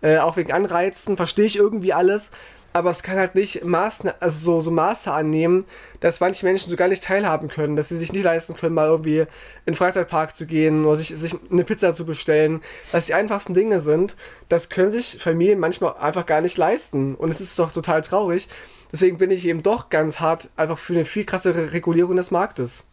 [0.00, 2.30] Äh, auch wegen Anreizen, verstehe ich irgendwie alles.
[2.72, 5.64] Aber es kann halt nicht Maßen, also so, so Maße annehmen,
[5.98, 8.86] dass manche Menschen so gar nicht teilhaben können, dass sie sich nicht leisten können, mal
[8.86, 9.26] irgendwie in
[9.66, 12.62] den Freizeitpark zu gehen oder sich, sich eine Pizza zu bestellen.
[12.92, 14.16] Dass die einfachsten Dinge sind,
[14.48, 17.16] das können sich Familien manchmal einfach gar nicht leisten.
[17.16, 18.48] Und es ist doch total traurig.
[18.92, 22.84] Deswegen bin ich eben doch ganz hart einfach für eine viel krassere Regulierung des Marktes.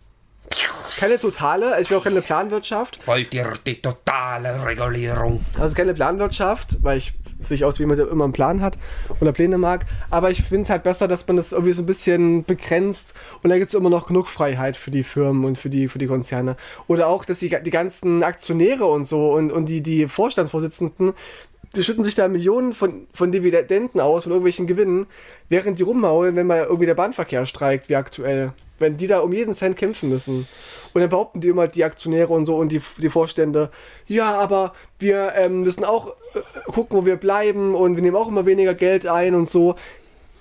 [1.00, 3.00] Keine totale, ich will auch keine Planwirtschaft.
[3.08, 5.43] Wollt ihr die totale Regulierung?
[5.58, 8.78] Also keine Planwirtschaft, weil ich sehe ich aus, wie jemand, der immer einen Plan hat
[9.20, 9.86] oder Pläne mag.
[10.10, 13.50] Aber ich finde es halt besser, dass man das irgendwie so ein bisschen begrenzt und
[13.50, 16.08] da gibt es immer noch genug Freiheit für die Firmen und für die, für die
[16.08, 16.58] Konzerne.
[16.88, 21.14] Oder auch, dass die, die ganzen Aktionäre und so und, und die, die Vorstandsvorsitzenden,
[21.76, 25.06] die schütten sich da Millionen von, von Dividenden aus, von irgendwelchen Gewinnen,
[25.50, 28.54] während die rummaulen, wenn mal irgendwie der Bahnverkehr streikt, wie aktuell.
[28.80, 30.48] Wenn die da um jeden Cent kämpfen müssen.
[30.94, 33.70] Und dann behaupten die immer, die Aktionäre und so und die, die Vorstände,
[34.08, 36.40] ja, aber wir ähm, müssen auch äh,
[36.72, 39.76] gucken, wo wir bleiben und wir nehmen auch immer weniger Geld ein und so.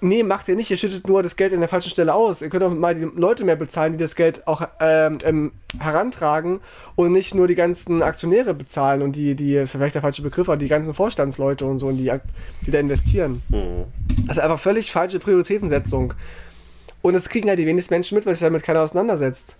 [0.01, 2.41] Nee, macht ihr nicht, ihr schüttet nur das Geld an der falschen Stelle aus.
[2.41, 6.61] Ihr könnt auch mal die Leute mehr bezahlen, die das Geld auch ähm, ähm, herantragen
[6.95, 10.49] und nicht nur die ganzen Aktionäre bezahlen und die, die, ist vielleicht der falsche Begriff,
[10.49, 12.13] aber die ganzen Vorstandsleute und so, und die,
[12.65, 13.43] die da investieren.
[14.27, 16.15] Das ist einfach völlig falsche Prioritätensetzung.
[17.03, 19.57] Und es kriegen halt die wenigsten Menschen mit, weil sich damit keiner auseinandersetzt.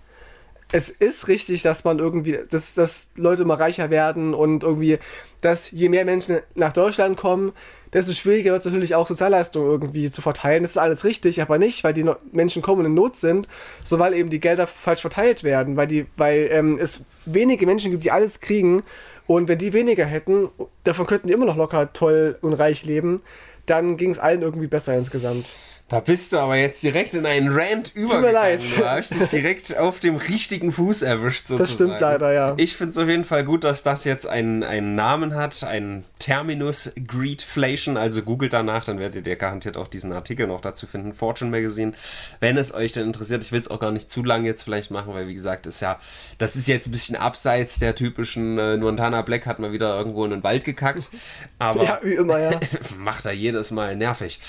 [0.71, 4.99] Es ist richtig, dass man irgendwie, dass, dass Leute immer reicher werden und irgendwie,
[5.41, 7.53] dass je mehr Menschen nach Deutschland kommen,
[7.91, 10.61] desto schwieriger wird es natürlich auch Sozialleistungen irgendwie zu verteilen.
[10.61, 13.47] Das ist alles richtig, aber nicht, weil die No- Menschen kommen und in Not sind,
[13.83, 17.89] sondern weil eben die Gelder falsch verteilt werden, weil, die, weil ähm, es wenige Menschen
[17.89, 18.83] gibt, die alles kriegen
[19.25, 20.49] und wenn die weniger hätten,
[20.83, 23.21] davon könnten die immer noch locker toll und reich leben,
[23.65, 25.53] dann ging es allen irgendwie besser insgesamt.
[25.89, 28.25] Da bist du aber jetzt direkt in einen Rant übergegangen.
[28.27, 28.61] mir leid.
[28.77, 31.59] Du hast dich direkt auf dem richtigen Fuß erwischt sozusagen.
[31.59, 32.53] Das stimmt leider, ja.
[32.57, 36.05] Ich finde es auf jeden Fall gut, dass das jetzt einen, einen Namen hat, einen
[36.19, 37.97] Terminus Greedflation.
[37.97, 41.13] Also googelt danach, dann werdet ihr garantiert auch diesen Artikel noch dazu finden.
[41.13, 41.93] Fortune Magazine,
[42.39, 43.43] wenn es euch denn interessiert.
[43.43, 45.79] Ich will es auch gar nicht zu lang jetzt vielleicht machen, weil wie gesagt, ist
[45.79, 45.97] ja,
[46.37, 50.23] das ist jetzt ein bisschen abseits der typischen äh, Montana Black hat mal wieder irgendwo
[50.23, 51.09] in den Wald gekackt.
[51.57, 52.59] Aber Ja, wie immer, ja.
[52.97, 54.39] macht er jedes Mal nervig.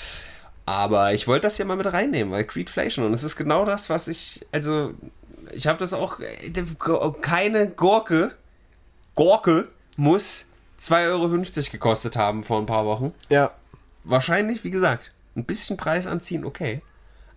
[0.65, 3.89] Aber ich wollte das hier mal mit reinnehmen, weil Greedflation und es ist genau das,
[3.89, 4.93] was ich, also
[5.51, 6.19] ich habe das auch,
[7.21, 8.31] keine Gurke,
[9.15, 10.45] Gurke muss
[10.79, 13.13] 2,50 Euro gekostet haben vor ein paar Wochen.
[13.29, 13.51] Ja.
[14.03, 16.81] Wahrscheinlich, wie gesagt, ein bisschen Preis anziehen, okay.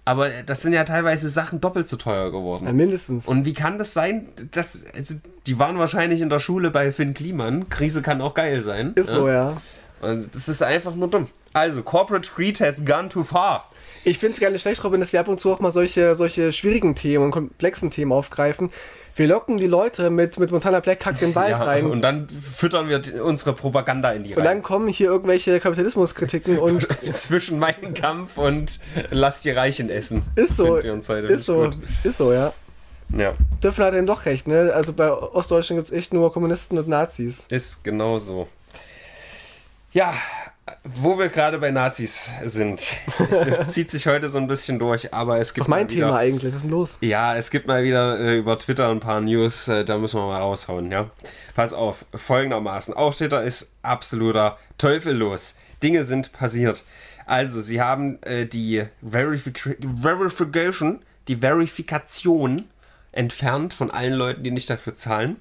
[0.06, 2.66] Aber das sind ja teilweise Sachen doppelt so teuer geworden.
[2.66, 3.26] ja mindestens.
[3.26, 5.14] Und wie kann das sein, dass, also,
[5.46, 7.70] die waren wahrscheinlich in der Schule bei Finn Kliman.
[7.70, 8.92] Krise kann auch geil sein.
[8.96, 9.56] ist so, ja.
[10.05, 11.28] Und das ist einfach nur dumm.
[11.52, 13.68] Also, Corporate Greed has gone too far.
[14.05, 16.14] Ich finde es gar nicht schlecht, Robin, dass wir ab und zu auch mal solche,
[16.14, 18.70] solche schwierigen Themen und komplexen Themen aufgreifen.
[19.16, 21.86] Wir locken die Leute mit, mit Montana Black Hack den Wald Ja, rein.
[21.86, 26.59] und dann füttern wir die- unsere Propaganda in die Und dann kommen hier irgendwelche Kapitalismuskritiken
[26.59, 28.80] und Zwischen meinen Kampf und
[29.11, 30.22] lass die Reichen essen.
[30.34, 30.76] ist so.
[30.76, 31.07] Ist
[31.44, 31.57] so.
[31.62, 31.78] gut.
[32.02, 32.52] Ist so, ja.
[33.16, 34.72] Ja, Dürfen hat eben doch recht, ne?
[34.74, 37.46] Also bei Ostdeutschland gibt es echt nur Kommunisten und Nazis.
[37.50, 38.48] ist genau so.
[39.95, 40.12] Ja,
[40.82, 42.95] wo wir gerade bei Nazis sind.
[43.30, 45.92] Das zieht sich heute so ein bisschen durch, aber es Ist gibt doch mein mal
[45.92, 46.53] wieder, Thema eigentlich.
[46.53, 46.99] Was ist denn los?
[47.01, 50.26] Ja, es gibt mal wieder äh, über Twitter ein paar News, äh, da müssen wir
[50.26, 51.11] mal raushauen, ja.
[51.55, 52.92] Pass auf, folgendermaßen.
[52.92, 55.55] Auch Twitter ist absoluter Teufel los.
[55.80, 56.82] Dinge sind passiert.
[57.24, 62.64] Also, sie haben äh, die Verific Verification, die Verifikation
[63.12, 65.36] entfernt von allen Leuten, die nicht dafür zahlen.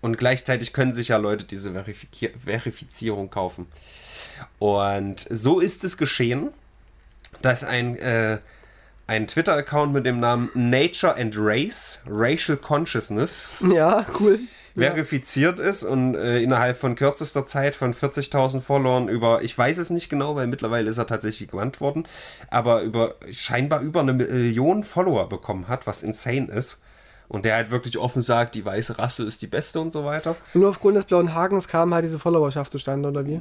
[0.00, 3.66] Und gleichzeitig können sich ja Leute diese Verifikier Verifizierung kaufen.
[4.58, 6.50] Und so ist es geschehen,
[7.42, 8.38] dass ein, äh,
[9.06, 14.38] ein Twitter-Account mit dem Namen Nature and Race, Racial Consciousness, Ja, cool.
[14.76, 19.90] verifiziert ist und äh, innerhalb von kürzester Zeit von 40.000 Followern über, ich weiß es
[19.90, 22.06] nicht genau, weil mittlerweile ist er tatsächlich gewandt worden,
[22.48, 26.82] aber über scheinbar über eine Million Follower bekommen hat, was insane ist.
[27.28, 30.34] Und der halt wirklich offen sagt, die weiße Rasse ist die beste und so weiter.
[30.54, 33.38] Und nur aufgrund des blauen Hakens kam halt diese Followerschaft zustande, oder wie?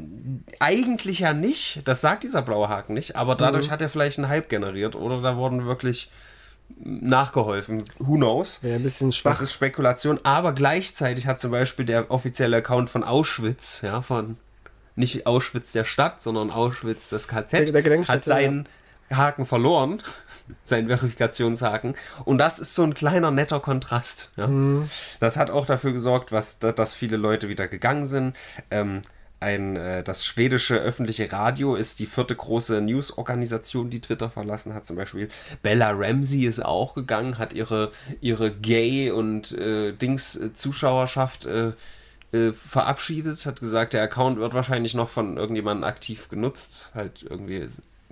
[0.59, 1.81] Eigentlich ja nicht.
[1.85, 3.15] Das sagt dieser blaue Haken nicht.
[3.15, 3.71] Aber dadurch mhm.
[3.71, 4.95] hat er vielleicht einen Hype generiert.
[4.95, 6.11] Oder da wurden wirklich
[6.79, 7.83] nachgeholfen.
[7.99, 8.61] Who knows?
[8.61, 9.31] Wäre ein bisschen schwach.
[9.31, 10.19] Das ist Spekulation.
[10.23, 14.37] Aber gleichzeitig hat zum Beispiel der offizielle Account von Auschwitz, ja, von
[14.95, 18.69] nicht Auschwitz der Stadt, sondern Auschwitz das KZ, der, der hat seinen ja.
[19.11, 20.01] Haken verloren
[20.63, 21.95] sein Verifikationshaken.
[22.25, 24.31] Und das ist so ein kleiner netter Kontrast.
[24.35, 24.47] Ja.
[24.47, 24.89] Mhm.
[25.19, 28.35] Das hat auch dafür gesorgt, was, dass viele Leute wieder gegangen sind.
[28.71, 29.01] Ähm,
[29.39, 34.85] ein, äh, das schwedische öffentliche Radio ist die vierte große News-Organisation, die Twitter verlassen hat.
[34.85, 35.29] Zum Beispiel
[35.61, 41.73] Bella Ramsey ist auch gegangen, hat ihre, ihre Gay- und äh, Dings-Zuschauerschaft äh,
[42.31, 46.89] äh, verabschiedet, hat gesagt, der Account wird wahrscheinlich noch von irgendjemandem aktiv genutzt.
[46.95, 47.67] Halt irgendwie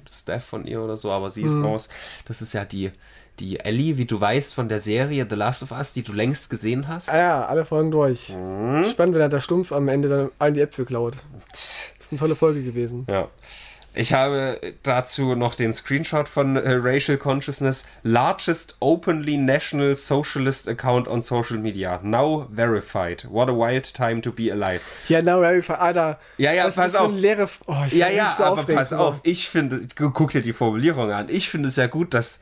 [0.09, 1.65] Staff von ihr oder so, aber sie ist mhm.
[1.65, 1.89] raus.
[2.27, 2.91] Das ist ja die,
[3.39, 6.49] die Ellie, wie du weißt, von der Serie The Last of Us, die du längst
[6.49, 7.09] gesehen hast.
[7.09, 8.29] Ah ja, alle Folgen durch.
[8.29, 8.85] Mhm.
[8.89, 11.17] Spannend, wenn er der Stumpf am Ende dann allen die Äpfel klaut.
[11.49, 13.05] Das ist eine tolle Folge gewesen.
[13.09, 13.29] Ja.
[13.95, 17.85] Ich habe dazu noch den Screenshot von äh, Racial Consciousness.
[18.03, 21.99] Largest openly national socialist account on social media.
[22.03, 23.25] Now verified.
[23.29, 24.81] What a wild time to be alive.
[25.07, 25.79] Ja, now verified.
[25.79, 26.19] Alter.
[26.37, 27.13] Ja, ja, das pass ist auf.
[27.13, 29.21] So leere, oh, ja, ja, so aber pass auf.
[29.23, 31.29] Ich finde, guck dir die Formulierung an.
[31.29, 32.41] Ich finde es ja gut, dass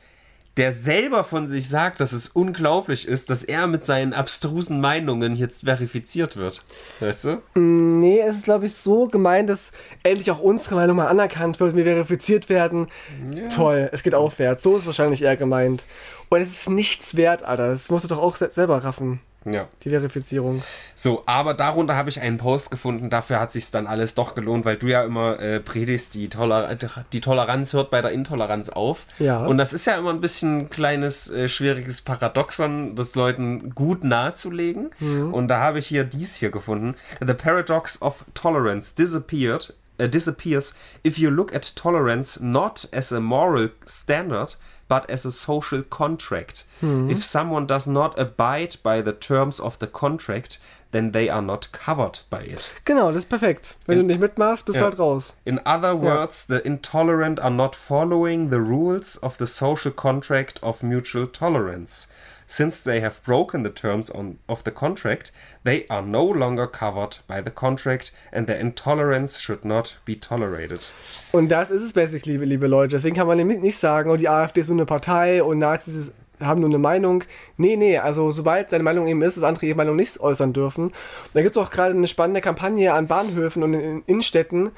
[0.56, 5.34] der selber von sich sagt, dass es unglaublich ist, dass er mit seinen abstrusen Meinungen
[5.34, 6.62] jetzt verifiziert wird.
[7.00, 7.42] Weißt du?
[7.58, 9.72] Nee, es ist, glaube ich, so gemeint, dass
[10.04, 12.86] endlich auch unsere Meinung mal anerkannt wird, wir verifiziert werden.
[13.34, 13.48] Ja.
[13.48, 14.62] Toll, es geht aufwärts.
[14.62, 15.86] So ist wahrscheinlich eher gemeint.
[16.28, 17.68] Und es ist nichts wert, Alter.
[17.68, 19.20] Das musst du doch auch selber raffen.
[19.44, 19.68] Ja.
[19.82, 20.62] Die Verifizierung.
[20.94, 24.64] So, aber darunter habe ich einen Post gefunden, dafür hat sich dann alles doch gelohnt,
[24.64, 26.76] weil du ja immer äh, predigst, die, Toler
[27.12, 29.04] die Toleranz hört bei der Intoleranz auf.
[29.18, 29.44] Ja.
[29.44, 34.04] Und das ist ja immer ein bisschen ein kleines, äh, schwieriges Paradoxon, das Leuten gut
[34.04, 34.90] nahezulegen.
[35.00, 35.34] Mhm.
[35.34, 36.94] Und da habe ich hier dies hier gefunden.
[37.20, 43.20] The paradox of tolerance disappeared uh, disappears if you look at tolerance not as a
[43.20, 44.54] moral standard,
[44.88, 46.64] but as a social contract.
[46.82, 47.10] Mhm.
[47.10, 50.58] If someone does not abide by the terms of the contract,
[50.92, 52.68] then they are not covered by it.
[52.84, 53.74] Genau, das ist perfekt.
[53.86, 54.84] Wenn in, du nicht mitmachst, bist ja.
[54.84, 55.34] halt raus.
[55.44, 56.56] In other words, ja.
[56.56, 62.08] the intolerant are not following the rules of the social contract of mutual tolerance.
[62.46, 65.32] Since they have broken the terms on, of the contract,
[65.64, 70.90] they are no longer covered by the contract and their intolerance should not be tolerated.
[71.32, 72.96] Und das ist es basically, liebe Leute.
[72.96, 76.60] Deswegen kann man nicht sagen, oh, die AfD ist so eine Partei und Nazis haben
[76.60, 77.24] nur eine Meinung.
[77.56, 80.92] Nee, nee, also sobald seine Meinung eben ist, dass andere ihre Meinung nicht äußern dürfen.
[81.32, 84.70] Da gibt es auch gerade eine spannende Kampagne an Bahnhöfen und in Innenstädten.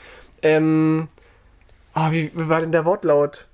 [0.43, 1.09] Ähm,
[1.95, 3.47] oh, wie, wie war denn der Wortlaut?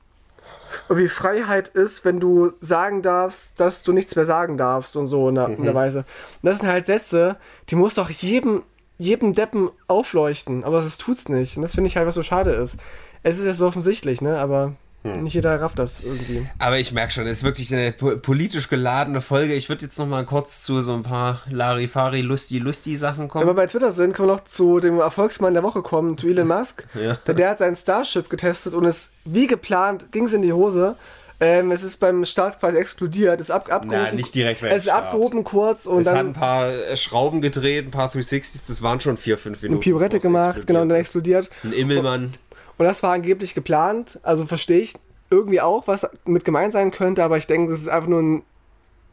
[0.88, 5.28] Wie Freiheit ist, wenn du sagen darfst, dass du nichts mehr sagen darfst und so
[5.28, 5.54] in der, mhm.
[5.56, 5.98] in der Weise.
[5.98, 6.06] Und
[6.48, 7.36] das sind halt Sätze,
[7.68, 8.62] die muss doch jedem,
[8.98, 11.56] jedem Deppen aufleuchten, aber das tut's nicht.
[11.56, 12.78] Und das finde ich halt, was so schade ist.
[13.22, 14.72] Es ist ja so offensichtlich, ne, aber
[15.05, 15.24] hm.
[15.24, 16.46] Nicht jeder rafft das irgendwie.
[16.59, 19.55] Aber ich merke schon, es ist wirklich eine politisch geladene Folge.
[19.55, 23.42] Ich würde jetzt noch mal kurz zu so ein paar Larifari, Lusti-Lusti-Sachen kommen.
[23.42, 26.28] Wenn wir bei Twitter sind, können wir noch zu dem Erfolgsmann der Woche kommen, zu
[26.28, 26.86] Elon Musk.
[26.94, 27.18] ja.
[27.26, 30.96] der, der hat sein Starship getestet und es wie geplant ging es in die Hose.
[31.40, 34.05] Ähm, es ist beim Start quasi explodiert, es ist ab, abgehoben.
[34.05, 35.07] Nein, nicht direkt Es ist Start.
[35.07, 36.16] abgehoben kurz und es dann.
[36.16, 39.74] hat ein paar äh, Schrauben gedreht, ein paar 360s, das waren schon 4, 5 Minuten.
[39.74, 41.50] Eine Pirouette gemacht, genau, und dann explodiert.
[41.64, 42.24] Ein Immelmann.
[42.26, 42.38] Und
[42.78, 44.94] das war angeblich geplant, also verstehe ich
[45.30, 48.42] irgendwie auch, was mit gemeint sein könnte, aber ich denke, das ist einfach nur ein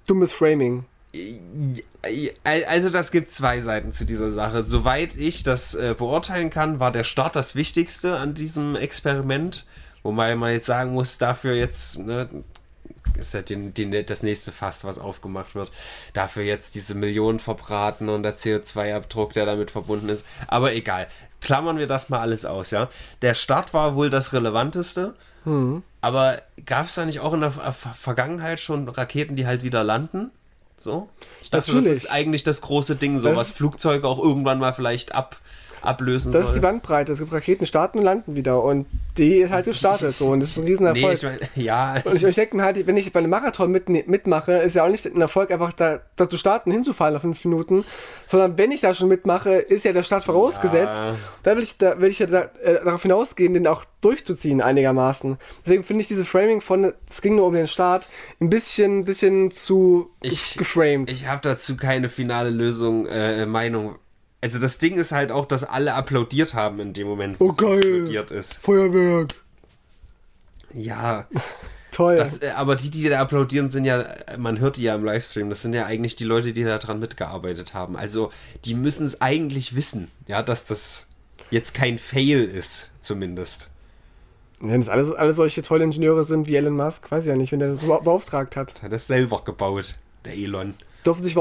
[0.06, 0.86] dummes Framing.
[2.44, 4.66] Also das gibt zwei Seiten zu dieser Sache.
[4.66, 9.66] Soweit ich das äh, beurteilen kann, war der Start das Wichtigste an diesem Experiment.
[10.04, 12.30] Wobei man jetzt sagen muss, dafür jetzt, ne,
[13.20, 15.72] ist ja den, den, das nächste Fass, was aufgemacht wird.
[16.14, 20.26] Dafür jetzt diese Millionen verbraten und der CO2-Abdruck, der damit verbunden ist.
[20.48, 21.08] Aber egal.
[21.42, 22.90] Klammern wir das mal alles aus, ja.
[23.22, 25.16] Der Start war wohl das Relevanteste.
[25.46, 25.84] Mhm.
[26.02, 30.32] Aber gab es da nicht auch in der Vergangenheit schon Raketen, die halt wieder landen?
[30.78, 31.10] So?
[31.42, 31.90] Ich dachte, Natürlich.
[31.90, 35.38] das ist eigentlich das große Ding, so das was Flugzeuge auch irgendwann mal vielleicht ab,
[35.82, 36.52] ablösen Das soll.
[36.52, 37.12] ist die Bandbreite.
[37.12, 38.64] Es gibt Raketen, starten und landen wieder.
[38.64, 38.86] Und
[39.18, 41.04] die ist halt gestartet so und das ist ein Riesenerfolg.
[41.06, 41.96] Nee, ich meine, ja.
[42.04, 44.84] Und ich, ich denke mir halt, wenn ich bei einem Marathon mit, mitmache, ist ja
[44.86, 47.84] auch nicht ein Erfolg, einfach da, da zu starten, hinzufallen nach fünf Minuten,
[48.26, 51.02] sondern wenn ich da schon mitmache, ist ja der Start vorausgesetzt.
[51.02, 51.16] Ja.
[51.44, 55.38] Da will ich, da will ich ja da, äh, darauf hinausgehen, den auch durchzuziehen einigermaßen.
[55.66, 58.08] Deswegen finde ich diese Framing von, es ging nur um den Start,
[58.40, 61.12] ein bisschen, bisschen zu Ich- geframed.
[61.12, 63.96] Ich habe dazu keine finale Lösung, äh, Meinung.
[64.42, 67.50] Also das Ding ist halt auch, dass alle applaudiert haben in dem Moment, wo Oh,
[67.52, 67.74] es geil.
[67.78, 68.54] explodiert ist.
[68.56, 69.36] Feuerwerk.
[70.74, 71.28] Ja,
[71.92, 72.16] Toll.
[72.16, 74.06] das, äh, aber die, die da applaudieren, sind ja,
[74.38, 77.00] man hört die ja im Livestream, das sind ja eigentlich die Leute, die da dran
[77.00, 77.98] mitgearbeitet haben.
[77.98, 78.32] Also
[78.66, 81.08] die müssen es eigentlich wissen, ja, dass das
[81.50, 83.70] jetzt kein Fail ist, zumindest.
[84.62, 87.52] Wenn es alles, alle solche tolle Ingenieure sind wie Elon Musk, weiß ich ja nicht,
[87.52, 88.82] wenn der das beauftragt hat.
[88.84, 90.76] Hat das selber gebaut, der Elon.
[91.04, 91.38] Durften sich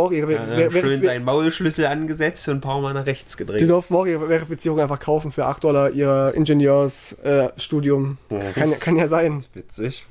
[0.71, 3.69] Ver- schön seinen Maulschlüssel angesetzt und ein paar Mal nach rechts die gedreht.
[3.69, 8.19] durften auch ihre Verifizierung einfach kaufen für 8 Dollar ihr Ingenieursstudium.
[8.31, 9.43] Äh, kann, ja- kann ja sein.
[9.55, 10.07] Witzig.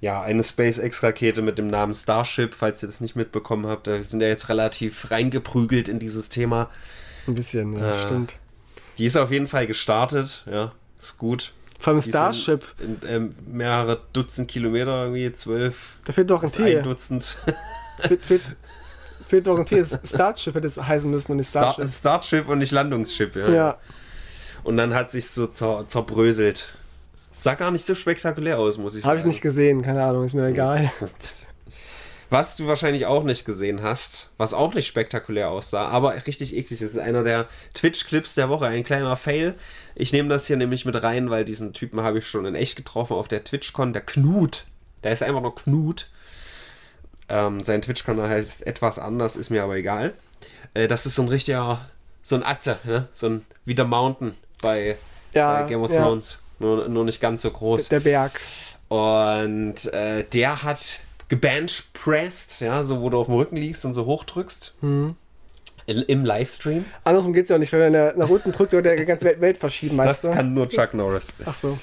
[0.00, 3.86] Ja, eine SpaceX-Rakete mit dem Namen Starship, falls ihr das nicht mitbekommen habt.
[3.86, 6.70] Da sind ja jetzt relativ reingeprügelt in dieses Thema.
[7.26, 8.38] Ein bisschen, ja, Äh, stimmt.
[8.96, 11.52] Die ist auf jeden Fall gestartet, ja, ist gut.
[11.78, 16.42] Vor allem Die Starship, Sind in, ähm, mehrere Dutzend Kilometer, irgendwie zwölf, da fehlt doch
[16.42, 16.78] ein T.
[16.78, 17.36] ein Dutzend.
[18.00, 18.42] Fehlt, fehlt,
[19.26, 19.84] fehlt doch ein T.
[20.04, 21.92] Starship hätte es heißen müssen und nicht Star Starship.
[21.92, 23.50] Starship und nicht Landungsschiff, ja.
[23.50, 23.78] ja.
[24.62, 26.68] Und dann hat sich so zer zerbröselt.
[27.30, 29.28] Sah gar nicht so spektakulär aus, muss ich habe sagen.
[29.28, 30.90] ich nicht gesehen, keine Ahnung, ist mir egal.
[32.30, 36.80] Was du wahrscheinlich auch nicht gesehen hast, was auch nicht spektakulär aussah, aber richtig eklig
[36.80, 39.56] ist, ist einer der Twitch-Clips der Woche, ein kleiner Fail.
[39.96, 42.76] Ich nehme das hier nämlich mit rein, weil diesen Typen habe ich schon in echt
[42.76, 44.66] getroffen auf der TwitchCon, der Knut.
[45.02, 46.08] Der ist einfach nur Knut.
[47.30, 50.14] Ähm, sein Twitch-Kanal heißt etwas anders, ist mir aber egal.
[50.74, 51.80] Äh, das ist so ein richtiger,
[52.22, 53.08] so ein Atze, ne?
[53.12, 54.96] so ein wie der Mountain bei,
[55.32, 56.02] Ja, bei Game of ja.
[56.02, 56.42] Thrones.
[56.58, 57.88] Nur, nur nicht ganz so groß.
[57.88, 58.32] Der Berg.
[58.88, 64.04] Und äh, der hat gebenchpressed, ja, so wo du auf dem Rücken liegst und so
[64.04, 64.74] hochdrückst.
[64.82, 65.16] In,
[65.86, 66.84] Im Livestream.
[67.04, 69.24] Andersrum geht es ja auch nicht, wenn er nach unten drückt, wird der die ganze
[69.24, 70.30] Welt, Welt verschieben, Das du?
[70.32, 71.34] kann nur Chuck Norris.
[71.46, 71.78] Ach so.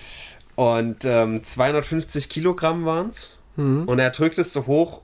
[0.55, 3.37] Und ähm, 250 Kilogramm waren es.
[3.55, 3.85] Mhm.
[3.87, 5.01] Und er drückt es so hoch.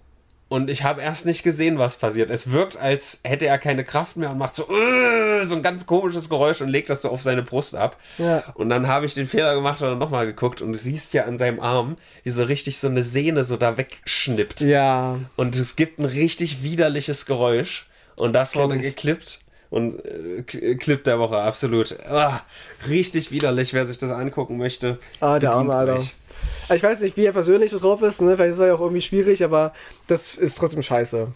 [0.53, 2.29] Und ich habe erst nicht gesehen, was passiert.
[2.29, 5.87] Es wirkt, als hätte er keine Kraft mehr und macht so, äh, so ein ganz
[5.87, 7.97] komisches Geräusch und legt das so auf seine Brust ab.
[8.19, 8.43] Ja.
[8.53, 11.25] Und dann habe ich den Fehler gemacht und dann nochmal geguckt und du siehst ja
[11.25, 14.61] an seinem Arm, wie so richtig so eine Sehne so da wegschnippt.
[14.61, 15.17] Ja.
[15.37, 17.87] Und es gibt ein richtig widerliches Geräusch.
[18.15, 19.39] Und das wurde geklippt.
[19.71, 21.97] Und äh, Clip der Woche, absolut.
[22.07, 22.41] Ah,
[22.87, 24.99] richtig widerlich, wer sich das angucken möchte.
[25.19, 25.95] Ah, der arme Alter.
[25.95, 26.13] euch.
[26.69, 28.35] Also Ich weiß nicht, wie er persönlich so drauf ist, ne?
[28.35, 29.73] Vielleicht ist er ja auch irgendwie schwierig, aber
[30.07, 31.27] das ist trotzdem scheiße.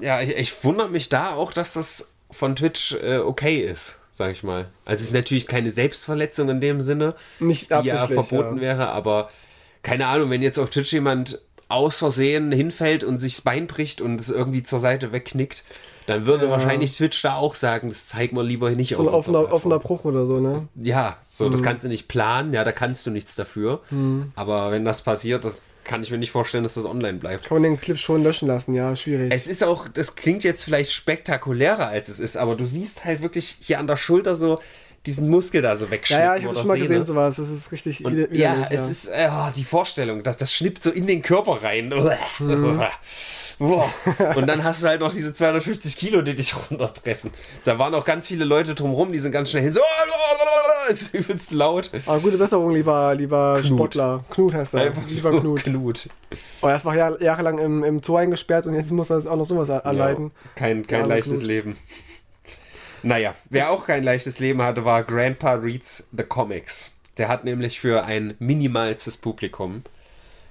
[0.00, 4.32] Ja, ich, ich wundere mich da auch, dass das von Twitch äh, okay ist, sag
[4.32, 4.68] ich mal.
[4.84, 8.62] Also es ist natürlich keine Selbstverletzung in dem Sinne, Nicht die ja verboten ja.
[8.62, 9.28] wäre, aber
[9.82, 14.00] keine Ahnung, wenn jetzt auf Twitch jemand aus Versehen hinfällt und sich das Bein bricht
[14.00, 15.64] und es irgendwie zur Seite wegknickt,
[16.06, 16.50] dann würde Ja.
[16.50, 19.54] wahrscheinlich Twitch da auch sagen, das zeigt man lieber nicht So ein auf unserer offener,
[19.54, 19.98] offener Plattform.
[19.98, 20.68] Bruch oder so, ne?
[20.82, 21.50] Ja, so, Mhm.
[21.52, 23.80] das kannst du nicht planen, ja, da kannst du nichts dafür.
[24.34, 27.44] Aber wenn das passiert, das kann ich mir nicht vorstellen, dass das online bleibt.
[27.46, 29.32] Kann man den Clip schon löschen lassen, ja, schwierig.
[29.32, 33.22] Es ist auch, das klingt jetzt vielleicht spektakulärer als es ist, aber du siehst halt
[33.22, 34.58] wirklich hier an der Schulter so
[35.06, 36.24] diesen Muskel da so ja, wegschnippen.
[36.24, 36.88] ja, ich habe das schon mal Sehne.
[36.88, 37.36] gesehen, sowas.
[37.36, 40.82] Das ist richtig Und ja, widerlich, es ist äh, oh, die Vorstellung, dass das schnippt
[40.82, 41.88] so in den Körper rein.
[41.88, 42.80] Mhm.
[44.36, 47.30] Und dann hast du halt noch diese 250 Kilo, die dich runterpressen.
[47.64, 49.72] Da waren auch ganz viele Leute drumrum, die sind ganz schnell hin.
[49.72, 49.80] So,
[50.90, 51.90] ist übelst laut.
[52.06, 53.66] Aber gute Besserung, lieber, lieber Knut.
[53.66, 54.24] Sportler.
[54.30, 54.82] Knut heißt er.
[54.82, 55.64] Einfach lieber Knut.
[55.64, 56.08] Knut.
[56.60, 59.36] Oh, er ist mal jahr, jahrelang im, im Zoo eingesperrt und jetzt muss er auch
[59.36, 60.32] noch sowas er- erleiden.
[60.34, 61.44] Ja, kein kein arme leichtes Knut.
[61.44, 61.76] Leben.
[63.02, 66.90] Naja, wer auch kein leichtes Leben hatte, war Grandpa Reads The Comics.
[67.18, 69.82] Der hat nämlich für ein minimalstes Publikum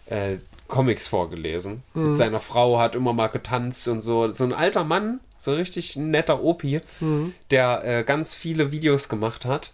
[0.08, 0.38] äh,
[0.68, 1.84] Comics vorgelesen.
[1.94, 2.10] Mhm.
[2.10, 4.30] Mit seiner Frau hat immer mal getanzt und so.
[4.32, 7.34] So ein alter Mann, so richtig ein netter Opi, Mhm.
[7.52, 9.72] der äh, ganz viele Videos gemacht hat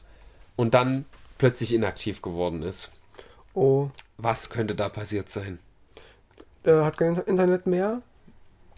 [0.57, 1.05] und dann
[1.37, 2.91] plötzlich inaktiv geworden ist.
[3.53, 5.59] Oh, Was könnte da passiert sein?
[6.63, 8.01] er hat kein Inter- Internet mehr?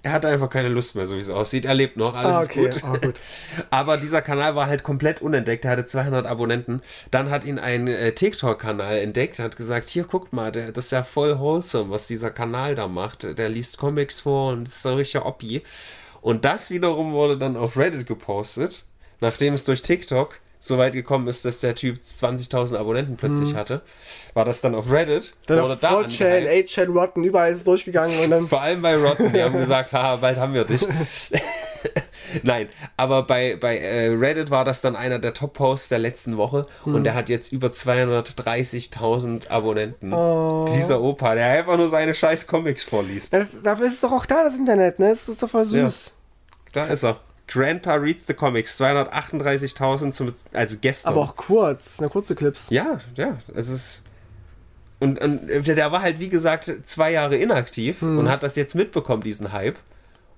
[0.04, 1.64] Er hat einfach keine Lust mehr, so wie es aussieht.
[1.64, 2.70] Er lebt noch, alles ah, ist okay.
[2.70, 2.84] gut.
[2.84, 3.22] Ah, gut.
[3.70, 5.64] Aber dieser Kanal war halt komplett unentdeckt.
[5.64, 6.82] Er hatte 200 Abonnenten.
[7.10, 9.40] Dann hat ihn ein äh, TikTok-Kanal entdeckt.
[9.40, 12.90] Hat gesagt, hier guckt mal, der, das ist ja voll wholesome, was dieser Kanal da
[12.90, 13.38] macht.
[13.38, 15.64] Der liest Comics vor und ist so ein richtiger Oppi.
[16.20, 18.84] Und das wiederum wurde dann auf Reddit gepostet,
[19.22, 23.82] nachdem es durch TikTok so weit gekommen ist, dass der Typ 20.000 Abonnenten plötzlich hatte.
[24.34, 25.34] War das dann auf Reddit?
[25.48, 26.70] Dann wurde auf da 4chan, angehypt.
[26.70, 28.48] 8chan, Rotten, überall ist es durchgegangen und dann.
[28.48, 30.88] Vor allem bei Rotten, die haben gesagt, haha, bald haben wir dich.
[32.44, 36.66] Nein, aber bei, bei äh, Reddit war das dann einer der Top-Posts der letzten Woche
[36.86, 36.96] Hm.
[36.96, 40.14] und der hat jetzt über 230.000 Abonnenten.
[40.14, 40.66] Oh.
[40.74, 43.34] Dieser Opa, der einfach nur seine scheiß Comics vorliest.
[43.34, 45.10] Das, dafür ist es doch auch da, das Internet, ne?
[45.10, 46.14] Das ist doch voll süß.
[46.72, 47.20] Da ist er.
[47.48, 51.12] Grandpa reads the Comics, 238.000 zum, also gestern.
[51.14, 52.70] Aber auch kurz, das ja kurze Clips.
[52.70, 54.04] Ja, ja, es ist.
[55.00, 58.20] Und, und der, der war halt, wie gesagt, zwei Jahre inaktiv Hm.
[58.20, 59.78] und hat das jetzt mitbekommen, diesen Hype.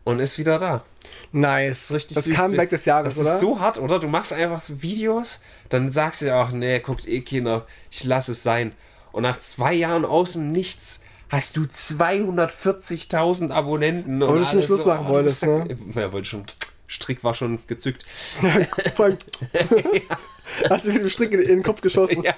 [0.04, 0.84] Und ist wieder da.
[1.32, 1.92] Nice.
[1.92, 2.36] Richtig das süß.
[2.36, 3.34] Comeback des Jahres, Das oder?
[3.36, 4.00] ist so hart, oder?
[4.00, 8.28] Du machst einfach Videos, dann sagst du ja auch, nee, guckt eh keiner, ich lass
[8.28, 8.74] es sein.
[9.12, 14.22] Und nach zwei Jahren aus dem Nichts hast du 240.000 Abonnenten.
[14.22, 15.76] Aber und du schon Schluss so, machen oh, wolltest, ne?
[15.96, 16.46] Ja, wollte schon.
[16.88, 18.06] Strick war schon gezückt.
[18.96, 19.18] Vor allem,
[20.70, 22.24] hat sich mit dem Strick in, den Kopf geschossen.
[22.24, 22.36] Ja.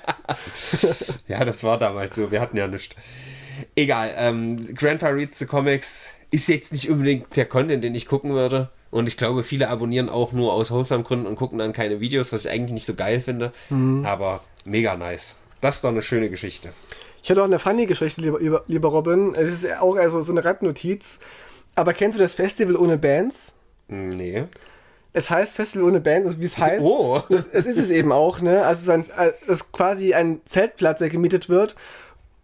[1.28, 2.32] ja, das war damals so.
[2.32, 2.96] Wir hatten ja nichts.
[3.76, 4.14] Egal.
[4.18, 8.70] Ähm, Grandpa Reads the Comics ist jetzt nicht unbedingt der Content, den ich gucken würde.
[8.90, 12.46] Und ich glaube, viele abonnieren auch nur aus Wholesome-Gründen und gucken dann keine Videos, was
[12.46, 13.52] ich eigentlich nicht so geil finde.
[14.04, 15.40] Aber mega nice.
[15.60, 16.72] Das ist doch eine schöne Geschichte.
[17.24, 19.34] Ich hatte auch eine funny Geschichte, lieber, lieber, lieber Robin.
[19.36, 21.20] Es ist auch also so eine Randnotiz.
[21.76, 23.57] Aber kennst du das Festival ohne Bands?
[23.88, 24.46] Nee.
[25.14, 26.86] Es heißt Festival ohne Bands, also wie es heißt.
[26.86, 27.22] Oh.
[27.30, 28.66] Es, ist es eben auch, ne?
[28.66, 31.76] Also es ist, ein, äh, es ist quasi ein Zeltplatz, der gemietet wird,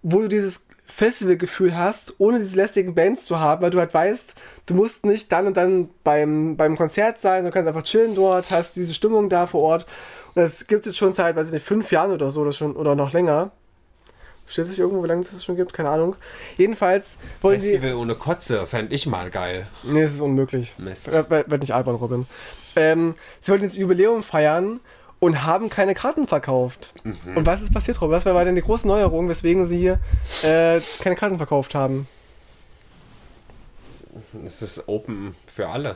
[0.02, 4.36] wo du dieses Festivalgefühl hast, ohne diese lästigen Bands zu haben, weil du halt weißt,
[4.66, 8.52] du musst nicht dann und dann beim, beim Konzert sein, du kannst einfach chillen dort,
[8.52, 9.86] hast diese Stimmung da vor Ort.
[10.36, 12.52] Und das gibt es jetzt schon seit, weiß ich nicht, fünf Jahren oder so, oder,
[12.52, 13.52] schon, oder noch länger.
[14.54, 15.74] Steht sich irgendwo, wie lange es das schon gibt?
[15.74, 16.16] Keine Ahnung.
[16.58, 17.72] Jedenfalls wollen sie.
[17.72, 19.66] Festival ohne Kotze fände ich mal geil.
[19.82, 20.76] Nee, es ist unmöglich.
[20.78, 21.12] Mist.
[21.12, 22.28] Wird, wird nicht albern, Robin.
[22.76, 24.80] Ähm, sie wollten jetzt Jubiläum feiern
[25.20, 26.94] und haben keine Karten verkauft.
[27.04, 27.36] Mhm.
[27.36, 28.16] Und was ist passiert, Robin?
[28.16, 30.00] Was war denn die große Neuerung, weswegen sie hier
[30.44, 32.08] äh, keine Karten verkauft haben?
[34.46, 35.96] Es ist open für alle.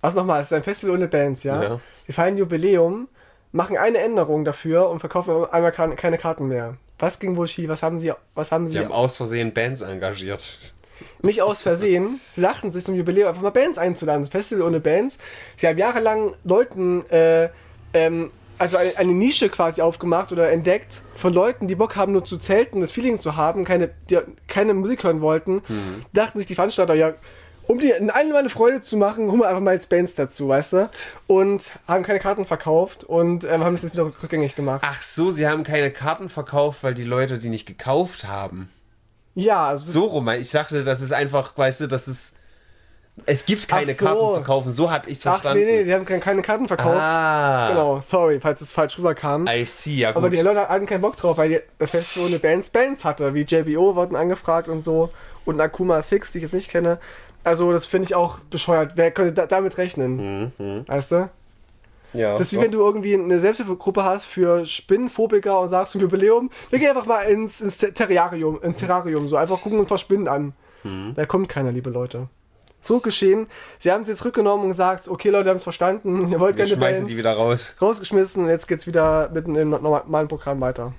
[0.00, 1.62] Also nochmal, es ist ein Festival ohne Bands, ja?
[1.62, 1.80] Ja.
[2.06, 3.08] Sie feiern Jubiläum,
[3.52, 6.78] machen eine Änderung dafür und verkaufen einmal keine Karten mehr.
[7.00, 7.68] Was ging wohl schief?
[7.68, 10.56] Was haben sie, was haben Sie sie haben aus Versehen Bands engagiert.
[11.22, 14.22] nicht aus Versehen, sie dachten sich zum Jubiläum einfach mal Bands einzuladen.
[14.22, 15.18] Das Festival ohne Bands.
[15.56, 17.48] Sie haben jahrelang Leuten, äh,
[17.94, 22.24] ähm, also eine, eine Nische quasi aufgemacht oder entdeckt von Leuten, die Bock haben, nur
[22.24, 25.62] zu zelten, das Feeling zu haben, keine, die keine Musik hören wollten.
[26.12, 27.14] Dachten sich die Veranstalter, ja,
[27.66, 30.72] um dir allen meine Freude zu machen, holen wir einfach mal jetzt Bands dazu, weißt
[30.74, 30.90] du?
[31.28, 34.82] Und haben keine Karten verkauft und ähm, haben das jetzt wieder rückgängig gemacht.
[34.84, 38.70] Ach so, sie haben keine Karten verkauft, weil die Leute die nicht gekauft haben.
[39.34, 40.28] Ja, also So rum.
[40.30, 42.36] Ich dachte, das ist einfach, weißt du, das ist.
[43.26, 44.04] Es gibt keine Ach so.
[44.06, 44.70] Karten zu kaufen.
[44.72, 45.64] So hatte ich es ach verstanden.
[45.66, 46.96] nee, nee, die haben keine, Karten verkauft.
[46.98, 47.68] Ah.
[47.68, 49.46] Genau, sorry, falls es falsch rüberkam.
[49.46, 50.16] I see, ja gut.
[50.18, 53.34] Aber die Leute hatten keinen Bock drauf, weil die- das Festival ohne Bands Bands hatte,
[53.34, 55.10] wie JBO wurden angefragt und so
[55.44, 56.98] und Nakuma Six, die ich jetzt nicht kenne.
[57.44, 58.92] Also das finde ich auch bescheuert.
[58.96, 60.52] Wer könnte da, damit rechnen?
[60.58, 60.84] Mhm.
[60.86, 61.30] Weißt du?
[62.12, 66.00] ja, Das ist wie wenn du irgendwie eine Selbsthilfegruppe hast für Spinnenphobiker und sagst zum
[66.00, 69.88] Jubiläum, wir gehen einfach mal ins, ins Terrarium, ins Terrarium, so einfach gucken uns ein
[69.88, 70.52] paar Spinnen an.
[71.14, 72.28] Da kommt keiner, liebe Leute.
[72.80, 73.46] So geschehen.
[73.78, 76.56] Sie haben es jetzt rückgenommen und gesagt, okay Leute, wir haben es verstanden, ihr wollt
[76.56, 77.74] wir keine schmeißen Bands die wieder raus.
[77.80, 80.94] rausgeschmissen und jetzt geht's wieder mitten im normalen Programm weiter.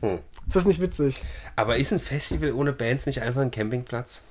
[0.00, 0.18] Hm.
[0.46, 1.22] Ist das nicht witzig?
[1.54, 4.24] Aber ist ein Festival ohne Bands nicht einfach ein Campingplatz?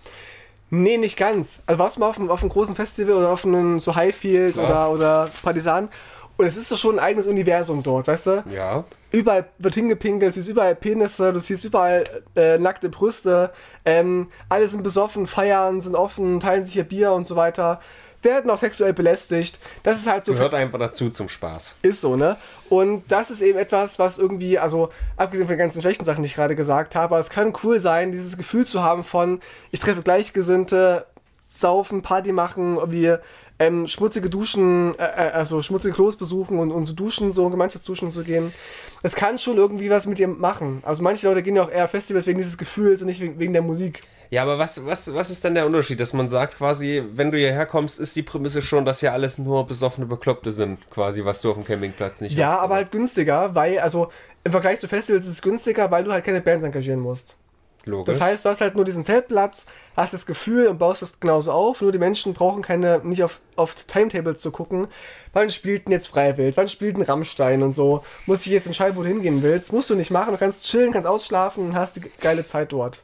[0.70, 1.64] Nee, nicht ganz.
[1.66, 4.58] Also warst du mal auf einem, auf einem großen Festival oder auf einem so Highfield
[4.58, 5.90] oder, oder Partisan
[6.38, 8.44] und es ist doch schon ein eigenes Universum dort, weißt du?
[8.52, 8.84] Ja.
[9.12, 12.04] Überall wird hingepinkelt, du siehst überall Penisse, du siehst überall
[12.36, 13.52] äh, nackte Brüste,
[13.86, 17.80] ähm, alle sind besoffen, feiern, sind offen, teilen sich ihr Bier und so weiter,
[18.26, 19.58] werden auch sexuell belästigt.
[19.84, 21.78] Das ist halt so Gehört einfach dazu zum Spaß.
[21.82, 22.36] Ist so, ne?
[22.70, 26.28] Und das ist eben etwas, was irgendwie, also abgesehen von den ganzen schlechten Sachen, die
[26.28, 29.40] ich gerade gesagt habe, es kann cool sein, dieses Gefühl zu haben von,
[29.72, 31.06] ich treffe Gleichgesinnte,
[31.48, 33.16] saufen, Party machen, irgendwie
[33.60, 38.12] ähm, schmutzige Duschen, äh, äh, also schmutzige Klos besuchen und, und so duschen, so Gemeinschaftsduschen
[38.12, 38.54] zu gehen.
[39.02, 40.82] Das kann schon irgendwie was mit dir machen.
[40.86, 43.54] Also manche Leute gehen ja auch eher Festivals wegen dieses Gefühls und nicht wegen, wegen
[43.54, 44.02] der Musik.
[44.32, 47.38] Ja, aber was, was, was ist denn der Unterschied, dass man sagt quasi, wenn du
[47.38, 51.42] hierher kommst, ist die Prämisse schon, dass hier alles nur besoffene Bekloppte sind, quasi, was
[51.42, 52.76] du auf dem Campingplatz nicht Ja, hast, aber oder?
[52.76, 54.10] halt günstiger, weil, also
[54.44, 57.38] im Vergleich zu Festivals ist es günstiger, weil du halt keine Bands engagieren musst.
[57.86, 58.14] Logisch.
[58.14, 61.52] Das heißt, du hast halt nur diesen Zeltplatz, hast das Gefühl und baust das genauso
[61.52, 61.82] auf.
[61.82, 64.88] Nur die Menschen brauchen keine, nicht auf, auf Timetables zu gucken.
[65.34, 66.58] Wann spielt denn jetzt Freiwild?
[66.58, 68.04] Wann spielt ein Rammstein und so?
[68.26, 69.72] Muss ich jetzt entscheiden, wo du hingehen willst?
[69.72, 70.32] Musst du nicht machen.
[70.32, 73.04] Du kannst chillen, kannst ausschlafen und hast die geile Zeit dort.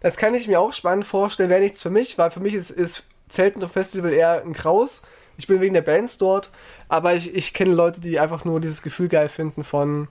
[0.00, 1.48] Das kann ich mir auch spannend vorstellen.
[1.48, 5.02] Wäre nichts für mich, weil für mich ist, ist Zelten auf Festival eher ein Kraus.
[5.38, 6.50] Ich bin wegen der Bands dort,
[6.88, 10.08] aber ich, ich kenne Leute, die einfach nur dieses Gefühl geil finden von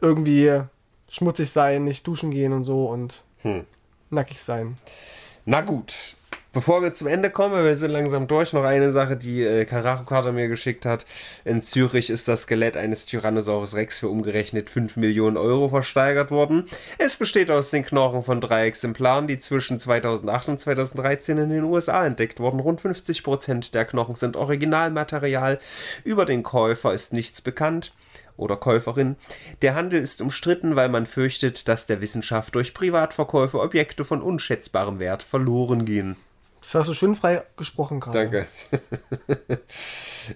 [0.00, 0.62] irgendwie
[1.12, 3.64] schmutzig sein, nicht duschen gehen und so und Hm.
[4.10, 4.76] nackig sein.
[5.44, 5.94] Na gut.
[6.54, 10.32] Bevor wir zum Ende kommen, wir sind langsam durch, noch eine Sache, die äh, Karacho
[10.32, 11.06] mir geschickt hat.
[11.46, 16.66] In Zürich ist das Skelett eines Tyrannosaurus Rex für umgerechnet 5 Millionen Euro versteigert worden.
[16.98, 21.64] Es besteht aus den Knochen von drei Exemplaren, die zwischen 2008 und 2013 in den
[21.64, 22.60] USA entdeckt wurden.
[22.60, 25.58] Rund 50 Prozent der Knochen sind Originalmaterial.
[26.04, 27.92] Über den Käufer ist nichts bekannt
[28.36, 29.16] oder Käuferin.
[29.62, 34.98] Der Handel ist umstritten, weil man fürchtet, dass der Wissenschaft durch Privatverkäufe Objekte von unschätzbarem
[34.98, 36.16] Wert verloren gehen.
[36.62, 38.30] Das hast du schön frei gesprochen gerade.
[38.30, 38.46] Danke.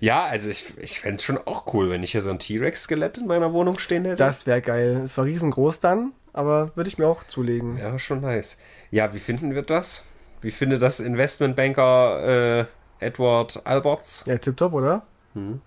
[0.01, 3.19] ja, also ich, ich fände es schon auch cool, wenn ich hier so ein T-Rex-Skelett
[3.19, 4.17] in meiner Wohnung stehen hätte.
[4.17, 5.03] Das wäre geil.
[5.05, 7.79] Ist zwar riesengroß dann, aber würde ich mir auch zulegen.
[7.79, 8.59] Ja, schon nice.
[8.91, 10.05] Ja, wie finden wir das?
[10.43, 12.65] Wie findet das Investmentbanker äh,
[12.99, 14.25] Edward Alberts?
[14.27, 15.07] Ja, tipptopp, oder?
[15.35, 15.61] Hm.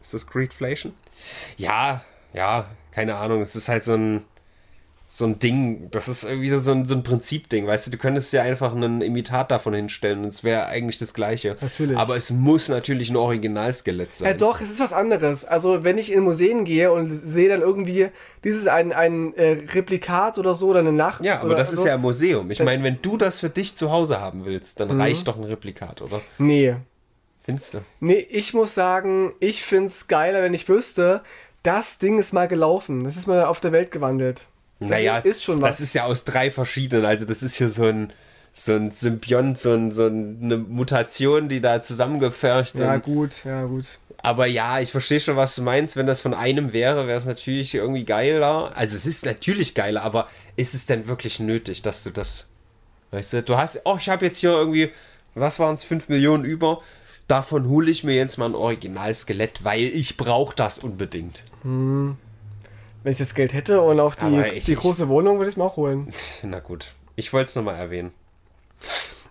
[0.00, 0.92] Ist das Greedflation?
[1.56, 2.02] Ja,
[2.32, 3.40] ja, keine Ahnung.
[3.40, 4.24] Es ist halt so ein
[5.12, 8.32] so ein Ding, das ist irgendwie so ein, so ein Prinzipding, weißt du, du könntest
[8.32, 11.56] ja einfach einen Imitat davon hinstellen und es wäre eigentlich das gleiche.
[11.60, 11.96] Natürlich.
[11.96, 14.28] Aber es muss natürlich ein Originalskelett sein.
[14.28, 15.44] Ja doch, es ist was anderes.
[15.44, 18.10] Also wenn ich in Museen gehe und sehe dann irgendwie,
[18.44, 21.24] dieses ein, ein äh, Replikat oder so oder eine Nacht.
[21.24, 22.48] Ja, aber das so, ist ja ein Museum.
[22.52, 25.00] Ich meine, wenn du das für dich zu Hause haben willst, dann mhm.
[25.00, 26.20] reicht doch ein Replikat, oder?
[26.38, 26.76] Nee.
[27.40, 27.78] Findest du?
[28.00, 31.22] Nee, ich muss sagen, ich finde es geiler, wenn ich wüsste,
[31.62, 33.04] das Ding ist mal gelaufen.
[33.04, 34.46] Das ist mal auf der Welt gewandelt.
[34.78, 35.76] Naja, ist schon was.
[35.76, 37.04] das ist ja aus drei verschiedenen.
[37.04, 38.12] Also, das ist hier so ein,
[38.52, 42.86] so ein Symbiont, so, ein, so eine Mutation, die da zusammengepfercht sind.
[42.86, 43.98] Ja, gut, ja, gut.
[44.22, 45.96] Aber ja, ich verstehe schon, was du meinst.
[45.96, 48.72] Wenn das von einem wäre, wäre es natürlich irgendwie geiler.
[48.74, 52.48] Also, es ist natürlich geiler, aber ist es denn wirklich nötig, dass du das.
[53.10, 54.92] Weißt du, du hast, oh, ich habe jetzt hier irgendwie,
[55.34, 56.80] was waren es, 5 Millionen über.
[57.30, 61.44] Davon hole ich mir jetzt mal ein Originalskelett, weil ich brauche das unbedingt.
[61.62, 62.16] Hm.
[63.04, 65.56] Wenn ich das Geld hätte und auf die, ich, die große Wohnung würde ich es
[65.56, 66.12] mir auch holen.
[66.42, 66.92] Na gut.
[67.14, 68.10] Ich wollte es nochmal erwähnen.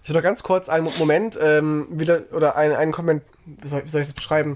[0.01, 3.83] Ich will noch ganz kurz einen Moment ähm, wieder oder einen, einen Comment, wie soll,
[3.83, 4.55] wie soll ich das beschreiben?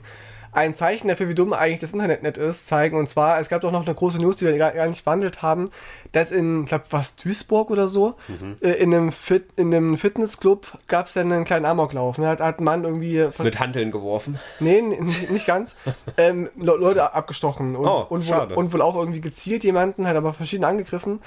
[0.54, 2.97] Ein Zeichen dafür, wie dumm eigentlich das Internet nicht ist, zeigen.
[2.97, 5.41] Und zwar, es gab doch noch eine große News, die wir gar, gar nicht behandelt
[5.41, 5.70] haben,
[6.12, 8.56] dass in, ich glaube, was, Duisburg oder so, mhm.
[8.62, 12.18] äh, in, einem Fit, in einem Fitnessclub gab es dann einen kleinen Amoklauf.
[12.18, 12.28] Ne?
[12.28, 13.28] Hat, hat ein Mann irgendwie...
[13.39, 14.39] Mit Handeln geworfen?
[14.60, 15.76] Nee, nicht ganz.
[16.18, 20.34] ähm, Leute abgestochen und, oh, und, wohl, und wohl auch irgendwie gezielt jemanden, hat aber
[20.34, 21.20] verschieden angegriffen.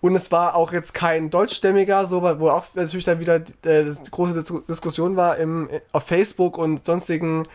[0.00, 4.62] Und es war auch jetzt kein deutschstämmiger, so, wo auch natürlich dann wieder äh, große
[4.68, 7.46] Diskussion war im, auf Facebook und sonstigen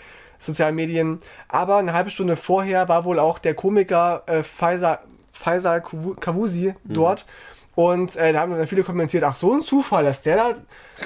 [0.41, 1.19] sozialen Medien.
[1.47, 4.99] Aber eine halbe Stunde vorher war wohl auch der Komiker äh, Faisal,
[5.31, 6.93] Faisal Kavusi mhm.
[6.93, 7.25] dort.
[7.73, 10.53] Und äh, da haben dann viele kommentiert, ach so ein Zufall, dass der da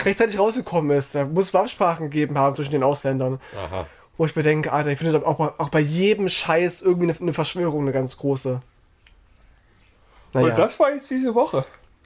[0.03, 1.13] rechtzeitig rausgekommen ist.
[1.13, 3.39] Da muss es Absprachen gegeben haben zwischen den Ausländern.
[3.55, 3.85] Aha.
[4.17, 7.33] Wo ich mir denke, Alter, ich finde auch, auch bei jedem Scheiß irgendwie eine, eine
[7.33, 8.61] Verschwörung, eine ganz große.
[10.33, 10.47] Naja.
[10.47, 11.65] Und das war jetzt diese Woche.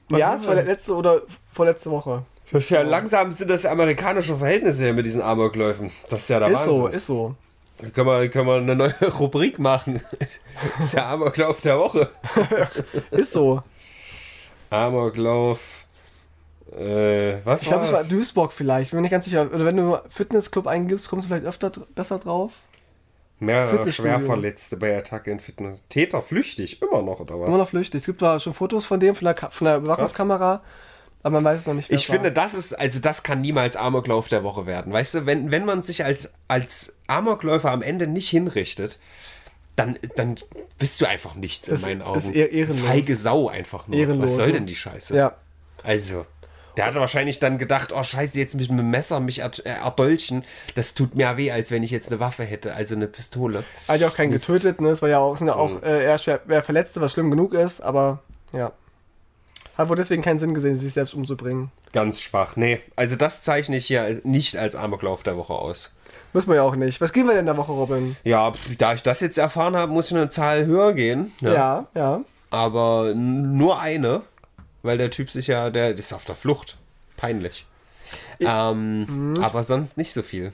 [0.09, 1.21] Man ja, es war letzte oder
[1.51, 2.23] vorletzte Woche.
[2.51, 5.91] Das ist ja langsam sind das amerikanische Verhältnisse hier mit diesen Amokläufen.
[6.09, 6.75] Das ist ja der ist Wahnsinn.
[6.75, 7.35] so, ist so.
[7.81, 10.01] Da können wir, können wir eine neue Rubrik machen.
[10.93, 12.09] der Amoklauf der Woche.
[13.11, 13.61] ist so.
[14.69, 15.85] Amoklauf.
[16.77, 18.91] Äh, was ich glaube, es war Duisburg vielleicht.
[18.91, 19.49] Bin mir nicht ganz sicher.
[19.51, 22.51] Oder wenn du Fitnessclub eingibst, kommst du vielleicht öfter besser drauf.
[23.39, 25.83] Mehrere Schwerverletzte bei Attacke in Fitness.
[25.87, 27.47] Täter flüchtig, immer noch, oder was?
[27.47, 28.01] Immer noch flüchtig.
[28.01, 30.61] Es gibt zwar schon Fotos von dem, von der, von der Überwachungskamera.
[31.21, 31.89] Aber man weiß es noch nicht.
[31.89, 34.93] Ich finde, das ist, also das kann niemals Amoklauf der Woche werden.
[34.93, 38.99] Weißt du, wenn, wenn man sich als, als Amokläufer am Ende nicht hinrichtet,
[39.75, 40.35] dann, dann
[40.77, 42.17] bist du einfach nichts in meinen Augen.
[42.17, 42.87] Ist eher ehrenlos.
[42.87, 43.97] Feige Sau einfach nur.
[43.97, 44.31] Ehrenlos.
[44.31, 45.15] Was soll denn die Scheiße?
[45.15, 45.35] Ja.
[45.83, 46.25] Also.
[46.77, 50.45] Der hat wahrscheinlich dann gedacht, oh scheiße, jetzt mit einem Messer mich erdolchen,
[50.75, 53.65] das tut mehr weh, als wenn ich jetzt eine Waffe hätte, also eine Pistole.
[53.87, 54.45] Hat ja auch keinen Mist.
[54.45, 54.91] getötet, ne?
[54.91, 55.83] Es war ja auch, sind ja auch mhm.
[55.83, 58.19] äh, eher schwer Verletzte, was schlimm genug ist, aber
[58.53, 58.71] ja.
[59.79, 61.71] Hat wohl deswegen keinen Sinn gesehen, sich selbst umzubringen.
[61.93, 62.57] Ganz schwach.
[62.57, 65.95] Nee, also das zeichne ich hier nicht als Amoklauf der Woche aus.
[66.33, 66.99] Muss man ja auch nicht.
[66.99, 68.17] Was gehen wir denn der Woche, Robin?
[68.25, 71.31] Ja, da ich das jetzt erfahren habe, muss ich eine Zahl höher gehen.
[71.39, 71.87] Ja, ja.
[71.95, 72.21] ja.
[72.49, 74.23] Aber nur eine,
[74.83, 76.77] weil der Typ sich ja, der ist auf der Flucht.
[77.15, 77.65] Peinlich.
[78.37, 80.51] Ich, ähm, hm, aber sonst nicht so viel.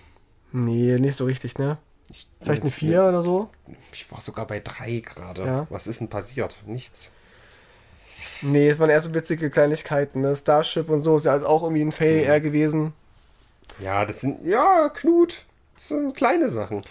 [0.51, 1.79] Nee, nicht so richtig, ne?
[2.11, 3.49] Ich, Vielleicht eine 4 oder so?
[3.91, 5.45] Ich war sogar bei 3 gerade.
[5.47, 5.67] Ja.
[5.71, 6.57] Was ist denn passiert?
[6.67, 7.11] Nichts.
[8.41, 10.21] Nee, es waren eher so witzige Kleinigkeiten.
[10.21, 10.35] Ne?
[10.35, 12.23] Starship und so ist ja also auch irgendwie ein Fail mhm.
[12.23, 12.93] eher gewesen.
[13.79, 15.43] Ja, das sind, ja, Knut.
[15.75, 16.83] Das sind kleine Sachen.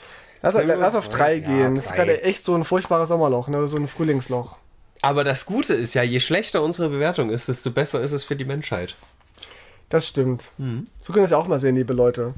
[0.43, 1.59] Lass, lass auf drei gehen.
[1.59, 3.67] Ja, das ist gerade echt so ein furchtbares Sommerloch, ne?
[3.67, 4.57] so ein Frühlingsloch.
[5.01, 8.37] Aber das Gute ist ja, je schlechter unsere Bewertung ist, desto besser ist es für
[8.37, 8.95] die Menschheit.
[9.89, 10.51] Das stimmt.
[10.59, 10.87] Mhm.
[11.01, 12.35] So können wir es ja auch mal sehen, liebe Leute.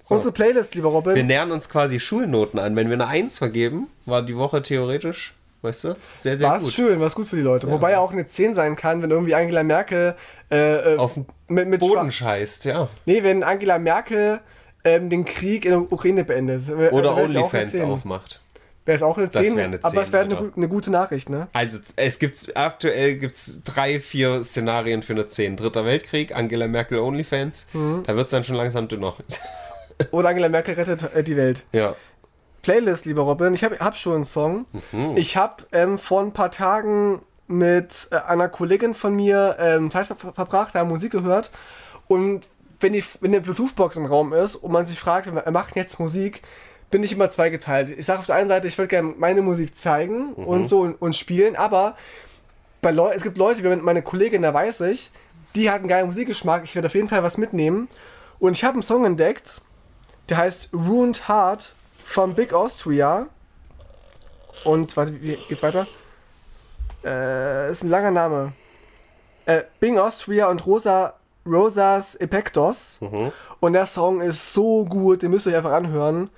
[0.00, 0.14] So.
[0.14, 1.14] Unsere Playlist, lieber Robin.
[1.14, 2.74] Wir nähern uns quasi Schulnoten an.
[2.74, 5.94] Wenn wir eine 1 vergeben, war die Woche theoretisch Weißt du?
[6.16, 6.72] Sehr, sehr War es gut.
[6.72, 7.70] schön, war es gut für die Leute.
[7.70, 10.14] Wobei ja auch eine 10 sein kann, wenn irgendwie Angela Merkel
[10.50, 12.88] äh, äh, Auf mit, mit Boden Schwa- scheißt, ja.
[13.04, 14.40] Nee, wenn Angela Merkel
[14.84, 16.62] ähm, den Krieg in der Ukraine beendet.
[16.70, 17.84] Oder ja OnlyFans 10.
[17.84, 18.40] aufmacht.
[18.86, 21.28] Wäre es auch eine 10, wäre eine aber es 10, wäre eine, eine gute Nachricht,
[21.28, 21.48] ne?
[21.52, 25.58] Also es gibt aktuell gibt's drei, vier Szenarien für eine 10.
[25.58, 27.66] Dritter Weltkrieg, Angela Merkel OnlyFans.
[27.74, 28.04] Mhm.
[28.06, 29.14] Da wird es dann schon langsam dünner.
[30.12, 31.64] Oder Angela Merkel rettet die Welt.
[31.72, 31.94] ja.
[32.62, 33.54] Playlist, lieber Robin.
[33.54, 34.66] Ich habe hab schon einen Song.
[34.92, 35.16] Mhm.
[35.16, 40.06] Ich habe ähm, vor ein paar Tagen mit äh, einer Kollegin von mir ähm, Zeit
[40.06, 41.50] ver verbracht, da Musik gehört.
[42.08, 42.48] Und
[42.80, 45.98] wenn, die, wenn eine Bluetooth-Box im Raum ist und man sich fragt, wer macht jetzt
[45.98, 46.42] Musik,
[46.90, 47.90] bin ich immer zweigeteilt.
[47.96, 50.44] Ich sage auf der einen Seite, ich würde gerne meine Musik zeigen Mhm.
[50.44, 51.96] und so und, und spielen, aber
[52.82, 55.10] bei Leu es gibt Leute, wie meine Kollegin, da weiß ich,
[55.54, 56.64] die hat einen geilen Musikgeschmack.
[56.64, 57.88] Ich werde auf jeden Fall was mitnehmen.
[58.38, 59.60] Und ich habe einen Song entdeckt,
[60.28, 61.74] der heißt Ruined Heart
[62.04, 63.26] von Big Austria.
[64.64, 65.86] Und, warte, wie geht's weiter?
[67.04, 68.52] Äh, ist ein langer Name.
[69.46, 71.14] Äh, Bing Austria und Rosa,
[71.46, 72.98] Rosas Epektos.
[73.60, 76.30] Und der Song ist so gut, den müsst ihr euch einfach anhören.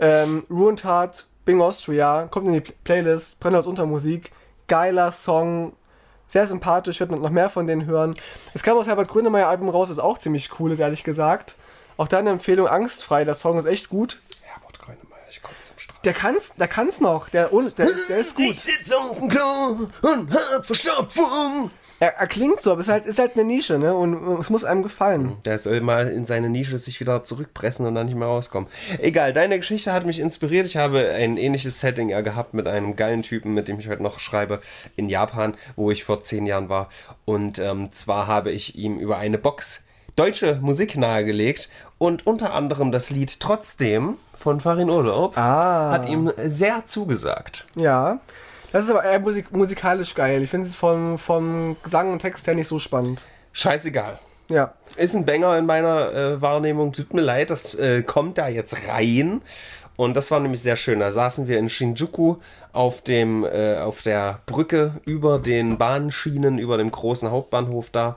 [0.00, 4.32] Ähm, Ruined Heart, Bing Austria, kommt in die Pl- Playlist, Brennholz Untermusik.
[4.66, 5.72] Geiler Song,
[6.26, 8.14] sehr sympathisch, ich werde noch mehr von denen hören.
[8.54, 11.54] Es kam aus Herbert Grönemeyer Album raus, das auch ziemlich cool ist, ehrlich gesagt.
[11.96, 14.20] Auch deine Empfehlung Angstfrei, der Song ist echt gut.
[15.30, 16.04] Ich komme zum Strand.
[16.04, 18.54] Der kann's, der kann's noch, der, der, ist, der ist gut.
[18.54, 21.70] sitze auf dem Klo und hab Verstopfung.
[22.00, 23.92] Er, er klingt so, aber es ist halt, ist halt eine Nische, ne?
[23.92, 25.36] Und es muss einem gefallen.
[25.44, 28.68] Der soll mal in seine Nische sich wieder zurückpressen und dann nicht mehr rauskommen.
[28.98, 30.66] Egal, deine Geschichte hat mich inspiriert.
[30.66, 34.02] Ich habe ein ähnliches Setting ja gehabt mit einem geilen Typen, mit dem ich heute
[34.02, 34.60] noch schreibe,
[34.94, 36.88] in Japan, wo ich vor zehn Jahren war.
[37.24, 42.92] Und ähm, zwar habe ich ihm über eine Box deutsche Musik nahegelegt und unter anderem
[42.92, 45.90] das Lied Trotzdem von Farin Urlaub Ah.
[45.92, 47.66] hat ihm sehr zugesagt.
[47.74, 48.20] Ja.
[48.72, 50.42] Das ist aber eher musik musikalisch geil.
[50.42, 53.22] Ich finde es vom, vom Gesang und Text her nicht so spannend.
[53.52, 54.18] Scheißegal.
[54.48, 54.74] Ja.
[54.96, 56.92] Ist ein Banger in meiner äh, Wahrnehmung.
[56.92, 59.42] Tut mir leid, das äh, kommt da jetzt rein.
[59.96, 61.00] Und das war nämlich sehr schön.
[61.00, 62.36] Da saßen wir in Shinjuku
[62.72, 68.16] auf, dem, äh, auf der Brücke über den Bahnschienen, über dem großen Hauptbahnhof da.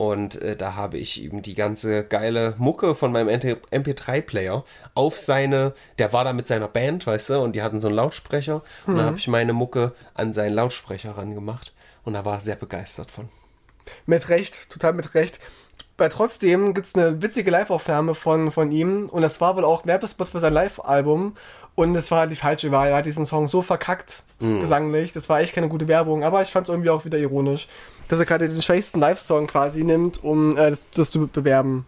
[0.00, 5.74] Und äh, da habe ich ihm die ganze geile Mucke von meinem MP3-Player auf seine,
[5.98, 8.62] der war da mit seiner Band, weißt du, und die hatten so einen Lautsprecher.
[8.86, 11.74] Und da habe ich meine Mucke an seinen Lautsprecher rangemacht.
[12.02, 13.28] Und da war er sehr begeistert von.
[14.06, 15.38] Mit Recht, total mit Recht.
[15.98, 19.84] Bei trotzdem gibt es eine witzige Live-Aufnahme von, von ihm und das war wohl auch
[19.84, 21.36] ein Werbespot für sein Live-Album
[21.74, 22.88] und es war die falsche Wahl.
[22.88, 25.12] Er hat diesen Song so verkackt, gesanglich.
[25.12, 27.68] Das war echt keine gute Werbung, aber ich fand es irgendwie auch wieder ironisch,
[28.10, 31.86] dass er gerade den schwächsten Live-Song quasi nimmt, um äh, das, das zu bewerben.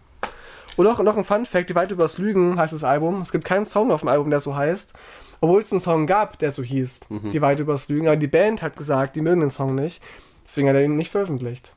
[0.76, 3.20] Und auch noch ein Fun-Fact: Die Weit übers Lügen heißt das Album.
[3.20, 4.94] Es gibt keinen Song auf dem Album, der so heißt.
[5.40, 7.00] Obwohl es einen Song gab, der so hieß.
[7.10, 8.06] Die Weit übers Lügen.
[8.06, 10.00] Aber die Band hat gesagt, die mögen den Song nicht.
[10.46, 11.72] Deswegen hat er ihn nicht veröffentlicht.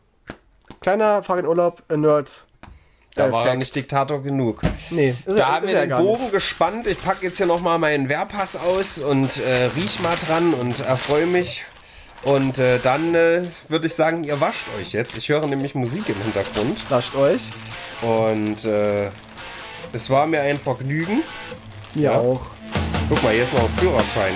[0.82, 2.46] Kleiner Fahrradurlaub, Nerd.
[3.16, 3.60] Da war er Fact.
[3.60, 4.62] nicht Diktator genug.
[4.92, 6.08] Nee, Da er- haben wir er den gar nicht.
[6.12, 6.86] Bogen gespannt.
[6.86, 11.26] Ich packe jetzt hier nochmal meinen Wehrpass aus und äh, riech mal dran und erfreue
[11.26, 11.66] mich.
[12.26, 15.16] Und äh, dann äh, würde ich sagen, ihr wascht euch jetzt.
[15.16, 16.80] Ich höre nämlich Musik im Hintergrund.
[16.90, 17.42] Lasst euch.
[18.02, 19.10] Und äh,
[19.94, 21.22] es war mir ein Vergnügen.
[21.94, 22.12] Mir Ja.
[22.18, 22.42] auch.
[23.08, 24.34] Guck mal, hier ist noch ein Führerschein.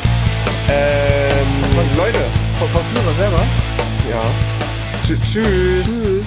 [0.70, 2.20] Ähm, Leute,
[2.60, 3.44] Vom, vom Führer selber.
[4.10, 4.22] ja.
[5.04, 5.86] Tsch- tschüss.
[5.86, 6.22] Tschüss.